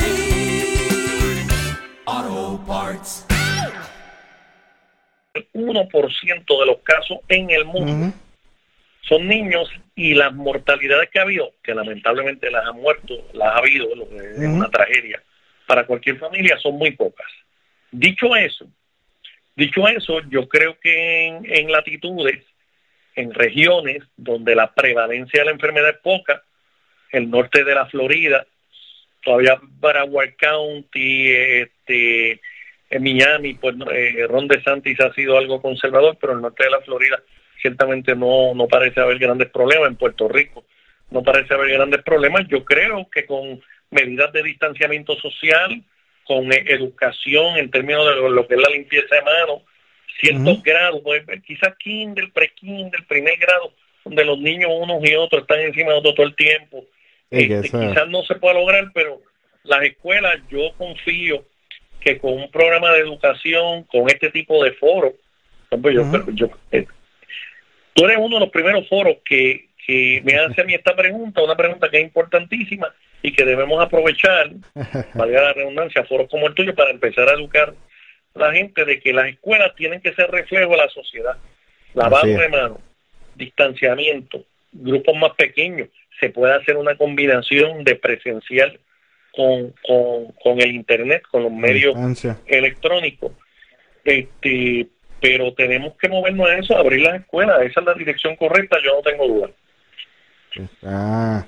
1% 5.73 6.59
de 6.59 6.65
los 6.65 6.77
casos 6.79 7.19
en 7.27 7.49
el 7.49 7.65
mundo 7.65 8.13
son 9.01 9.27
niños 9.27 9.69
y 9.95 10.13
las 10.13 10.33
mortalidades 10.33 11.09
que 11.09 11.19
ha 11.19 11.23
habido, 11.23 11.53
que 11.63 11.73
lamentablemente 11.73 12.49
las 12.49 12.65
ha 12.67 12.71
muerto, 12.71 13.27
las 13.33 13.49
ha 13.49 13.57
habido, 13.57 13.93
lo 13.95 14.07
que 14.07 14.17
es 14.17 14.37
Ujú. 14.37 14.55
una 14.55 14.69
tragedia 14.69 15.21
para 15.65 15.85
cualquier 15.85 16.17
familia, 16.17 16.57
son 16.57 16.77
muy 16.77 16.91
pocas. 16.91 17.27
Dicho 17.91 18.35
eso, 18.35 18.67
dicho 19.55 19.87
eso, 19.87 20.21
yo 20.29 20.47
creo 20.47 20.79
que 20.79 21.27
en, 21.27 21.45
en 21.45 21.71
latitudes, 21.71 22.43
en 23.15 23.33
regiones 23.33 24.03
donde 24.15 24.55
la 24.55 24.73
prevalencia 24.73 25.41
de 25.41 25.45
la 25.45 25.51
enfermedad 25.51 25.89
es 25.89 25.97
poca, 25.97 26.43
el 27.11 27.29
norte 27.29 27.63
de 27.63 27.75
la 27.75 27.85
Florida, 27.87 28.45
todavía 29.23 29.59
Broward 29.61 30.35
County, 30.37 31.31
este, 31.31 32.39
en 32.91 33.03
Miami, 33.03 33.53
pues 33.53 33.75
eh, 33.93 34.25
Ron 34.27 34.47
DeSantis 34.47 34.99
ha 34.99 35.13
sido 35.13 35.37
algo 35.37 35.61
conservador, 35.61 36.17
pero 36.19 36.33
en 36.33 36.39
el 36.39 36.41
norte 36.43 36.65
de 36.65 36.69
la 36.69 36.81
Florida 36.81 37.21
ciertamente 37.61 38.15
no, 38.15 38.53
no 38.53 38.67
parece 38.67 38.99
haber 38.99 39.17
grandes 39.17 39.49
problemas. 39.49 39.89
En 39.89 39.95
Puerto 39.95 40.27
Rico 40.27 40.65
no 41.09 41.23
parece 41.23 41.53
haber 41.53 41.71
grandes 41.71 42.03
problemas. 42.03 42.47
Yo 42.49 42.65
creo 42.65 43.07
que 43.09 43.25
con 43.25 43.61
medidas 43.91 44.33
de 44.33 44.43
distanciamiento 44.43 45.15
social, 45.15 45.81
con 46.25 46.51
eh, 46.51 46.65
educación 46.67 47.57
en 47.57 47.71
términos 47.71 48.05
de 48.07 48.29
lo, 48.29 48.45
que 48.45 48.55
es 48.55 48.61
la 48.61 48.69
limpieza 48.69 49.15
de 49.15 49.21
manos, 49.21 49.61
ciertos 50.19 50.61
grados, 50.61 51.01
pues, 51.01 51.23
quizás 51.45 51.73
kinder, 51.77 52.29
pre-kinder, 52.33 53.05
primer 53.07 53.37
grado, 53.37 53.73
donde 54.03 54.25
los 54.25 54.37
niños 54.37 54.69
unos 54.73 55.01
y 55.07 55.15
otros 55.15 55.43
están 55.43 55.61
encima 55.61 55.91
de 55.91 55.99
otros 55.99 56.15
todo 56.15 56.25
el 56.25 56.35
tiempo. 56.35 56.85
Este, 57.29 57.69
quizás 57.69 58.09
no 58.09 58.21
se 58.23 58.35
pueda 58.35 58.55
lograr, 58.55 58.91
pero 58.93 59.21
las 59.63 59.81
escuelas, 59.83 60.37
yo 60.49 60.73
confío 60.77 61.45
que 62.01 62.17
con 62.17 62.33
un 62.33 62.51
programa 62.51 62.91
de 62.91 62.99
educación, 62.99 63.83
con 63.83 64.09
este 64.09 64.31
tipo 64.31 64.63
de 64.63 64.71
foros, 64.73 65.13
yo, 66.33 66.49
eh, 66.71 66.85
tú 67.93 68.05
eres 68.05 68.17
uno 68.19 68.35
de 68.35 68.39
los 68.41 68.49
primeros 68.49 68.89
foros 68.89 69.17
que, 69.23 69.67
que 69.85 70.21
me 70.25 70.35
hace 70.35 70.61
a 70.61 70.63
mí 70.65 70.73
esta 70.73 70.95
pregunta, 70.95 71.41
una 71.41 71.55
pregunta 71.55 71.89
que 71.89 71.99
es 71.99 72.03
importantísima 72.03 72.93
y 73.21 73.31
que 73.31 73.45
debemos 73.45 73.81
aprovechar, 73.81 74.49
valga 75.13 75.41
la 75.41 75.53
redundancia, 75.53 76.03
foros 76.03 76.29
como 76.29 76.47
el 76.47 76.55
tuyo, 76.55 76.75
para 76.75 76.91
empezar 76.91 77.29
a 77.29 77.33
educar 77.33 77.73
a 78.35 78.39
la 78.39 78.51
gente 78.51 78.83
de 78.83 78.99
que 78.99 79.13
las 79.13 79.27
escuelas 79.27 79.75
tienen 79.75 80.01
que 80.01 80.13
ser 80.13 80.29
reflejo 80.31 80.71
de 80.71 80.77
la 80.77 80.89
sociedad. 80.89 81.37
Lavado 81.93 82.27
de 82.27 82.49
manos, 82.49 82.79
distanciamiento, 83.35 84.43
grupos 84.71 85.15
más 85.15 85.31
pequeños, 85.35 85.89
se 86.19 86.29
puede 86.29 86.53
hacer 86.53 86.77
una 86.77 86.95
combinación 86.95 87.83
de 87.83 87.95
presencial 87.95 88.79
con, 89.35 89.73
con, 90.43 90.61
el 90.61 90.75
internet, 90.75 91.23
con 91.29 91.43
los 91.43 91.51
medios 91.51 91.95
electrónicos. 92.45 93.31
Este, 94.03 94.87
pero 95.21 95.53
tenemos 95.53 95.93
que 95.97 96.09
movernos 96.09 96.49
a 96.49 96.57
eso, 96.57 96.75
abrir 96.75 97.01
las 97.01 97.21
escuelas, 97.21 97.61
esa 97.61 97.79
es 97.79 97.85
la 97.85 97.93
dirección 97.93 98.35
correcta, 98.35 98.77
yo 98.83 98.95
no 98.95 99.01
tengo 99.01 99.27
duda. 99.27 99.49
Ah. 100.83 101.45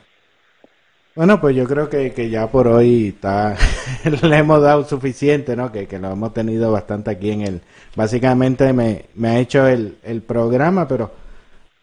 Bueno, 1.16 1.40
pues 1.40 1.56
yo 1.56 1.66
creo 1.66 1.90
que, 1.90 2.12
que 2.12 2.30
ya 2.30 2.48
por 2.48 2.68
hoy 2.68 3.10
está 3.10 3.56
le 4.24 4.38
hemos 4.38 4.62
dado 4.62 4.84
suficiente, 4.84 5.56
¿no? 5.56 5.72
Que, 5.72 5.88
que 5.88 6.00
lo 6.00 6.12
hemos 6.12 6.34
tenido 6.34 6.72
bastante 6.72 7.12
aquí 7.12 7.32
en 7.32 7.42
el... 7.42 7.62
Básicamente 7.96 8.74
me, 8.74 9.06
me 9.14 9.30
ha 9.30 9.40
hecho 9.40 9.68
el, 9.68 9.98
el 10.04 10.24
programa, 10.24 10.88
pero, 10.88 11.12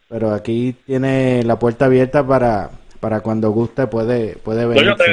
pero 0.08 0.32
aquí 0.32 0.74
tiene 0.84 1.44
la 1.44 1.60
puerta 1.60 1.84
abierta 1.84 2.26
para, 2.26 2.70
para 3.00 3.20
cuando 3.20 3.50
guste 3.50 3.86
puede, 3.86 4.36
puede 4.36 4.66
venir. 4.66 4.84
Yo 4.84 4.96
te, 4.96 5.04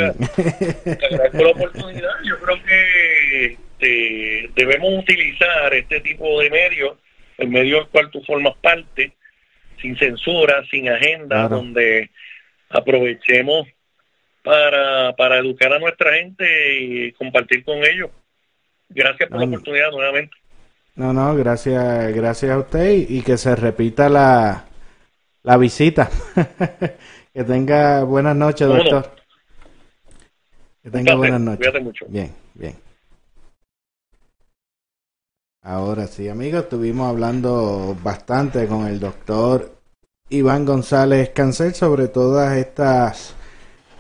agradezco 1.06 1.44
la 1.44 1.50
oportunidad. 1.50 2.12
Yo 2.24 2.38
creo 2.40 2.64
que 2.64 3.46
este, 3.46 4.50
debemos 4.56 5.00
utilizar 5.00 5.74
este 5.74 6.02
tipo 6.02 6.40
de 6.42 6.50
medios, 6.50 6.98
el 7.38 7.48
medio 7.48 7.78
del 7.78 7.88
cual 7.88 8.12
tú 8.12 8.22
formas 8.24 8.56
parte, 8.62 9.14
sin 9.82 9.98
censura, 9.98 10.64
sin 10.70 10.90
agenda, 10.90 11.48
donde 11.48 12.10
aprovechemos 12.70 13.68
para, 14.44 15.16
para 15.16 15.38
educar 15.38 15.72
a 15.74 15.80
nuestra 15.80 16.14
gente 16.14 16.80
y 16.80 17.12
compartir 17.14 17.64
con 17.64 17.78
ellos. 17.78 18.10
Gracias 18.90 19.30
por 19.30 19.40
la 19.40 19.46
oportunidad 19.46 19.92
nuevamente. 19.92 20.36
No, 20.96 21.14
no, 21.14 21.36
gracias, 21.36 22.14
gracias 22.16 22.52
a 22.52 22.58
usted 22.58 23.06
y, 23.08 23.22
que 23.22 23.38
se 23.38 23.56
repita 23.56 24.10
la, 24.10 24.66
la 25.44 25.58
visita. 25.58 26.10
que 27.38 27.44
tenga 27.44 28.04
buenas 28.04 28.36
noches, 28.36 28.68
doctor. 28.68 29.12
Que 30.82 30.90
tenga 30.90 31.14
buenas 31.14 31.40
noches. 31.40 31.60
Cuídate 31.60 31.80
mucho. 31.82 32.06
Bien, 32.10 32.34
bien. 32.56 32.76
Ahora 35.62 36.08
sí, 36.08 36.30
amigos, 36.30 36.64
estuvimos 36.64 37.08
hablando 37.08 37.96
bastante 38.02 38.68
con 38.68 38.88
el 38.88 39.00
doctor 39.00 39.72
Iván 40.30 40.66
González 40.66 41.30
Cancel 41.30 41.76
sobre 41.76 42.08
todas 42.08 42.58
estas 42.58 43.36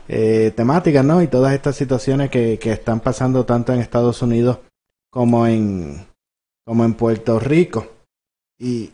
eh, 0.07 0.51
temáticas, 0.55 1.05
¿no? 1.05 1.21
Y 1.21 1.27
todas 1.27 1.53
estas 1.53 1.75
situaciones 1.75 2.31
que, 2.31 2.57
que 2.57 2.71
están 2.71 3.01
pasando 3.01 3.45
tanto 3.45 3.71
en 3.71 3.81
Estados 3.81 4.19
Unidos 4.23 4.57
como 5.11 5.45
en, 5.45 6.07
como 6.65 6.85
en 6.85 6.95
Puerto 6.95 7.39
Rico. 7.39 7.85
Y, 8.57 8.93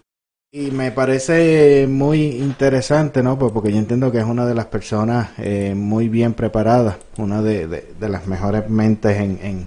y 0.55 0.69
me 0.69 0.91
parece 0.91 1.87
muy 1.89 2.27
interesante, 2.27 3.23
¿no? 3.23 3.39
Pues 3.39 3.51
porque 3.51 3.71
yo 3.71 3.79
entiendo 3.79 4.11
que 4.11 4.19
es 4.19 4.23
una 4.23 4.45
de 4.45 4.53
las 4.53 4.67
personas 4.67 5.31
eh, 5.39 5.73
muy 5.75 6.09
bien 6.09 6.35
preparadas, 6.35 6.97
una 7.17 7.41
de, 7.41 7.95
las 7.99 8.27
mejores 8.27 8.69
mentes 8.69 9.17
en, 9.17 9.39
en, 9.41 9.65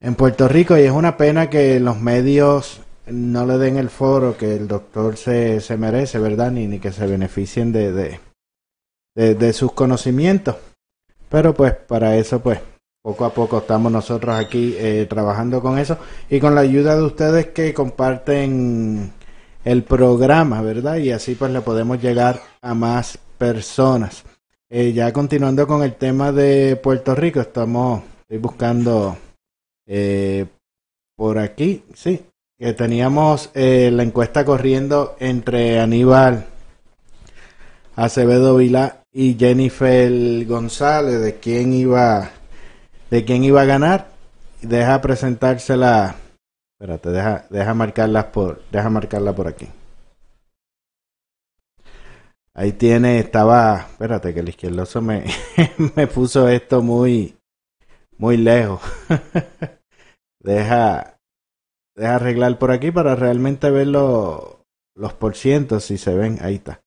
en, 0.00 0.14
Puerto 0.16 0.48
Rico. 0.48 0.76
Y 0.76 0.80
es 0.80 0.90
una 0.90 1.16
pena 1.16 1.48
que 1.48 1.78
los 1.78 2.00
medios 2.00 2.80
no 3.06 3.46
le 3.46 3.56
den 3.56 3.76
el 3.76 3.88
foro 3.88 4.36
que 4.36 4.56
el 4.56 4.66
doctor 4.66 5.16
se, 5.16 5.60
se 5.60 5.76
merece, 5.76 6.18
¿verdad? 6.18 6.50
Ni, 6.50 6.66
ni 6.66 6.80
que 6.80 6.90
se 6.90 7.06
beneficien 7.06 7.70
de, 7.70 7.92
de, 9.14 9.34
de, 9.36 9.52
sus 9.52 9.70
conocimientos. 9.70 10.56
Pero 11.28 11.54
pues 11.54 11.72
para 11.74 12.16
eso 12.16 12.40
pues 12.40 12.58
poco 13.00 13.24
a 13.24 13.32
poco 13.32 13.58
estamos 13.58 13.92
nosotros 13.92 14.34
aquí 14.34 14.74
eh, 14.76 15.06
trabajando 15.08 15.62
con 15.62 15.78
eso 15.78 15.98
y 16.28 16.40
con 16.40 16.56
la 16.56 16.62
ayuda 16.62 16.96
de 16.96 17.04
ustedes 17.04 17.46
que 17.46 17.72
comparten 17.72 19.12
el 19.70 19.82
programa, 19.82 20.62
¿verdad? 20.62 20.96
Y 20.96 21.10
así 21.10 21.34
pues 21.34 21.52
le 21.52 21.60
podemos 21.60 22.00
llegar 22.00 22.40
a 22.62 22.74
más 22.74 23.18
personas. 23.36 24.24
Eh, 24.70 24.92
ya 24.92 25.12
continuando 25.12 25.66
con 25.66 25.82
el 25.82 25.94
tema 25.94 26.32
de 26.32 26.76
Puerto 26.76 27.14
Rico, 27.14 27.40
estamos 27.40 28.02
buscando 28.40 29.16
eh, 29.86 30.46
por 31.16 31.38
aquí, 31.38 31.84
sí, 31.94 32.20
que 32.58 32.72
teníamos 32.72 33.50
la 33.54 34.02
encuesta 34.02 34.44
corriendo 34.44 35.16
entre 35.20 35.80
Aníbal 35.80 36.46
Acevedo 37.96 38.56
Vila 38.56 39.02
y 39.12 39.36
Jennifer 39.38 40.46
González 40.46 41.20
de 41.20 41.34
quién 41.40 41.72
iba 41.72 42.30
de 43.10 43.24
quién 43.24 43.42
iba 43.44 43.62
a 43.62 43.64
ganar. 43.64 44.06
Deja 44.62 45.00
presentársela. 45.00 46.14
Espérate, 46.80 47.10
deja, 47.10 47.44
deja 47.50 47.74
marcarlas 47.74 48.26
por, 48.26 48.62
deja 48.70 48.88
marcarla 48.88 49.34
por 49.34 49.48
aquí. 49.48 49.66
Ahí 52.54 52.72
tiene, 52.72 53.18
estaba, 53.18 53.86
espérate 53.90 54.32
que 54.32 54.40
el 54.40 54.48
izquierdoso 54.48 55.02
me, 55.02 55.24
me 55.96 56.06
puso 56.06 56.48
esto 56.48 56.80
muy, 56.80 57.36
muy 58.16 58.36
lejos. 58.36 58.80
deja, 60.40 61.18
deja 61.96 62.14
arreglar 62.14 62.58
por 62.60 62.70
aquí 62.70 62.92
para 62.92 63.16
realmente 63.16 63.70
ver 63.70 63.88
los, 63.88 64.58
los 64.94 65.14
porcientos 65.14 65.84
si 65.84 65.98
se 65.98 66.14
ven. 66.14 66.38
Ahí 66.42 66.56
está. 66.56 66.80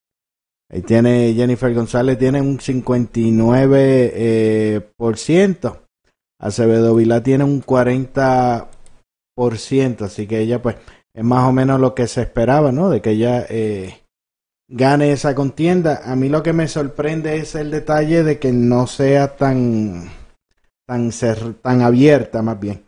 Ahí 0.69 0.83
tiene 0.83 1.33
Jennifer 1.33 1.73
González, 1.73 2.17
tiene 2.17 2.39
un 2.39 2.59
59%. 2.59 3.67
Eh, 3.73 4.89
por 4.95 5.17
ciento. 5.17 5.83
Acevedo 6.39 6.95
Vila 6.95 7.21
tiene 7.23 7.43
un 7.43 7.61
40%. 7.61 8.67
Así 9.37 10.27
que 10.27 10.39
ella, 10.39 10.61
pues, 10.61 10.75
es 11.13 11.23
más 11.23 11.47
o 11.47 11.51
menos 11.51 11.79
lo 11.79 11.95
que 11.95 12.07
se 12.07 12.21
esperaba, 12.21 12.71
¿no? 12.71 12.89
De 12.89 13.01
que 13.01 13.11
ella 13.11 13.45
eh, 13.49 14.01
gane 14.67 15.11
esa 15.11 15.35
contienda. 15.35 16.01
A 16.05 16.15
mí 16.15 16.29
lo 16.29 16.43
que 16.43 16.53
me 16.53 16.67
sorprende 16.67 17.37
es 17.37 17.55
el 17.55 17.71
detalle 17.71 18.23
de 18.23 18.39
que 18.39 18.51
no 18.51 18.87
sea 18.87 19.35
tan, 19.35 20.09
tan, 20.85 21.11
ser, 21.11 21.55
tan 21.55 21.81
abierta, 21.81 22.41
más 22.41 22.59
bien. 22.59 22.85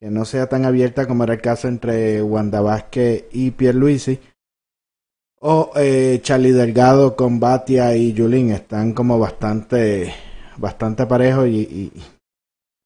Que 0.00 0.10
no 0.10 0.24
sea 0.24 0.48
tan 0.48 0.64
abierta 0.64 1.06
como 1.06 1.24
era 1.24 1.34
el 1.34 1.42
caso 1.42 1.68
entre 1.68 2.22
Wanda 2.22 2.60
Vázquez 2.60 3.26
y 3.32 3.50
Pierluisi 3.50 4.18
o 5.40 5.72
eh, 5.76 6.20
Charlie 6.22 6.52
Delgado 6.52 7.16
con 7.16 7.40
Batia 7.40 7.96
y 7.96 8.12
Yulín 8.12 8.50
están 8.50 8.92
como 8.92 9.18
bastante 9.18 10.14
bastante 10.58 11.06
parejos 11.06 11.48
y, 11.48 11.90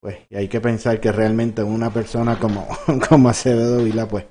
pues 0.04 0.18
y 0.28 0.36
hay 0.36 0.48
que 0.48 0.60
pensar 0.60 1.00
que 1.00 1.10
realmente 1.12 1.62
una 1.62 1.90
persona 1.90 2.38
como 2.38 2.68
como 3.08 3.30
Acevedo 3.30 3.82
Vila 3.82 4.06
pues 4.06 4.26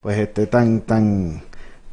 pues 0.00 0.18
esté 0.18 0.46
tan 0.46 0.82
tan 0.82 1.40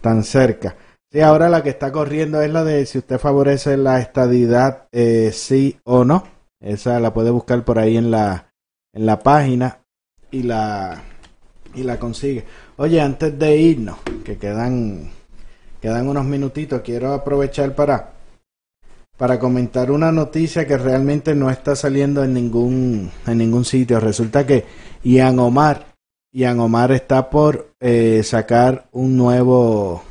tan 0.01 0.21
cerca. 0.25 0.75
Sí 1.09 1.21
ahora 1.21 1.47
la 1.47 1.63
que 1.63 1.69
está 1.69 1.93
corriendo 1.93 2.41
es 2.41 2.51
la 2.51 2.65
de 2.65 2.85
si 2.85 2.97
usted 2.97 3.17
favorece 3.17 3.77
la 3.77 4.01
estadidad 4.01 4.89
eh, 4.91 5.31
sí 5.31 5.79
o 5.85 6.03
no. 6.03 6.25
Esa 6.59 6.99
la 6.99 7.13
puede 7.13 7.29
buscar 7.29 7.63
por 7.63 7.79
ahí 7.79 7.95
en 7.95 8.11
la 8.11 8.51
en 8.93 9.05
la 9.05 9.19
página 9.19 9.79
y 10.29 10.43
la 10.43 11.01
y 11.73 11.83
la 11.83 11.99
consigue. 11.99 12.43
Oye 12.75 12.99
antes 12.99 13.39
de 13.39 13.55
irnos 13.55 13.97
que 14.25 14.37
quedan 14.37 15.09
quedan 15.79 16.09
unos 16.09 16.25
minutitos, 16.25 16.81
quiero 16.81 17.13
aprovechar 17.13 17.73
para, 17.75 18.15
para 19.19 19.37
comentar 19.37 19.91
una 19.91 20.13
noticia 20.13 20.65
que 20.65 20.77
realmente 20.77 21.35
no 21.35 21.51
está 21.51 21.75
saliendo 21.75 22.23
en 22.23 22.33
ningún, 22.33 23.11
en 23.27 23.37
ningún 23.37 23.65
sitio. 23.65 23.99
Resulta 23.99 24.47
que 24.47 24.63
Ian 25.03 25.37
Omar, 25.39 25.93
Ian 26.33 26.61
Omar 26.61 26.93
está 26.93 27.29
por 27.29 27.73
eh, 27.81 28.23
sacar 28.23 28.87
un 28.93 29.17
nuevo, 29.17 30.01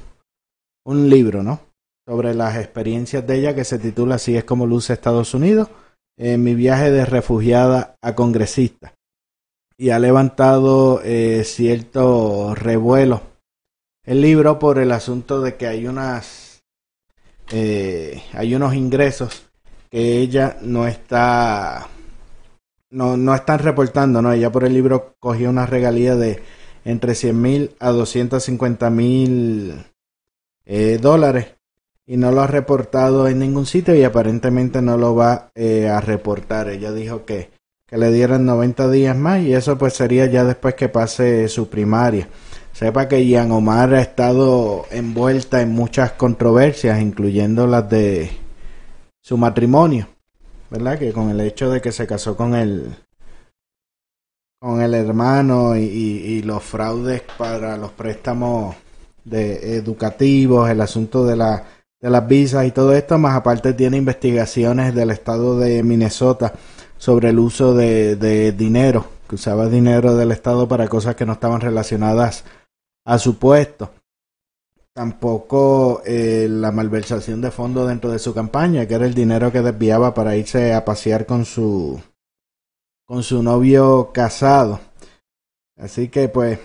un 0.85 1.09
libro, 1.09 1.43
¿no? 1.43 1.61
sobre 2.07 2.35
las 2.35 2.57
experiencias 2.57 3.27
de 3.27 3.37
ella 3.37 3.55
que 3.55 3.65
se 3.65 3.79
titula 3.79 4.15
Así 4.15 4.35
es 4.35 4.45
como 4.45 4.67
luce 4.67 4.95
Estados 4.95 5.35
Unidos, 5.35 5.69
mi 6.17 6.55
viaje 6.55 6.91
de 6.91 7.05
refugiada 7.05 7.97
a 8.03 8.15
congresista. 8.15 8.95
Y 9.77 9.91
ha 9.91 9.99
levantado 9.99 11.03
eh, 11.05 11.45
cierto 11.45 12.55
revuelo 12.55 13.21
el 14.05 14.23
libro 14.23 14.59
por 14.59 14.79
el 14.79 14.91
asunto 14.93 15.43
de 15.43 15.57
que 15.57 15.67
hay 15.67 15.87
unas 15.87 16.48
eh, 17.51 18.23
hay 18.33 18.55
unos 18.55 18.75
ingresos 18.75 19.49
que 19.91 20.19
ella 20.19 20.59
no 20.61 20.87
está 20.87 21.89
no, 22.91 23.17
no 23.17 23.35
están 23.35 23.59
reportando, 23.59 24.23
¿no? 24.23 24.33
Ella 24.33 24.51
por 24.51 24.65
el 24.65 24.75
libro 24.75 25.15
cogió 25.19 25.51
una 25.51 25.67
regalía 25.67 26.17
de 26.17 26.43
entre 26.85 27.15
100 27.15 27.43
mil 27.43 27.71
a 27.81 27.91
250 27.91 28.91
mil 28.91 29.85
eh, 30.65 30.99
dólares 31.01 31.55
y 32.07 32.17
no 32.17 32.33
lo 32.33 32.41
ha 32.41 32.47
reportado 32.47 33.29
en 33.29 33.39
ningún 33.39 33.67
sitio 33.67 33.95
y 33.95 34.05
aparentemente 34.05 34.81
no 34.81 34.97
lo 34.97 35.15
va 35.15 35.51
eh, 35.55 35.89
a 35.89 36.01
reportar. 36.01 36.71
Ella 36.71 36.93
dijo 36.93 37.27
que, 37.27 37.51
que 37.87 37.99
le 37.99 38.11
dieran 38.11 38.47
90 38.47 38.91
días 38.91 39.17
más 39.17 39.43
y 39.43 39.53
eso 39.53 39.77
pues 39.77 39.95
sería 39.95 40.27
ya 40.27 40.45
después 40.45 40.75
que 40.75 40.89
pase 40.89 41.49
su 41.49 41.69
primaria. 41.69 42.29
Sepa 42.79 43.09
que 43.09 43.27
Ian 43.27 43.51
Omar 43.51 43.93
ha 43.93 44.01
estado 44.01 44.87
envuelta 44.93 45.63
en 45.63 45.73
muchas 45.73 46.13
controversias, 46.13 47.01
incluyendo 47.01 47.67
las 47.67 47.91
de 47.91 48.31
su 49.21 49.37
matrimonio, 49.37 50.07
¿verdad? 50.71 50.97
Que 50.97 51.13
con 51.13 51.29
el 51.29 51.41
hecho 51.41 51.73
de 51.73 51.81
que 51.81 51.91
se 51.91 52.07
casó 52.07 52.37
con 52.37 52.55
el 52.55 52.95
con 54.61 54.81
el 54.81 54.95
hermano 54.95 55.77
y, 55.77 56.41
los 56.43 56.63
fraudes 56.63 57.23
para 57.37 57.77
los 57.77 57.91
préstamos 57.91 58.77
de 59.25 59.77
educativos, 59.77 60.71
el 60.71 60.81
asunto 60.81 61.27
de 61.27 61.35
la 61.35 61.65
de 62.01 62.11
las 62.11 62.29
visas 62.29 62.65
y 62.65 62.71
todo 62.71 62.95
esto, 62.95 63.19
más 63.19 63.35
aparte 63.35 63.73
tiene 63.73 63.97
investigaciones 63.97 64.95
del 64.95 65.11
estado 65.11 65.59
de 65.59 65.83
Minnesota 65.83 66.53
sobre 66.97 67.31
el 67.31 67.41
uso 67.41 67.75
de, 67.75 68.15
de 68.15 68.53
dinero, 68.53 69.05
que 69.29 69.35
usaba 69.35 69.67
dinero 69.67 70.15
del 70.15 70.31
estado 70.31 70.69
para 70.69 70.87
cosas 70.87 71.17
que 71.17 71.27
no 71.27 71.33
estaban 71.33 71.61
relacionadas 71.61 72.45
a 73.09 73.19
su 73.19 73.39
puesto. 73.39 73.91
Tampoco 74.93 76.03
eh, 76.05 76.47
la 76.51 76.73
malversación 76.73 77.41
de 77.41 77.51
fondos 77.51 77.89
dentro 77.89 78.11
de 78.11 78.19
su 78.19 78.35
campaña, 78.35 78.87
que 78.87 78.95
era 78.95 79.07
el 79.07 79.15
dinero 79.15 79.51
que 79.51 79.63
desviaba 79.63 80.13
para 80.13 80.37
irse 80.37 80.75
a 80.75 80.85
pasear 80.85 81.25
con 81.25 81.45
su 81.45 82.01
con 83.07 83.23
su 83.23 83.43
novio 83.43 84.11
casado. 84.13 84.81
Así 85.79 86.09
que 86.09 86.29
pues 86.29 86.59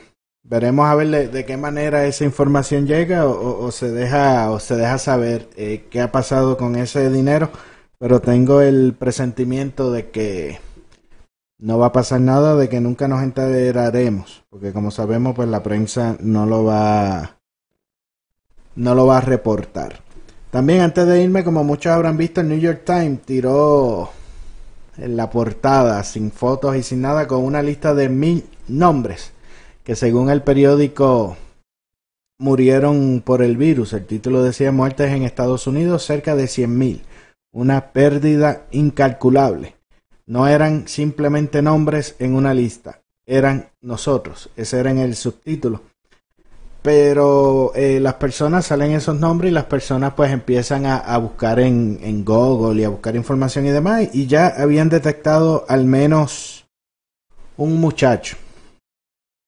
veremos 0.44 0.86
a 0.88 0.96
ver 0.96 1.32
de, 1.32 1.46
qué 1.46 1.56
manera 1.56 2.06
esa 2.06 2.26
información 2.26 2.88
llega 2.88 3.26
o, 3.26 3.72
se 3.72 3.92
deja 3.92 4.52
o 4.52 4.60
se 4.60 4.76
deja 4.76 4.98
saber 4.98 5.48
eh, 5.56 5.86
qué 5.90 6.02
ha 6.02 6.12
pasado 6.12 6.58
con 6.58 6.76
ese 6.76 7.10
dinero. 7.10 7.52
Pero 8.00 8.20
tengo 8.20 8.60
el 8.60 8.94
presentimiento 9.00 9.92
de 9.92 10.10
que 10.10 10.60
no 11.64 11.78
va 11.80 11.88
a 11.88 11.92
pasar 11.94 12.20
nada 12.20 12.58
de 12.58 12.68
que 12.68 12.82
nunca 12.82 13.08
nos 13.08 13.24
enteraremos, 13.24 14.44
porque 14.50 14.74
como 14.74 14.92
sabemos, 14.92 15.34
pues 15.34 15.48
la 15.48 15.64
prensa 15.64 16.18
no 16.20 16.46
lo 16.46 16.66
va 16.66 17.38
no 18.76 18.94
lo 18.96 19.06
va 19.06 19.20
a 19.20 19.22
reportar. 19.22 20.02
También 20.52 20.82
antes 20.82 21.08
de 21.08 21.22
irme, 21.22 21.46
como 21.46 21.64
muchos 21.64 21.94
habrán 21.94 22.18
visto, 22.18 22.42
el 22.42 22.50
New 22.50 22.60
York 22.60 22.82
Times 22.86 23.22
tiró 23.22 24.10
en 24.98 25.16
la 25.16 25.30
portada, 25.30 26.04
sin 26.04 26.34
fotos 26.34 26.76
y 26.76 26.84
sin 26.84 27.00
nada, 27.00 27.28
con 27.28 27.42
una 27.42 27.62
lista 27.62 27.94
de 27.94 28.10
mil 28.10 28.46
nombres 28.68 29.32
que 29.86 29.96
según 29.96 30.30
el 30.30 30.42
periódico 30.42 31.38
murieron 32.40 33.24
por 33.26 33.42
el 33.42 33.56
virus. 33.56 33.94
El 33.94 34.06
título 34.06 34.44
decía 34.44 34.74
muertes 34.74 35.12
en 35.14 35.24
Estados 35.24 35.66
Unidos 35.66 36.04
cerca 36.04 36.36
de 36.36 36.48
100 36.48 36.78
mil, 36.78 37.04
una 37.54 37.94
pérdida 37.94 38.66
incalculable. 38.72 39.76
No 40.26 40.48
eran 40.48 40.88
simplemente 40.88 41.62
nombres 41.62 42.16
en 42.20 42.36
una 42.36 42.54
lista, 42.54 43.02
eran 43.26 43.70
nosotros. 43.82 44.50
Ese 44.56 44.80
era 44.80 44.92
el 44.92 45.16
subtítulo. 45.16 45.82
Pero 46.82 47.72
eh, 47.76 48.00
las 48.02 48.16
personas 48.16 48.66
salen 48.66 48.92
esos 48.92 49.18
nombres 49.18 49.52
y 49.52 49.54
las 49.54 49.66
personas 49.66 50.14
pues 50.16 50.32
empiezan 50.32 50.86
a, 50.86 51.18
buscar 51.18 51.62
en, 51.62 51.98
en, 52.04 52.26
Google 52.26 52.82
y 52.82 52.84
a 52.84 52.90
buscar 52.90 53.16
información 53.16 53.66
y 53.66 53.70
demás. 53.70 54.10
Y 54.14 54.28
ya 54.28 54.48
habían 54.48 54.90
detectado 54.90 55.66
al 55.70 55.86
menos 55.86 56.66
un 57.56 57.80
muchacho 57.80 58.36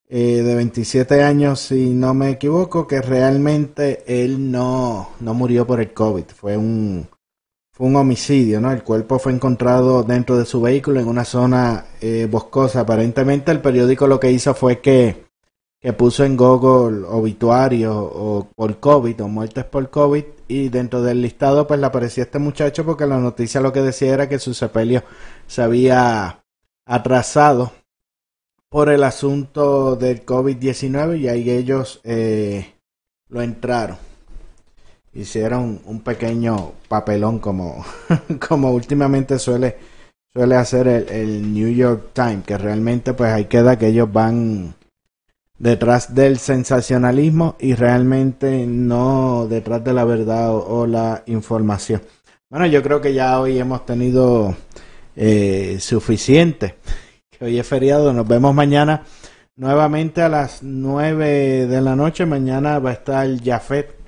eh, 0.07 0.43
de 0.43 0.55
27 0.55 1.23
años, 1.23 1.59
si 1.59 1.89
no 1.89 2.13
me 2.13 2.29
equivoco, 2.29 2.87
que 2.87 3.01
realmente 3.01 4.03
él 4.07 4.51
no, 4.51 5.09
no 5.19 5.33
murió 5.33 5.65
por 5.65 5.81
el 5.81 5.93
COVID. 5.93 6.25
Fue 6.25 6.55
un, 6.55 7.07
fue 7.75 7.87
un 7.87 7.97
homicidio, 7.97 8.61
¿no? 8.61 8.71
El 8.71 8.83
cuerpo 8.83 9.19
fue 9.19 9.33
encontrado 9.33 10.01
dentro 10.03 10.37
de 10.37 10.45
su 10.45 10.61
vehículo 10.61 11.01
en 11.01 11.09
una 11.09 11.25
zona 11.25 11.87
eh, 11.99 12.25
boscosa. 12.31 12.79
Aparentemente 12.79 13.51
el 13.51 13.59
periódico 13.59 14.07
lo 14.07 14.17
que 14.17 14.31
hizo 14.31 14.53
fue 14.53 14.79
que, 14.79 15.25
que 15.81 15.91
puso 15.91 16.23
en 16.23 16.37
Google 16.37 17.05
obituario 17.05 17.93
o 17.97 18.47
por 18.55 18.79
COVID 18.79 19.21
o 19.21 19.27
muertes 19.27 19.65
por 19.65 19.89
COVID 19.89 20.23
y 20.47 20.69
dentro 20.69 21.01
del 21.01 21.21
listado 21.21 21.67
pues 21.67 21.81
le 21.81 21.87
aparecía 21.87 22.23
este 22.23 22.39
muchacho 22.39 22.85
porque 22.85 23.05
la 23.05 23.19
noticia 23.19 23.59
lo 23.59 23.73
que 23.73 23.81
decía 23.81 24.13
era 24.13 24.29
que 24.29 24.39
su 24.39 24.53
sepelio 24.53 25.03
se 25.45 25.61
había 25.61 26.45
atrasado 26.85 27.73
por 28.69 28.87
el 28.87 29.03
asunto 29.03 29.97
del 29.97 30.25
COVID-19 30.25 31.19
y 31.19 31.27
ahí 31.27 31.49
ellos 31.49 31.99
eh, 32.05 32.73
lo 33.27 33.41
entraron 33.41 34.04
hicieron 35.15 35.81
un 35.85 36.01
pequeño 36.01 36.73
papelón 36.87 37.39
como, 37.39 37.83
como 38.47 38.71
últimamente 38.71 39.39
suele, 39.39 39.77
suele 40.33 40.55
hacer 40.55 40.87
el, 40.87 41.09
el, 41.09 41.53
New 41.53 41.73
York 41.73 42.09
Times, 42.13 42.43
que 42.45 42.57
realmente 42.57 43.13
pues 43.13 43.31
ahí 43.31 43.45
queda 43.45 43.79
que 43.79 43.87
ellos 43.87 44.11
van 44.11 44.75
detrás 45.57 46.13
del 46.13 46.37
sensacionalismo 46.37 47.55
y 47.59 47.75
realmente 47.75 48.65
no 48.67 49.47
detrás 49.49 49.83
de 49.83 49.93
la 49.93 50.03
verdad 50.03 50.53
o, 50.53 50.85
la 50.85 51.23
información. 51.27 52.01
Bueno, 52.49 52.65
yo 52.65 52.83
creo 52.83 53.01
que 53.01 53.13
ya 53.13 53.39
hoy 53.39 53.57
hemos 53.57 53.85
tenido 53.85 54.55
eh, 55.15 55.77
suficiente, 55.79 56.75
que 57.31 57.45
hoy 57.45 57.57
es 57.57 57.65
feriado, 57.65 58.11
nos 58.11 58.27
vemos 58.27 58.53
mañana 58.53 59.03
nuevamente 59.55 60.21
a 60.21 60.27
las 60.27 60.61
9 60.61 61.67
de 61.67 61.81
la 61.81 61.95
noche, 61.95 62.25
mañana 62.25 62.79
va 62.79 62.89
a 62.89 62.93
estar 62.93 63.27
Jafet 63.41 64.04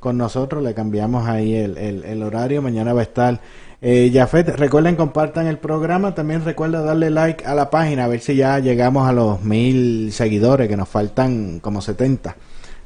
con 0.00 0.16
nosotros, 0.16 0.62
le 0.62 0.74
cambiamos 0.74 1.26
ahí 1.28 1.54
el, 1.54 1.76
el, 1.76 2.22
horario, 2.22 2.62
mañana 2.62 2.92
va 2.92 3.00
a 3.00 3.04
estar 3.04 3.40
eh, 3.80 4.10
Jafet, 4.12 4.48
recuerden 4.56 4.96
compartan 4.96 5.46
el 5.46 5.58
programa, 5.58 6.14
también 6.14 6.44
recuerda 6.44 6.82
darle 6.82 7.10
like 7.10 7.44
a 7.44 7.54
la 7.54 7.70
página, 7.70 8.04
a 8.04 8.08
ver 8.08 8.20
si 8.20 8.34
ya 8.34 8.58
llegamos 8.58 9.08
a 9.08 9.12
los 9.12 9.42
mil 9.42 10.12
seguidores, 10.12 10.68
que 10.68 10.76
nos 10.76 10.88
faltan 10.88 11.60
como 11.60 11.80
70. 11.80 12.36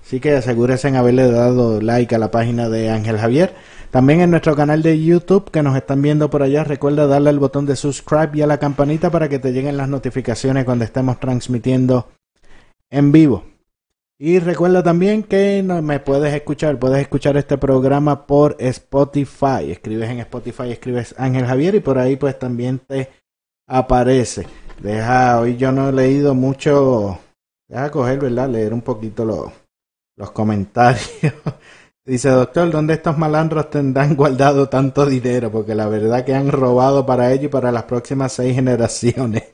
Así 0.05 0.21
que 0.21 0.37
asegúrense 0.37 0.89
en 0.89 0.97
haberle 0.97 1.31
dado 1.31 1.81
like 1.81 2.15
a 2.15 2.19
la 2.19 2.31
página 2.31 2.69
de 2.69 2.91
Ángel 2.91 3.19
Javier. 3.19 3.55
También 3.91 4.21
en 4.21 4.31
nuestro 4.31 4.57
canal 4.57 4.83
de 4.83 5.03
YouTube 5.03 5.51
que 5.51 5.63
nos 5.63 5.77
están 5.77 6.03
viendo 6.03 6.29
por 6.29 6.43
allá, 6.43 6.65
recuerda 6.65 7.07
darle 7.07 7.31
al 7.31 7.39
botón 7.39 7.67
de 7.67 7.77
subscribe 7.77 8.31
y 8.35 8.43
a 8.43 8.47
la 8.47 8.59
campanita 8.59 9.11
para 9.11 9.29
que 9.29 9.39
te 9.39 9.53
lleguen 9.53 9.77
las 9.77 9.89
notificaciones 9.89 10.65
cuando 10.65 10.85
estemos 10.85 11.21
transmitiendo 11.21 12.09
en 12.91 13.13
vivo. 13.13 13.52
Y 14.25 14.39
recuerda 14.39 14.85
también 14.85 15.25
que 15.25 15.64
me 15.64 15.99
puedes 15.99 16.33
escuchar, 16.33 16.79
puedes 16.79 17.01
escuchar 17.01 17.37
este 17.37 17.59
programa 17.59 18.25
por 18.25 18.55
Spotify. 18.61 19.73
Escribes 19.73 20.11
en 20.11 20.20
Spotify, 20.20 20.70
escribes 20.70 21.12
Ángel 21.18 21.45
Javier 21.45 21.75
y 21.75 21.81
por 21.81 21.99
ahí 21.99 22.14
pues 22.14 22.39
también 22.39 22.79
te 22.79 23.11
aparece. 23.66 24.47
Deja, 24.81 25.41
hoy 25.41 25.57
yo 25.57 25.73
no 25.73 25.89
he 25.89 25.93
leído 25.93 26.37
mucho, 26.37 27.18
deja 27.66 27.91
coger, 27.91 28.20
¿verdad? 28.20 28.49
Leer 28.49 28.73
un 28.73 28.83
poquito 28.83 29.25
los, 29.25 30.31
comentarios. 30.31 31.03
Dice, 32.07 32.29
doctor, 32.29 32.70
¿dónde 32.70 32.95
estos 32.95 33.18
malandros 33.18 33.70
tendrán 33.70 34.14
guardado 34.14 34.68
tanto 34.68 35.05
dinero? 35.05 35.51
Porque 35.51 35.75
la 35.75 35.89
verdad 35.89 36.25
que 36.25 36.37
han 36.37 36.53
robado 36.53 37.05
para 37.05 37.33
ello 37.33 37.47
y 37.47 37.51
para 37.51 37.73
las 37.73 37.85
próximas 37.85 38.35
seis 38.35 38.55
generaciones. 38.55 39.43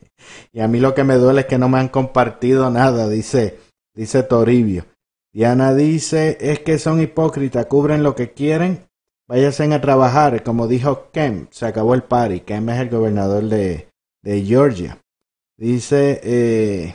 Y 0.53 0.61
a 0.61 0.69
mí 0.69 0.79
lo 0.81 0.95
que 0.95 1.05
me 1.05 1.15
duele 1.15 1.43
es 1.43 1.47
que 1.47 1.59
no 1.59 1.69
me 1.71 1.79
han 1.79 1.89
compartido 1.89 2.71
nada, 2.71 3.09
dice 3.09 3.68
dice 3.99 4.23
Toribio. 4.23 4.87
Diana 5.33 5.75
dice, 5.75 6.39
es 6.41 6.61
que 6.61 6.79
son 6.79 7.01
hipócritas, 7.01 7.67
cubren 7.67 8.05
lo 8.05 8.15
que 8.15 8.33
quieren, 8.33 8.89
váyanse 9.27 9.65
a 9.75 9.81
trabajar, 9.81 10.43
como 10.45 10.69
dijo 10.69 11.11
Kemp, 11.11 11.51
se 11.51 11.67
acabó 11.67 11.95
el 11.95 12.05
party, 12.05 12.41
Kemp 12.41 12.71
es 12.71 12.79
el 12.79 12.91
gobernador 12.91 13.45
de, 13.45 13.89
de 14.23 14.43
Georgia. 14.45 14.99
Dice, 15.57 16.21
eh, 16.23 16.95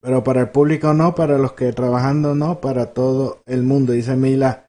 pero 0.00 0.22
para 0.22 0.42
el 0.42 0.50
público 0.50 0.92
no, 0.92 1.14
para 1.14 1.38
los 1.38 1.54
que 1.54 1.72
trabajando 1.72 2.34
no, 2.34 2.60
para 2.60 2.92
todo 2.92 3.42
el 3.46 3.62
mundo, 3.62 3.94
dice 3.94 4.14
Mila 4.14 4.66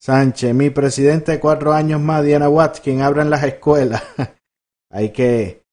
Sánchez, 0.00 0.54
mi 0.54 0.70
presidente 0.70 1.40
cuatro 1.40 1.72
años 1.72 2.00
más, 2.00 2.24
Diana 2.24 2.48
Watts, 2.48 2.80
quien 2.80 3.02
abran 3.02 3.28
las 3.28 3.42
escuelas. 3.42 4.04
hay 4.90 5.10
que, 5.10 5.64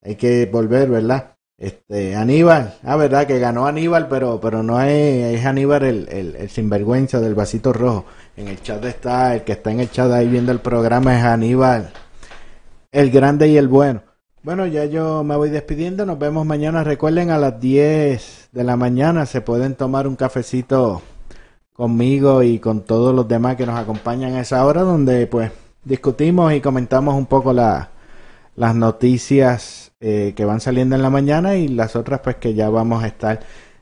hay 0.00 0.16
que 0.16 0.46
volver, 0.46 0.88
¿verdad? 0.88 1.31
Este, 1.58 2.16
Aníbal, 2.16 2.78
ah, 2.82 2.96
verdad 2.96 3.26
que 3.26 3.38
ganó 3.38 3.66
Aníbal, 3.66 4.08
pero, 4.08 4.40
pero 4.40 4.62
no 4.62 4.80
es, 4.80 5.38
es 5.38 5.46
Aníbal 5.46 5.84
el, 5.84 6.08
el, 6.10 6.36
el 6.36 6.50
sinvergüenza 6.50 7.20
del 7.20 7.34
vasito 7.34 7.72
rojo. 7.72 8.04
En 8.36 8.48
el 8.48 8.60
chat 8.62 8.84
está, 8.84 9.34
el 9.34 9.42
que 9.42 9.52
está 9.52 9.70
en 9.70 9.80
el 9.80 9.90
chat 9.90 10.10
ahí 10.10 10.26
viendo 10.26 10.50
el 10.50 10.58
programa 10.58 11.16
es 11.16 11.24
Aníbal, 11.24 11.92
el 12.90 13.10
grande 13.10 13.48
y 13.48 13.56
el 13.56 13.68
bueno. 13.68 14.02
Bueno, 14.42 14.66
ya 14.66 14.86
yo 14.86 15.22
me 15.22 15.36
voy 15.36 15.50
despidiendo. 15.50 16.04
Nos 16.04 16.18
vemos 16.18 16.44
mañana. 16.44 16.82
Recuerden, 16.82 17.30
a 17.30 17.38
las 17.38 17.60
10 17.60 18.48
de 18.50 18.64
la 18.64 18.76
mañana 18.76 19.24
se 19.24 19.40
pueden 19.40 19.76
tomar 19.76 20.08
un 20.08 20.16
cafecito 20.16 21.00
conmigo 21.72 22.42
y 22.42 22.58
con 22.58 22.82
todos 22.82 23.14
los 23.14 23.28
demás 23.28 23.54
que 23.54 23.66
nos 23.66 23.78
acompañan 23.78 24.34
a 24.34 24.40
esa 24.40 24.66
hora, 24.66 24.82
donde 24.82 25.28
pues 25.28 25.52
discutimos 25.84 26.52
y 26.52 26.60
comentamos 26.60 27.14
un 27.14 27.26
poco 27.26 27.52
la, 27.52 27.91
las 28.54 28.74
noticias 28.74 29.92
eh, 30.00 30.34
que 30.36 30.44
van 30.44 30.60
saliendo 30.60 30.96
en 30.96 31.02
la 31.02 31.10
mañana 31.10 31.56
y 31.56 31.68
las 31.68 31.96
otras 31.96 32.20
pues 32.20 32.36
que 32.36 32.54
ya 32.54 32.68
vamos 32.68 33.02
a 33.02 33.06
estar 33.06 33.40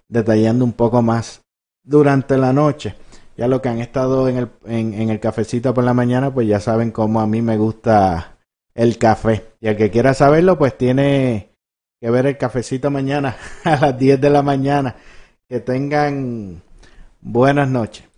detallando 0.08 0.64
un 0.64 0.72
poco 0.72 1.02
más 1.02 1.42
durante 1.82 2.36
la 2.38 2.52
noche. 2.52 2.94
Ya 3.36 3.48
lo 3.48 3.62
que 3.62 3.70
han 3.70 3.80
estado 3.80 4.28
en 4.28 4.36
el, 4.36 4.48
en, 4.66 4.94
en 4.94 5.10
el 5.10 5.18
cafecito 5.18 5.72
por 5.72 5.84
la 5.84 5.94
mañana, 5.94 6.32
pues 6.32 6.46
ya 6.46 6.60
saben 6.60 6.90
cómo 6.90 7.20
a 7.20 7.26
mí 7.26 7.40
me 7.40 7.56
gusta 7.56 8.38
el 8.74 8.98
café. 8.98 9.54
Y 9.60 9.68
el 9.68 9.76
que 9.76 9.90
quiera 9.90 10.14
saberlo, 10.14 10.58
pues 10.58 10.76
tiene 10.76 11.56
que 12.00 12.10
ver 12.10 12.26
el 12.26 12.36
cafecito 12.36 12.90
mañana 12.90 13.36
a 13.64 13.76
las 13.76 13.98
10 13.98 14.20
de 14.20 14.30
la 14.30 14.42
mañana. 14.42 14.96
Que 15.48 15.60
tengan 15.60 16.62
buenas 17.20 17.68
noches. 17.68 18.09